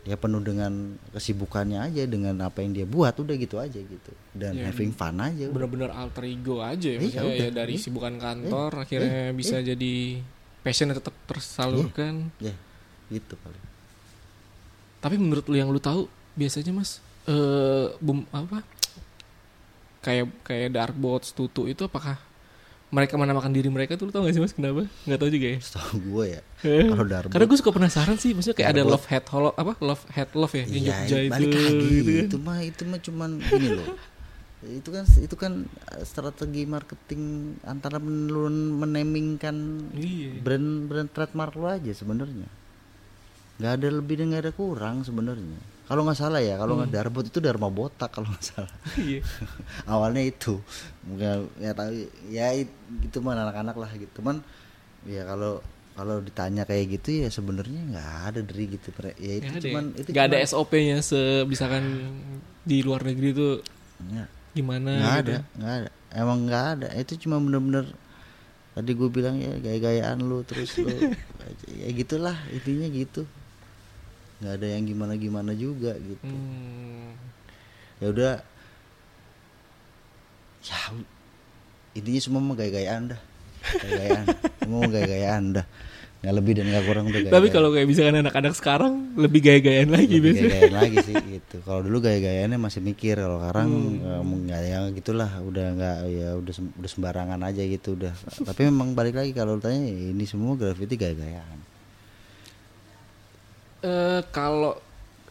[0.03, 0.71] ya penuh dengan
[1.09, 5.15] kesibukannya aja dengan apa yang dia buat udah gitu aja gitu dan Ya, having fun
[5.17, 5.47] aja.
[5.47, 6.99] Bener-bener alter ego aja ya.
[6.99, 7.39] Iya, Maksudnya udah.
[7.39, 7.81] ya dari Iya.
[7.81, 9.93] sibukan kantor akhirnya bisa jadi
[10.59, 12.35] passion tetap tersalurkan.
[12.37, 12.51] ya
[13.09, 13.63] gitu paling
[14.99, 18.59] Tapi menurut lu yang lu tahu biasanya mas eh bum apa
[19.99, 22.19] kayak kayak Darkbots, Tutu itu apakah
[22.93, 24.85] mereka menamakan diri mereka tuh lu tau gak sih mas kenapa?
[25.03, 25.57] Nggak tahu juga ya.
[25.59, 28.93] setahu gue ya Eh, kalau Darbot Karena gue suka penasaran sih, maksudnya kayak ada Darbot.
[28.93, 31.31] love hate holo apa love hate love ya di Iya, Jogja itu.
[31.33, 32.23] balik lagi gitu kan.
[32.23, 33.89] itu mah itu mah cuman gini loh
[34.79, 35.53] itu kan itu kan
[35.89, 37.21] eh, strategi marketing
[37.63, 39.57] antara menurun menemingkan
[39.91, 40.39] Iya.
[40.39, 42.47] brand brand trademark lo aja sebenarnya
[43.53, 47.25] nggak ada lebih dan nggak ada kurang sebenarnya kalau nggak salah ya kalau nggak darbot
[47.27, 48.73] itu dharma botak kalau nggak salah.
[48.95, 49.19] Iya.
[49.93, 50.59] awalnya itu.
[51.03, 51.91] Mungkin ya tahu
[52.31, 54.11] ya it- itu mah anak-anak lah gitu.
[54.23, 54.39] Cuman
[55.03, 55.59] ya kalau
[55.93, 58.89] kalau ditanya kayak gitu ya sebenarnya nggak ada dari gitu
[59.21, 59.97] ya itu ada, cuman ya?
[60.01, 61.83] itu Nggak ada SOP-nya sebisakan
[62.65, 63.49] di luar negeri itu
[64.01, 64.29] nggak.
[64.57, 65.29] gimana nggak gitu.
[65.29, 65.89] ada nggak ada.
[66.13, 66.87] Emang nggak ada.
[66.97, 67.85] Itu cuma bener-bener
[68.73, 70.89] tadi gue bilang ya gaya-gayaan lu terus lu
[71.81, 73.29] ya gitulah intinya gitu
[74.39, 76.25] nggak ada yang gimana-gimana juga gitu.
[76.25, 77.13] Hmm.
[77.97, 78.33] ya udah.
[80.63, 80.79] Ya
[81.93, 83.19] intinya semua mah gaya-gayaan dah.
[83.79, 84.25] Gaya-gayaan.
[84.63, 85.65] Semua gaya-gayaan dah.
[86.23, 89.91] Nggak lebih dan nggak kurang udah gaya Tapi kalau kayak misalkan anak-anak sekarang lebih gaya-gayaan
[89.91, 90.47] lagi biasanya.
[90.49, 91.55] gaya-gayaan lagi sih gitu.
[91.61, 93.69] Kalau dulu gaya-gayaannya masih mikir kalau sekarang
[93.99, 94.07] Hmm.
[94.07, 95.31] eh, nggak yang gitulah.
[95.43, 98.13] Udah nggak ya udah udah sembarangan aja gitu udah.
[98.47, 101.72] Tapi memang balik lagi kalau tanya ini semua graffiti gaya-gayaan
[103.83, 104.79] Eh kalau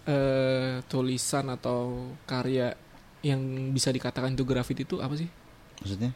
[0.05, 2.77] eh tulisan atau karya
[3.23, 3.41] yang
[3.73, 5.31] bisa dikatakan itu graffiti itu apa sih?
[5.81, 6.11] maksudnya?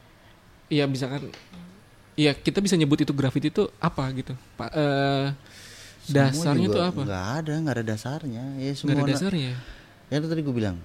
[0.68, 1.30] Iya misalkan
[2.16, 4.72] Iya kita bisa nyebut itu graffiti itu apa gitu Pak?
[6.06, 7.00] Semua dasarnya tuh apa?
[7.04, 8.44] nggak ada nggak ada dasarnya.
[8.56, 9.52] Ya semua ada na- dasarnya?
[10.08, 10.76] Ya itu tadi gue bilang.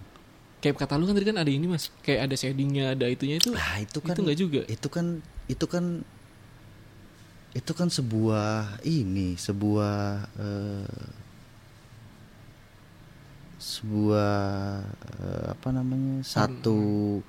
[0.61, 1.89] Kayak kata lu kan tadi kan ada ini mas.
[2.05, 4.61] Kayak ada shadingnya ada itunya itu lah itu kan Itu nggak juga?
[4.69, 5.05] itu kan
[5.49, 5.85] itu kan
[7.51, 9.97] itu kan sebuah ini sebuah
[10.39, 11.09] eh,
[13.61, 14.33] sebuah
[15.21, 17.21] eh, apa namanya satu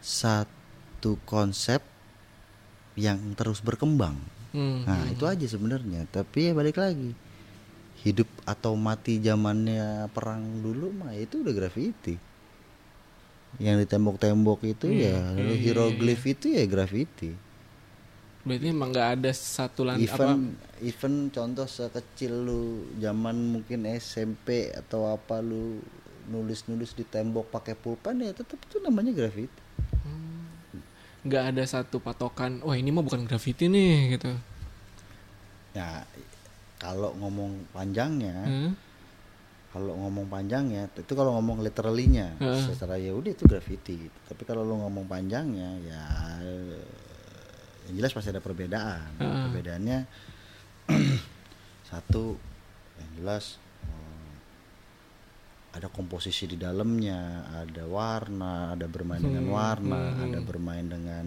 [0.00, 1.84] satu konsep
[2.96, 4.16] yang terus berkembang.
[4.56, 5.12] Hmm, nah hmm.
[5.12, 6.08] itu aja sebenarnya.
[6.08, 7.12] Tapi ya balik lagi
[8.00, 12.16] hidup atau mati zamannya perang dulu mah itu udah graffiti.
[13.60, 17.47] Yang di tembok-tembok itu Hmm, ya iya, hieroglif itu ya graffiti
[18.48, 20.30] Berarti emang nggak ada satu lan apa even
[20.80, 22.62] even contoh sekecil lu
[22.96, 25.84] zaman mungkin SMP atau apa lu
[26.28, 29.68] nulis-nulis di tembok pakai pulpen ya tetap itu namanya graffiti
[31.18, 34.32] nggak ada satu patokan wah ini mah bukan graffiti nih gitu
[35.74, 36.04] ya
[36.78, 38.72] kalau ngomong panjangnya Hmm?
[39.68, 42.64] kalau ngomong panjangnya itu kalau ngomong literally-nya Heeh.
[42.64, 44.18] secara ya udah itu graffiti gitu.
[44.24, 46.04] tapi kalau lu ngomong panjangnya ya
[47.88, 49.16] yang jelas pasti ada perbedaan.
[49.18, 49.98] Perbedaannya
[51.90, 52.36] satu
[53.00, 53.56] yang jelas
[53.88, 54.32] eh,
[55.76, 60.48] ada komposisi di dalamnya ada warna ada bermain dengan Hmm, warna hmm, ada hmm.
[60.48, 61.26] bermain dengan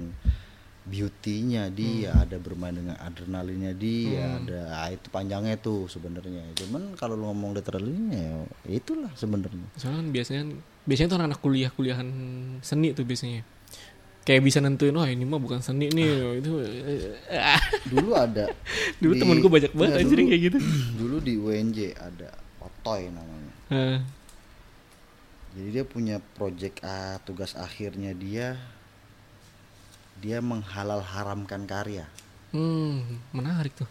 [0.81, 4.37] beauty-nya dia ada bermain dengan adrenalinnya dia Hmm.
[4.41, 6.41] ada ah, itu panjangnya tuh sebenarnya.
[6.57, 9.65] Cuman kalau lu ngomong literally ya itulah sebenarnya.
[9.77, 10.43] Soalnya kan biasanya
[10.89, 12.09] biasanya tuh anak kuliah kuliahan
[12.65, 13.45] seni tuh biasanya
[14.21, 16.37] kayak bisa nentuin oh ini mah bukan seni nih.
[16.41, 16.61] Itu
[17.33, 17.61] ah.
[17.91, 18.45] dulu ada
[19.01, 20.57] dulu temen gue banyak banget anjir dulu- kayak gitu.
[21.01, 22.29] Dulu di UNJ ada
[22.61, 23.53] Otoy namanya.
[23.71, 23.99] Eh,
[25.57, 28.55] jadi dia punya project A tugas akhirnya dia
[30.21, 32.05] dia menghalal haramkan karya.
[32.53, 33.89] Hmm menarik tuh.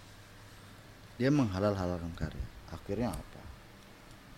[1.19, 2.47] Dia menghalal haramkan karya.
[2.71, 3.30] Akhirnya apa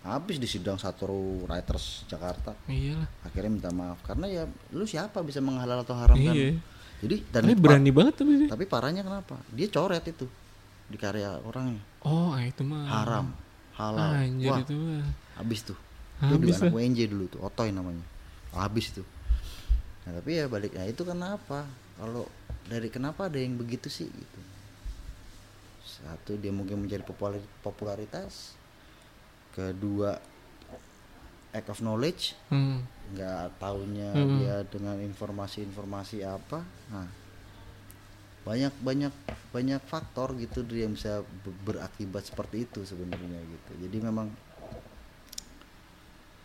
[0.03, 1.07] habis di sidang satu
[1.47, 2.51] writers Jakarta.
[2.67, 3.07] Iyalah.
[3.23, 4.03] Akhirnya minta maaf.
[4.03, 4.43] Karena ya
[4.75, 6.35] lu siapa bisa menghalal atau haramkan?
[6.35, 6.59] Iya.
[7.03, 8.47] jadi dan tapi itu berani banget tapi dia.
[8.47, 9.35] tapi parahnya kenapa?
[9.51, 10.27] Dia coret itu
[10.87, 11.79] di karya orangnya.
[12.03, 12.83] Oh ah, itu mah.
[12.83, 13.31] Haram.
[13.79, 14.11] Halal.
[14.27, 14.59] Anjir wah.
[14.59, 15.07] itu mah.
[15.39, 15.79] Habis tuh.
[16.19, 16.75] Habis juga anak.
[16.75, 18.03] WNJ dulu tuh Otoy namanya.
[18.55, 19.07] Habis tuh.
[20.03, 21.63] Nah tapi ya balik nah itu kenapa?
[21.95, 22.27] Kalau
[22.67, 24.39] dari kenapa ada yang begitu sih gitu.
[25.83, 28.55] Satu dia mungkin mencari populari- popularitas
[29.53, 30.17] kedua
[31.51, 32.81] act of knowledge hmm.
[33.13, 34.29] nggak taunya Hmm.
[34.35, 36.65] dia dengan informasi-informasi apa.
[36.89, 37.07] Nah
[38.43, 39.13] banyak banyak
[39.49, 43.71] banyak faktor gitu dia yang bisa be- berakibat seperti itu sebenarnya gitu.
[43.79, 44.27] Jadi memang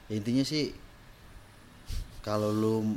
[0.06, 0.70] ya intinya sih
[2.20, 2.96] kalau lu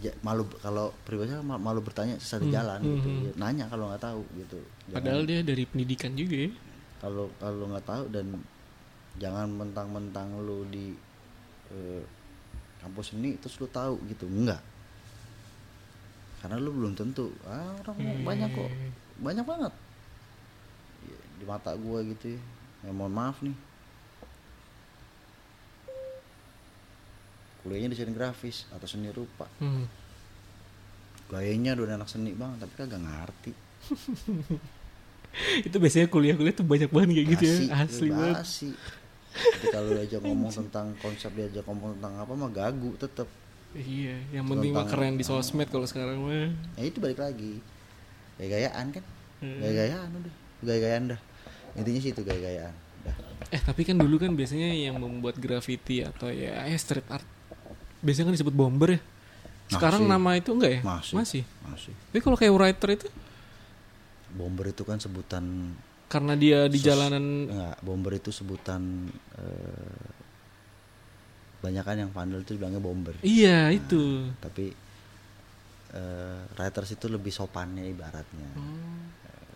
[0.00, 3.08] ja- malu kalau pribadi ma- malu bertanya sesat di Hmm, jalan hmm, gitu.
[3.08, 3.22] Hmm.
[3.22, 4.58] Ya, nanya kalau nggak tahu gitu.
[4.88, 6.50] Jangan- padahal dia dari pendidikan juga ya.
[6.98, 8.26] Kalau kalau nggak tahu dan
[9.20, 10.96] jangan mentang-mentang lu di
[11.70, 12.02] eh,
[12.80, 14.24] kampus seni terus lu tahu gitu.
[14.26, 14.58] Enggak.
[16.40, 17.28] Karena lu belum tentu.
[17.44, 18.24] Ah, orang Hmm.
[18.24, 18.70] banyak kok.
[19.20, 19.72] Banyak banget.
[21.04, 22.40] Ya, di mata gua gitu ya.
[22.80, 23.52] Ya mohon maaf nih.
[27.60, 29.46] Kuliahnya desain grafis atau seni rupa.
[29.60, 29.84] Hmm.
[31.30, 33.52] gayanya udah anak seni bang tapi kagak ngerti.
[35.70, 37.54] Itu biasanya kuliah-kuliah tuh banyak banget kayak gitu ya.
[37.54, 38.36] Basi, asli banget
[39.30, 43.28] Jadi kalau diajak ngomong tentang konsep diajak ngomong tentang apa mah gagu tetep.
[43.70, 46.50] Iya yang penting mah keren di sosmed kalau sekarang mah.
[46.74, 47.62] Ya itu balik lagi.
[48.40, 49.04] Gaya-gayaan kan?
[49.40, 49.58] Hmm.
[49.62, 50.34] gaya-gayaan udah.
[50.66, 51.20] Gaya-gayaan dah.
[51.78, 52.74] Intinya sih itu gaya-gayaan.
[53.06, 53.16] Dah.
[53.54, 57.24] Eh tapi kan dulu kan biasanya yang membuat graffiti atau ya ya street art
[58.02, 59.00] biasanya kan disebut bomber ya.
[59.70, 60.12] Sekarang Masih.
[60.18, 60.80] nama itu enggak ya?
[60.82, 61.14] Masih.
[61.14, 61.42] masih.
[61.62, 61.94] Masih.
[62.10, 63.06] Tapi kalau kayak writer itu?
[64.34, 65.74] Bomber itu kan sebutan
[66.10, 69.06] karena dia di Sos- jalanan enggak bomber itu sebutan
[69.38, 70.04] eh,
[71.60, 73.14] banyak kan yang pandel itu bilangnya bomber.
[73.20, 74.26] Iya itu.
[74.40, 74.74] tapi
[75.92, 78.50] eh, writers itu lebih sopannya ibaratnya.
[78.56, 78.98] Oh.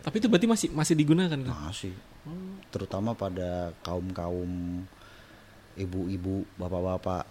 [0.04, 1.54] tapi itu berarti masih masih digunakan kan?
[1.66, 1.96] Masih.
[2.68, 4.84] Terutama pada kaum kaum
[5.74, 7.24] ibu-ibu bapak-bapak.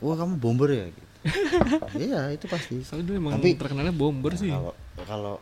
[0.00, 0.86] Wah kamu bomber ya?
[0.88, 1.06] Gitu.
[2.08, 2.80] iya itu pasti.
[2.82, 4.48] Soalnya dulu emang Tapi- terkenalnya bomber sih.
[4.48, 5.36] kalau kalau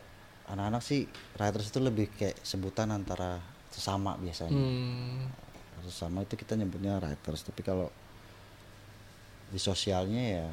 [0.48, 3.40] anak-anak sih writers itu lebih kayak sebutan antara
[3.72, 5.18] sesama biasanya hmm.
[5.84, 7.88] sesama itu kita nyebutnya writers tapi kalau
[9.48, 10.46] di sosialnya ya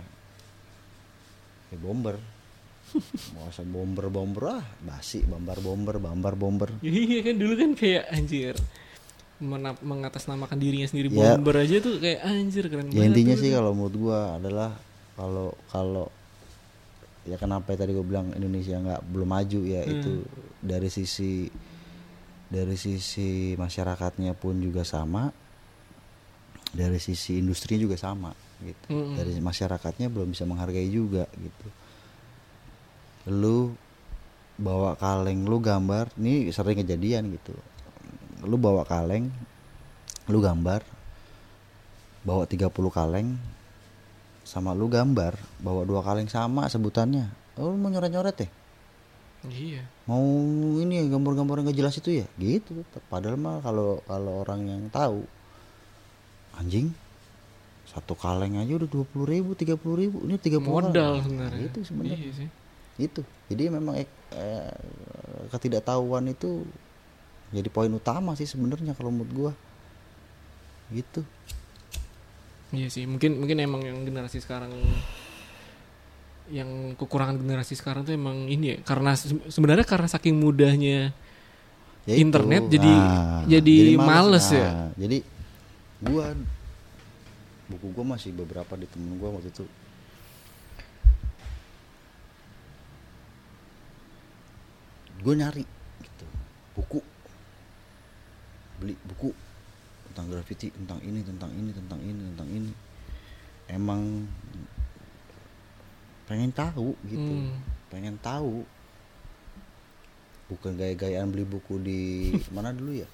[1.71, 2.19] ya bomber
[3.35, 8.03] mau asal bomber bomber ah basi bomber bomber bomber bomber iya kan dulu kan kayak
[8.11, 8.55] anjir
[9.41, 11.33] mena- mengatasnamakan dirinya sendiri Ya.
[11.35, 14.69] bomber aja tuh kayak anjir keren ya banget intinya sih kalau menurut gua adalah
[15.15, 16.05] kalau kalau
[17.21, 19.93] ya kenapa tadi gue bilang Indonesia nggak belum maju ya Hmm.
[19.93, 20.13] itu.
[20.61, 21.49] Dari sisi
[22.47, 25.29] dari sisi masyarakatnya pun juga sama.
[26.71, 28.31] Dari sisi industrinya juga sama
[28.61, 28.93] gitu.
[28.93, 29.17] Mm-mm.
[29.17, 31.67] dari masyarakatnya belum bisa menghargai juga gitu.
[33.33, 33.73] Lu
[34.55, 37.57] bawa kaleng lu gambar ini sering kejadian gitu.
[38.45, 39.33] Lu bawa kaleng
[40.29, 40.85] lu gambar
[42.21, 43.33] bawa 30 kaleng
[44.41, 47.29] sama lu gambar bawa dua kaleng sama sebutannya.
[47.59, 48.49] Oh, lu mau nyoret-nyoret ya?
[49.41, 49.81] Iya.
[50.05, 50.21] Mau
[50.77, 52.25] ini ya gambar-gambar yang gak jelas itu ya?
[52.37, 55.25] Gitu padahal mah kalau kalau orang yang tahu
[56.57, 56.93] anjing
[57.89, 61.65] satu kaleng aja udah dua puluh ribu tiga puluh ribu ini tiga modal sebenarnya.
[61.67, 62.17] Itu sebenarnya.
[62.21, 62.49] Iya sih.
[63.01, 64.07] Itu jadi memang eh,
[64.37, 64.73] eh,
[65.49, 66.63] ketidaktahuan itu
[67.49, 69.53] jadi poin utama sih sebenarnya kalau menurut gua.
[70.93, 71.25] Gitu
[72.71, 74.71] Iya sih, mungkin mungkin emang yang generasi sekarang
[76.47, 81.15] yang kekurangan generasi sekarang tuh emang ini ya karena se- sebenarnya karena saking mudahnya
[82.01, 82.25] Ya itu.
[82.25, 83.01] Internet jadi-
[83.45, 84.67] jadi males ya?
[84.67, 85.17] Nah, jadi
[86.01, 86.33] gua
[87.67, 89.63] buku gua masih beberapa di temen gua waktu itu
[95.21, 95.63] gue nyari
[96.01, 96.25] gitu
[96.73, 96.99] buku
[98.81, 99.29] beli buku
[100.11, 102.71] tentang graffiti tentang ini tentang ini tentang ini tentang ini.
[103.65, 104.27] Emang
[106.25, 107.31] pengen tahu gitu.
[107.41, 107.55] Hmm.
[107.87, 108.63] pengen tahu.
[110.47, 111.99] Bukan gaya-gayaan beli buku di
[112.55, 113.07] mana dulu ya?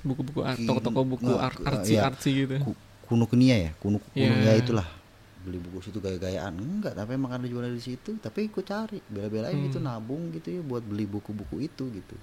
[0.00, 2.60] Buku-buku toko-toko buku ke- artsy artsy gitu.
[2.62, 3.70] Ku- kuno kenia ya?
[3.74, 4.32] Kuno kuno Iya.
[4.46, 4.84] ya itulah.
[5.40, 6.52] Beli buku situ gaya-gayaan.
[6.54, 8.16] Enggak tapi emang ada jualan di situ.
[8.16, 9.00] Tapi gue cari.
[9.06, 9.64] Bela-belain Hmm.
[9.66, 12.16] gitu nabung gitu ya buat beli buku-buku itu gitu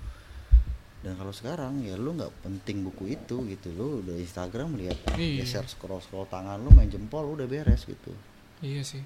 [1.01, 3.73] dan kalau sekarang ya lu nggak penting buku itu gitu.
[3.73, 5.41] Lu udah Instagram lihat Iya.
[5.41, 8.13] geser scroll scroll tangan lu main jempol udah beres gitu.
[8.61, 9.01] Iya sih.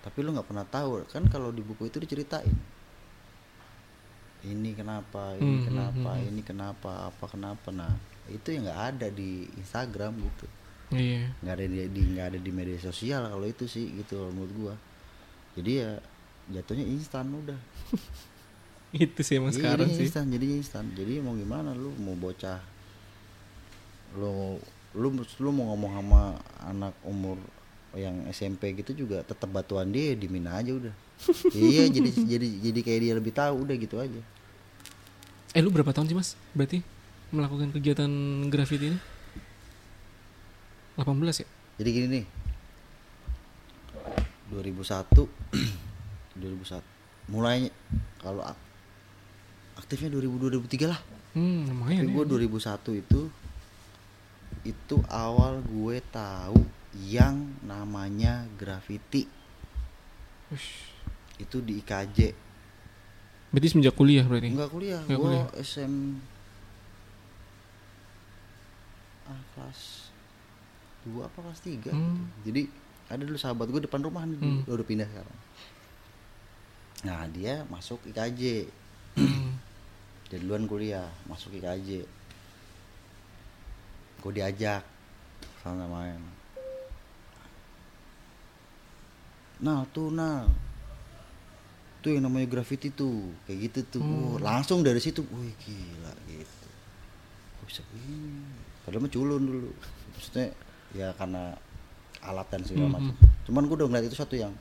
[0.00, 2.56] tapi lu nggak pernah tahu kan kalau di buku itu diceritain.
[4.40, 7.68] Ini kenapa ini Hmm, hmm, kenapa hmm, ini kenapa apa kenapa.
[7.68, 7.92] Nah
[8.26, 10.46] itu yang nggak ada di Instagram gitu.
[10.90, 11.30] Iya.
[11.38, 14.74] nggak ada di nggak ada di media sosial kalau itu sih gitu menurut gua.
[15.54, 15.90] Jadi ya
[16.50, 17.60] jatuhnya instan udah
[18.96, 20.06] Itu sih emang Iya, sekarang jadinya sih.
[20.06, 22.58] instan jadi instan jadi mau gimana lu mau bocah
[24.12, 24.58] lu
[24.92, 26.22] lu lu mau ngomong sama
[26.60, 27.38] anak umur
[27.92, 30.94] yang SMP gitu juga tetap batuan dia dimin aja udah
[31.54, 34.20] iya jadi jadi jadi kayak dia lebih tahu udah gitu aja
[35.50, 36.38] Eh lu berapa tahun sih mas?
[36.54, 36.78] Berarti
[37.30, 38.06] melakukan kegiatan
[38.46, 38.98] graffiti ini?
[40.94, 41.48] 18 ya?
[41.74, 42.24] jadi gini nih
[44.50, 45.26] 2001
[46.36, 46.82] 2001
[47.26, 47.70] mulai
[48.18, 48.42] kalau
[49.90, 51.00] aktifnya 2000 2003 lah
[51.30, 52.14] Hmm lumayan Tapi ya.
[52.14, 53.20] gue 2001 itu
[54.62, 56.62] itu awal gue tahu
[57.00, 59.26] yang namanya graffiti
[60.48, 60.94] Ush.
[61.36, 62.18] itu di IKJ
[63.50, 64.46] Berarti semenjak kuliah berarti?
[64.48, 65.46] enggak kuliah gue kuliah.
[65.56, 65.90] SM
[69.26, 69.80] ah, kelas
[71.04, 71.90] 2 apa kelas 3 gitu.
[71.90, 72.30] Hmm.
[72.42, 72.70] jadi
[73.08, 74.62] ada dulu sahabat gue depan rumah nih Hmm.
[74.66, 75.38] udah pindah sekarang
[77.02, 78.70] nah dia masuk IKJ
[79.12, 79.58] Hmm.
[80.30, 82.06] Dia duluan kuliah masuk IKJ
[84.20, 84.84] gue diajak
[85.60, 86.20] sana main.
[89.60, 90.44] Nah tuh nah.
[92.00, 94.00] Tuh yang namanya graffiti tuh kayak gitu tuh.
[94.00, 96.68] Wah, langsung dari situ wih gila gitu.
[97.60, 98.40] Kok bisa begini?
[98.84, 99.70] Padahal mah culun dulu.
[100.16, 100.46] Maksudnya
[100.92, 101.52] ya karena
[102.20, 102.94] alat dan segala Mhm.
[102.94, 103.16] macam.
[103.40, 104.52] cuman gue udah ngeliat itu satu yang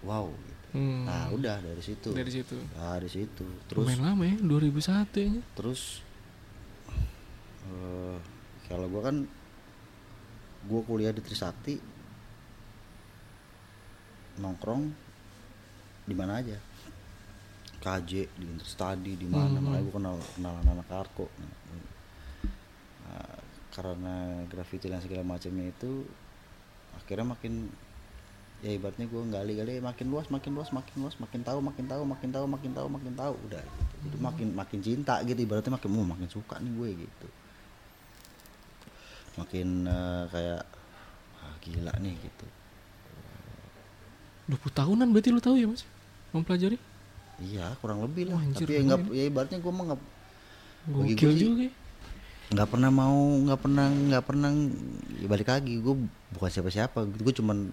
[0.00, 1.06] wow gitu Hmm.
[1.06, 2.58] nah udah dari situ Dari situ.
[2.74, 5.32] dari situ terus Lumayan lama ya 2001 ya.
[5.54, 6.02] terus
[7.64, 8.18] eh
[8.66, 9.22] kalau gua kan
[10.64, 11.78] gua kuliah di Trisakti
[14.36, 14.82] nongkrong
[16.04, 16.58] di mana aja
[17.78, 19.62] KJ di Interstudy di mana Hmm.
[19.62, 21.26] makanya gua kenal kenal anak Arko
[23.04, 23.36] Nah,
[23.70, 24.14] karena
[24.48, 26.02] graffiti dan segala macamnya itu
[26.96, 27.68] akhirnya makin
[28.64, 32.30] ya ibaratnya gue gali-gali makin luas makin luas makin luas makin tahu makin tahu makin
[32.32, 33.94] tahu makin tahu makin tahu udah gitu.
[34.08, 37.28] itu makin makin cinta gitu ibaratnya makin mau makin suka nih gue gitu
[39.36, 40.62] makin eh, kayak
[41.44, 42.46] ah, gila nih gitu
[44.48, 45.88] 20 tahunan berarti lu tahu ya mas?
[46.36, 46.76] Mempelajari?
[47.40, 49.10] iya kurang lebih lah anjir, tapi ya lumayan.
[49.10, 50.00] ya ibaratnya gue mah nggak
[50.84, 51.72] Gokil gue sih- juga ya.
[52.54, 54.50] nggak pernah mau nggak pernah nggak pernah
[55.18, 55.94] ya balik lagi gue
[56.32, 57.72] bukan siapa-siapa gue cuman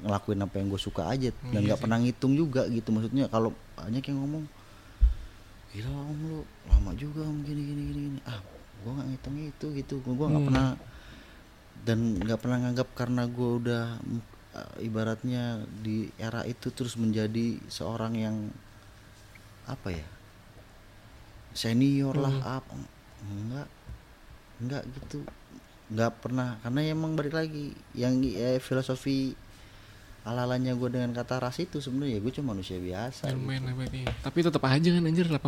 [0.00, 1.84] ngelakuin apa yang gue suka aja dan Iya nggak sih.
[1.84, 4.44] pernah ngitung juga gitu maksudnya kalau banyak yang ngomong
[5.68, 8.20] gila om lu lama juga om gini gini gini, gini.
[8.24, 8.40] ah
[8.78, 10.48] gue nggak ngitung itu gitu gue nggak Hmm.
[10.48, 10.68] pernah
[11.78, 13.84] dan nggak pernah nganggap karena gue udah
[14.50, 15.44] eh, ibaratnya
[15.78, 18.36] di era itu terus menjadi seorang yang
[19.64, 20.06] apa ya
[21.52, 22.56] senior lah Hmm.
[22.56, 22.72] apa
[23.20, 23.68] enggak
[24.58, 25.18] enggak gitu
[25.88, 29.32] nggak pernah karena emang balik lagi yang eh, filosofi
[30.28, 33.48] ala-alanya gue dengan kata ras itu sebenarnya gue cuma manusia biasa Ya, gitu.
[33.64, 34.00] lah berarti.
[34.04, 35.40] Tapi tetap aja kan anjir 18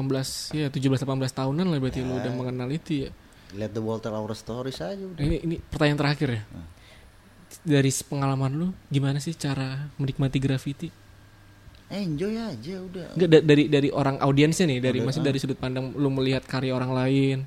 [0.51, 2.19] ya 17 18 tahunan lah berarti lu Ya.
[2.19, 3.11] udah mengenal itu ya.
[3.53, 6.43] let the world tell our stories aja udah Nah, ini ini pertanyaan terakhir ya.
[6.47, 6.67] Hmm.
[7.61, 10.89] Dari pengalaman lu gimana sih cara menikmati graffiti?
[11.91, 15.27] enjoy aja udah Enggak da- dari dari orang audiensnya nih, dari Udah, masih ah.
[15.27, 17.39] dari sudut pandang lu melihat karya orang lain.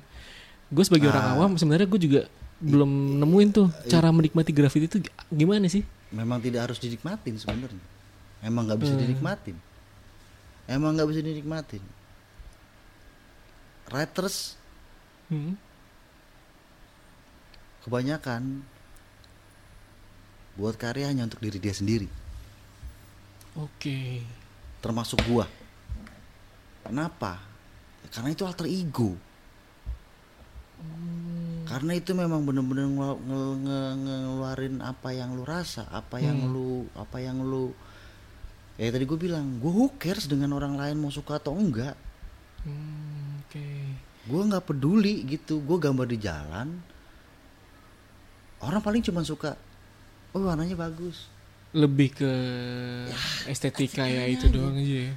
[0.68, 1.32] Gue sebagai orang Ah.
[1.34, 2.20] awam sebenarnya gue juga
[2.60, 5.80] belum nemuin tuh cara menikmati graffiti itu gimana sih?
[6.14, 7.84] Memang tidak harus dinikmatin sebenarnya.
[8.38, 9.02] Emang nggak bisa Hmm.
[9.02, 9.56] dinikmatin.
[10.70, 11.82] Emang nggak bisa dinikmatin.
[13.90, 14.56] Writers
[15.28, 15.58] Hmm.
[17.84, 18.64] kebanyakan
[20.54, 22.06] buat karya hanya untuk diri dia sendiri.
[23.58, 24.22] Oke.
[24.84, 25.48] termasuk gua.
[26.84, 27.40] Kenapa?
[28.12, 29.16] Karena itu alter ego
[31.74, 36.52] karena itu memang bener-bener ngelu- nge- nge- ngeluarin apa yang lu rasa apa yang Hmm.
[36.52, 37.74] lu apa yang lu
[38.76, 41.98] ya tadi gue bilang gue who cares dengan orang lain mau suka atau enggak
[42.62, 43.66] Hmm, Oke.
[44.24, 46.78] gue nggak peduli gitu gue gambar di jalan
[48.58, 49.58] orang paling cuma suka
[50.30, 51.26] oh warnanya bagus
[51.72, 52.32] Lebih ke
[53.46, 55.14] estetika ya itu doang aja ya.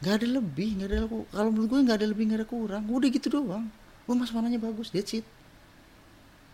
[0.00, 0.98] nggak ada lebih nggak ada
[1.30, 3.70] kalau menurut gue nggak ada lebih nggak ada kurang udah gitu doang
[4.04, 5.22] gue mas warnanya bagus that's it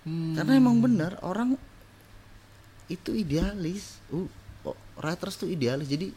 [0.06, 0.38] Hmm.
[0.38, 1.58] karena emang benar orang
[2.86, 4.22] itu idealis uh,
[4.62, 6.14] oh, writers tuh idealis jadi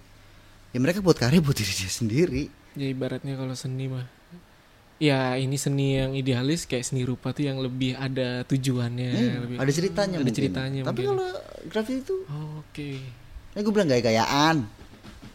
[0.69, 2.43] ya mereka buat karya buat diri dia sendiri
[2.77, 4.05] Ya ibaratnya kalau seni mah
[5.01, 9.55] ya ini seni yang idealis kayak seni rupa tuh yang lebih ada tujuannya, Iya, lebih
[9.57, 10.35] ada ceritanya ada mungkin.
[10.37, 11.07] ceritanya Tapi mungkin.
[11.15, 11.27] kalau
[11.71, 12.15] graffiti itu,
[12.59, 12.89] Oke.
[13.55, 14.57] ya gue bilang gaya-gayaan.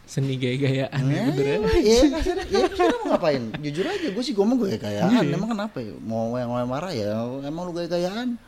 [0.04, 1.58] Seni gaya-gayaan ya, Eh, bener ya.
[1.74, 3.42] Iya, kasarnya, ya sekarang mau ngapain?
[3.58, 5.24] Jujur aja, gue sih ngomong gaya-gayaan.
[5.26, 5.96] Emang kenapa ya?
[5.98, 7.08] Mau yang lain marah ya,
[7.42, 8.28] emang lu gaya-gayaan.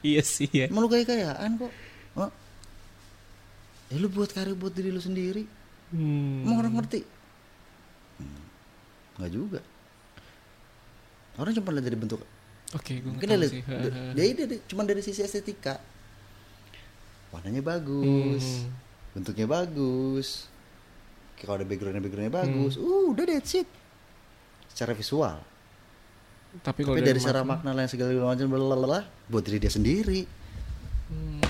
[0.00, 0.64] Iya sih ya.
[0.64, 1.68] Emang lu gaya-gayaan kok.
[2.16, 2.32] Oh.
[3.88, 5.44] Ya lu buat karya buat diri lu sendiri.
[5.90, 6.40] Hmm.
[6.40, 7.04] Emang orang ngerti?
[8.16, 8.40] Hmm,
[9.16, 9.60] Nggak juga.
[11.36, 12.24] Orang cuma lihat dari bentuk.
[12.72, 13.60] Oke, gue Mungkin dari, sih.
[13.60, 15.76] da- dari, dari, cuma dari sisi estetika.
[17.28, 18.87] Warnanya bagus, Hmm.
[19.18, 20.46] Bentuknya bagus.
[21.38, 22.86] Kalau ada backgroundnya backgroundnya bagus, Hmm.
[22.86, 23.68] uh, udah that's it.
[24.70, 25.38] Secara visual.
[26.62, 30.24] Tapi kalau Tapi dari secara makna lain segala macam blablabla, buat diri dia sendiri.
[31.10, 31.42] Hmm.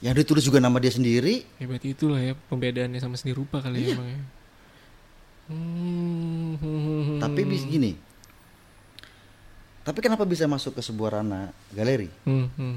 [0.00, 1.44] Yang ditulis juga nama dia sendiri.
[1.56, 4.02] Ya berarti itulah ya pembedaannya sama seni rupa kali ya Iya.
[4.02, 4.20] ya.
[5.44, 7.20] Hmm.
[7.20, 7.92] Tapi bis gini.
[9.84, 12.08] Tapi kenapa bisa masuk ke sebuah ranah galeri?
[12.24, 12.74] Hmm, hmm.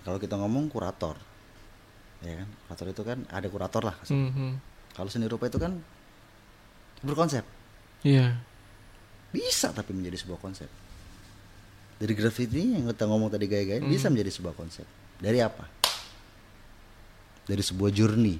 [0.00, 1.20] Kalau kita ngomong kurator,
[2.22, 2.48] ya kan?
[2.66, 3.96] Kurator itu kan ada kurator lah.
[4.04, 4.52] Hmm, hmm.
[4.92, 5.72] Kalau seni rupa itu kan
[7.00, 7.44] berkonsep,
[8.02, 8.36] Iya.
[9.30, 10.68] bisa tapi menjadi sebuah konsep.
[11.96, 13.88] Dari graffiti yang kita ngomong tadi gaya-gaya Hmm.
[13.88, 14.84] bisa menjadi sebuah konsep.
[15.16, 15.64] Dari apa?
[17.42, 18.36] Dari sebuah journey.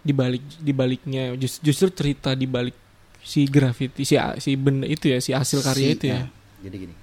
[0.00, 2.74] Di balik di baliknya just- justru cerita di balik
[3.20, 6.20] si graffiti si si benda itu ya si hasil karya Si- itu ya.
[6.20, 6.30] nah,
[6.62, 6.94] jadi gini.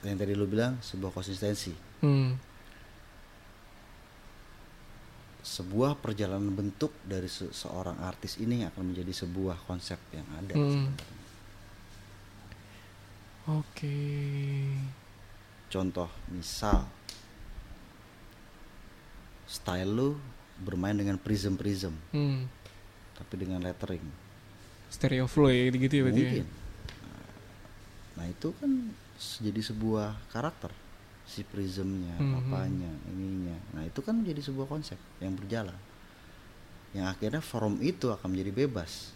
[0.00, 2.38] Yang tadi lu bilang sebuah konsistensi, Hmm.
[5.48, 10.52] Sebuah perjalanan bentuk dari se- seorang artis ini akan menjadi sebuah konsep yang ada.
[10.52, 10.92] Hmm.
[13.48, 13.96] Oke.
[15.68, 16.84] Contoh misal
[19.48, 20.08] style lu
[20.60, 22.44] bermain dengan prism-prism Hmm.
[23.16, 24.04] tapi dengan lettering.
[24.88, 26.20] Stereo flow ya gitu-gitu ya berarti.
[26.20, 26.24] ya?
[26.28, 26.46] Mungkin.
[28.16, 28.70] Nah, itu kan
[29.40, 30.72] jadi sebuah karakter
[31.28, 32.34] si prismnya, Mhm.
[32.40, 33.56] apanya, ininya.
[33.70, 35.76] Nah, itu kan menjadi sebuah konsep yang berjalan.
[36.90, 39.12] Yang akhirnya form itu akan menjadi bebas.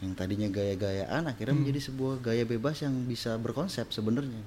[0.00, 1.62] Yang tadinya gaya-gayaan akhirnya Hmm.
[1.62, 4.40] menjadi sebuah gaya bebas yang bisa berkonsep sebenarnya.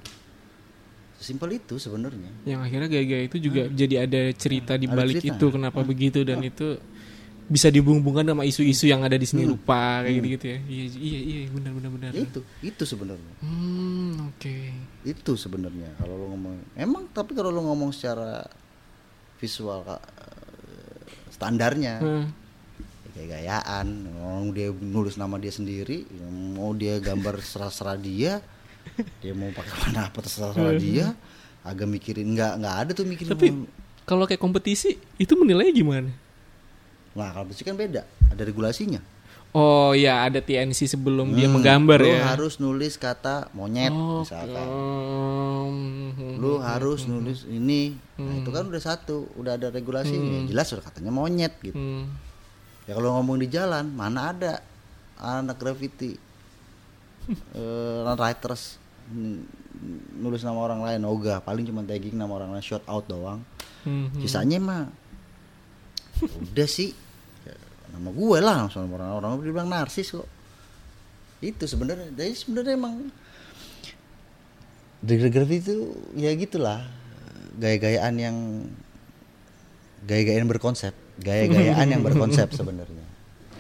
[1.16, 2.28] Simpel itu sebenarnya.
[2.44, 5.38] Yang akhirnya gaya-gaya itu juga jadi ada cerita di Ada balik cerita.
[5.38, 6.76] itu kenapa begitu dan itu
[7.48, 9.54] bisa dihubung-hubungkan sama isu-isu yang ada di seni Hmm.
[9.54, 10.18] rupa kayak Hmm.
[10.20, 10.58] gitu-gitu ya.
[10.64, 12.12] Iya iya iya benar benar benar.
[12.12, 13.34] Itu, itu sebenarnya.
[13.40, 14.58] Hmm, oke.
[15.06, 18.42] itu sebenarnya kalau lo ngomong emang tapi kalau lo ngomong secara
[19.36, 20.98] visual Kak, eh,
[21.30, 22.26] standarnya Hmm.
[23.12, 26.10] kayak gayaan orang dia nulis nama dia sendiri
[26.52, 28.42] mau dia gambar serah-serah dia
[29.20, 31.14] dia mau pakai warna apa terserah dia
[31.62, 33.70] agak mikirin nggak nggak ada tuh mikirin Tapi mau-
[34.02, 36.10] kalau kayak kompetisi itu menilainya gimana?
[37.16, 39.00] Nah kalau itu kan beda ada regulasinya.
[39.52, 42.28] Oh ya ada TNC sebelum dia Hmm, menggambar lo ya.
[42.28, 44.68] harus nulis kata monyet Oh, misalkan.
[44.68, 47.96] hmm, lu harus nulis ini.
[48.16, 48.40] Nah Hmm.
[48.40, 50.44] itu kan udah satu udah ada regulasinya.
[50.44, 51.72] Jelas udah katanya monyet gitu.
[51.72, 52.12] Hmm.
[52.84, 54.54] ya kalau ngomong di jalan mana ada
[55.18, 56.20] anak graffiti
[57.58, 58.76] eh writers
[60.14, 61.40] nulis nama orang lain ogah.
[61.40, 63.40] Paling cuma tagging nama orang lain shout out doang.
[63.82, 64.20] Hmm, hmm.
[64.20, 64.84] sisanya mah
[66.52, 66.92] udah sih
[67.96, 70.28] Nama gue lah langsung nama orang orang bilang narsis kok
[71.40, 73.08] itu sebenarnya jadi sebenarnya emang
[75.00, 75.76] dari graffiti itu
[76.16, 76.82] ya gitulah
[77.56, 78.38] gaya-gayaan yang
[80.04, 83.06] gaya-gayaan berkonsep gaya-gayaan yang berkonsep sebenarnya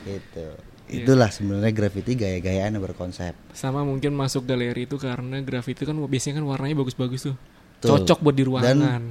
[0.04, 0.48] gitu
[0.86, 1.02] Iya.
[1.02, 6.38] itulah sebenarnya graffiti gaya-gayaan yang berkonsep Sama mungkin masuk galeri itu karena grafiti kan biasanya
[6.38, 7.36] kan warnanya bagus-bagus tuh.
[7.82, 8.06] Betul.
[8.06, 9.02] Cocok buat di ruangan.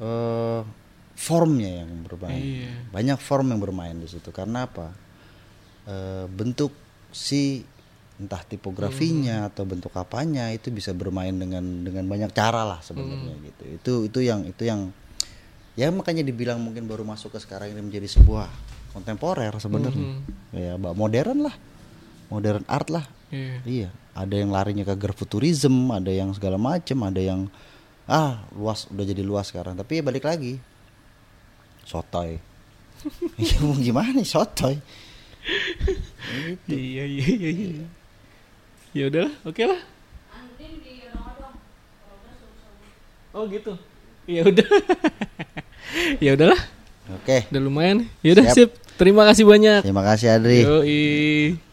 [0.00, 0.60] eh
[1.12, 2.72] formnya yang bermain Iya.
[2.90, 4.92] banyak form yang bermain di situ karena apa
[5.82, 6.70] Eh, bentuk
[7.10, 7.66] si
[8.14, 9.48] entah tipografinya Hmm.
[9.50, 13.42] atau bentuk apanya itu bisa bermain dengan dengan banyak cara lah sebenarnya Hmm.
[13.50, 14.94] gitu itu itu yang itu yang
[15.74, 18.46] ya makanya dibilang mungkin baru masuk ke sekarang ini menjadi sebuah
[18.94, 20.54] kontemporer sebenarnya Mhm.
[20.54, 21.56] ya modern lah
[22.30, 23.56] modern art lah Iya.
[23.66, 27.50] Iya, ada yang larinya ke futurism, ada yang segala macem, ada yang
[28.04, 29.72] ah luas udah jadi luas sekarang.
[29.74, 30.60] Tapi ya balik lagi,
[31.86, 32.38] sotoy.
[33.42, 34.78] ya mau gimana sotoy?
[35.42, 36.70] Gitu.
[36.70, 37.86] Iya iya iya iya.
[38.92, 39.80] Ya udahlah, oke lah.
[43.32, 43.72] Oh gitu.
[44.28, 44.68] Ya udah.
[46.24, 46.60] ya udahlah,
[47.10, 48.06] Oke, udah lumayan.
[48.20, 48.54] Ya udah Siap.
[48.54, 48.70] sip.
[49.00, 49.82] Terima kasih banyak.
[49.82, 50.62] terima kasih Adri.
[50.62, 51.71] Yoi.